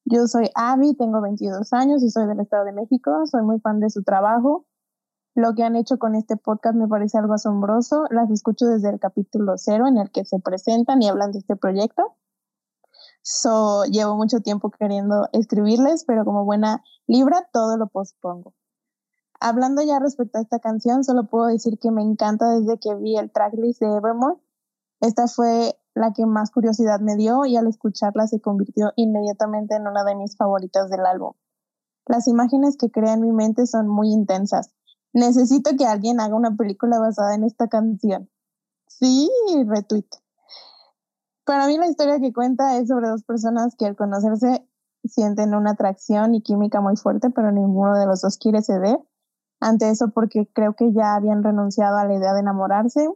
[0.04, 3.26] Yo soy Abby, tengo 22 años y soy del Estado de México.
[3.26, 4.66] Soy muy fan de su trabajo.
[5.34, 8.04] Lo que han hecho con este podcast me parece algo asombroso.
[8.10, 11.56] Las escucho desde el capítulo cero en el que se presentan y hablan de este
[11.56, 12.16] proyecto.
[13.22, 18.54] So, llevo mucho tiempo queriendo escribirles, pero como buena libra, todo lo pospongo.
[19.40, 23.16] Hablando ya respecto a esta canción, solo puedo decir que me encanta desde que vi
[23.16, 24.40] el tracklist de Evermore.
[25.00, 29.86] Esta fue la que más curiosidad me dio y al escucharla se convirtió inmediatamente en
[29.86, 31.32] una de mis favoritas del álbum.
[32.06, 34.73] Las imágenes que crea en mi mente son muy intensas.
[35.14, 38.28] Necesito que alguien haga una película basada en esta canción.
[38.86, 39.30] Sí,
[39.66, 40.06] retweet.
[41.44, 44.66] Para mí la historia que cuenta es sobre dos personas que al conocerse
[45.04, 48.98] sienten una atracción y química muy fuerte, pero ninguno de los dos quiere ceder
[49.60, 53.08] ante eso porque creo que ya habían renunciado a la idea de enamorarse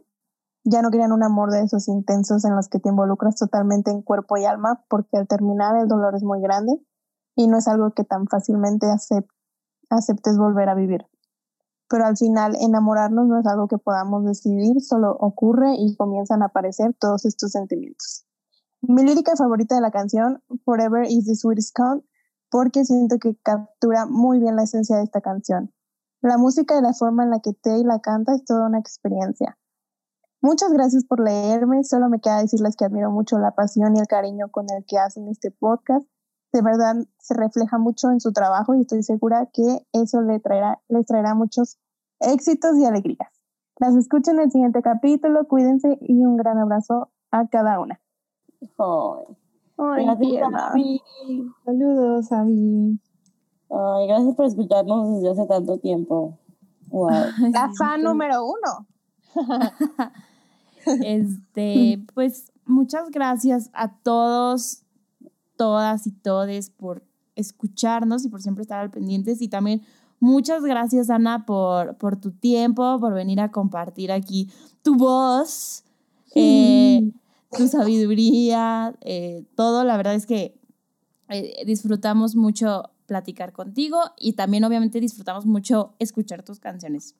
[0.63, 4.01] ya no querían un amor de esos intensos en los que te involucras totalmente en
[4.01, 6.73] cuerpo y alma, porque al terminar el dolor es muy grande
[7.35, 8.87] y no es algo que tan fácilmente
[9.89, 11.05] aceptes volver a vivir.
[11.89, 16.45] Pero al final enamorarnos no es algo que podamos decidir, solo ocurre y comienzan a
[16.45, 18.25] aparecer todos estos sentimientos.
[18.81, 22.05] Mi lírica favorita de la canción, Forever is the Sweetest Count,
[22.49, 25.73] porque siento que captura muy bien la esencia de esta canción.
[26.21, 29.57] La música y la forma en la que Tay la canta es toda una experiencia
[30.41, 31.83] Muchas gracias por leerme.
[31.83, 34.97] Solo me queda decirles que admiro mucho la pasión y el cariño con el que
[34.97, 36.07] hacen este podcast
[36.51, 40.79] de verdad se refleja mucho en su trabajo y estoy segura que eso le traerá,
[40.87, 41.77] les traerá muchos
[42.19, 43.29] éxitos y alegrías.
[43.79, 47.99] Las escucho en el siguiente capítulo, cuídense y un gran abrazo a cada una.
[48.61, 49.35] Ay,
[49.77, 50.53] Ay, gracias.
[50.53, 51.01] Abby.
[51.63, 52.99] Saludos, Abby.
[53.69, 56.37] Ay, gracias por escucharnos desde hace tanto tiempo.
[56.89, 57.09] Wow.
[57.53, 58.87] La fan número uno.
[60.85, 64.83] Este, pues muchas gracias a todos,
[65.59, 67.03] todas y todes por
[67.35, 69.41] escucharnos y por siempre estar al pendientes.
[69.41, 69.81] Y también
[70.21, 74.49] muchas gracias, Ana, por, por tu tiempo, por venir a compartir aquí
[74.83, 75.83] tu voz,
[76.33, 77.11] eh,
[77.51, 79.83] tu sabiduría, eh, todo.
[79.83, 80.57] La verdad es que
[81.27, 87.15] eh, disfrutamos mucho platicar contigo y también obviamente disfrutamos mucho escuchar tus canciones.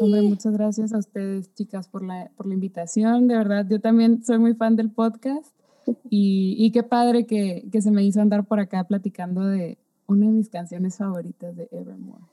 [0.00, 3.28] Hombre, muchas gracias a ustedes, chicas, por la, por la invitación.
[3.28, 5.53] De verdad, yo también soy muy fan del podcast
[6.10, 10.26] y, y qué padre que, que se me hizo andar por acá platicando de una
[10.26, 12.24] de mis canciones favoritas de Evermore.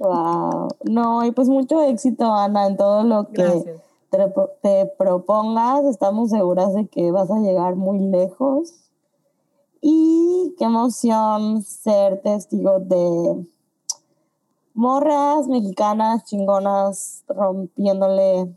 [0.00, 0.68] Wow.
[0.84, 3.80] No, y pues mucho éxito, Ana, en todo lo que Gracias.
[4.10, 4.18] te,
[4.62, 5.84] te propongas.
[5.86, 8.72] Estamos seguras de que vas a llegar muy lejos.
[9.80, 13.46] Y qué emoción ser testigo de
[14.74, 18.52] morras mexicanas chingonas rompiéndole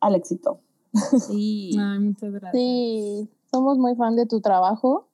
[0.00, 0.58] al éxito.
[1.26, 1.76] Sí.
[1.78, 2.52] Ay, muchas gracias.
[2.52, 5.08] Sí, somos muy fan de tu trabajo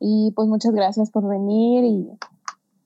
[0.00, 2.10] y pues muchas gracias por venir y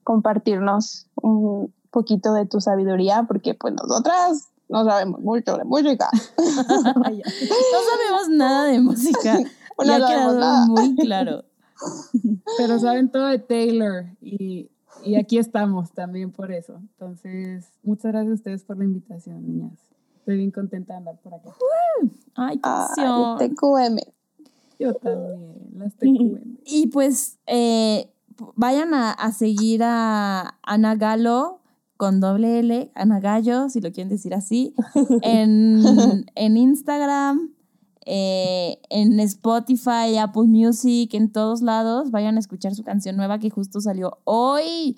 [0.03, 6.09] compartirnos un poquito de tu sabiduría porque pues nosotras no sabemos mucho de música.
[6.37, 9.37] No sabemos nada de música.
[9.77, 10.65] No ya quedado nada.
[10.67, 11.45] muy claro.
[12.57, 14.69] Pero saben todo de Taylor y,
[15.05, 16.75] y aquí estamos también por eso.
[16.75, 19.88] Entonces, muchas gracias a ustedes por la invitación, niñas.
[20.19, 21.49] Estoy bien contenta de andar por acá.
[22.35, 23.37] Ay, qué emoción.
[23.37, 23.97] TQM.
[24.79, 26.57] Yo también, las TQM.
[26.65, 28.11] Y pues eh,
[28.55, 31.59] vayan a, a seguir a Ana Galo
[31.99, 34.73] con doble L, Ana Gallo, si lo quieren decir así,
[35.21, 35.83] en,
[36.35, 37.51] en Instagram,
[38.05, 42.09] eh, en Spotify, Apple Music, en todos lados.
[42.09, 44.97] Vayan a escuchar su canción nueva que justo salió hoy.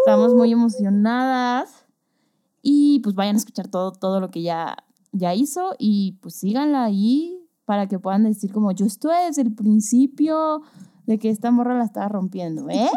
[0.00, 1.81] Estamos muy emocionadas.
[2.62, 4.76] Y pues vayan a escuchar todo, todo lo que ya,
[5.12, 9.52] ya hizo y pues síganla ahí para que puedan decir como yo estuve desde el
[9.52, 10.62] principio
[11.06, 12.88] de que esta morra la estaba rompiendo, ¿eh?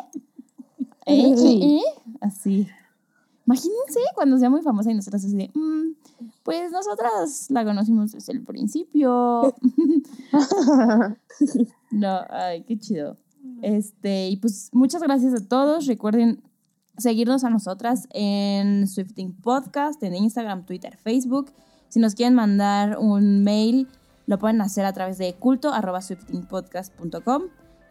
[1.08, 1.36] ¿Eh?
[1.38, 1.82] Sí.
[1.82, 2.02] ¿Eh?
[2.22, 2.68] Así.
[3.46, 5.94] Imagínense cuando sea muy famosa y nosotras así de, "Mm,
[6.44, 9.56] pues nosotras la conocimos desde el principio.
[11.92, 13.18] No, ay, qué chido.
[13.62, 15.86] Este, y pues muchas gracias a todos.
[15.86, 16.42] Recuerden
[16.98, 21.52] seguirnos a nosotras en Swifting Podcast, en Instagram, Twitter, Facebook.
[21.90, 23.88] Si nos quieren mandar un mail,
[24.26, 27.44] lo pueden hacer a través de culto arroba swiftingpodcast.com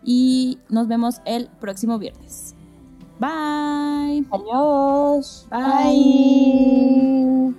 [0.03, 2.55] y nos vemos el próximo viernes.
[3.19, 4.27] Bye.
[4.31, 5.47] Adiós.
[5.51, 7.55] Bye.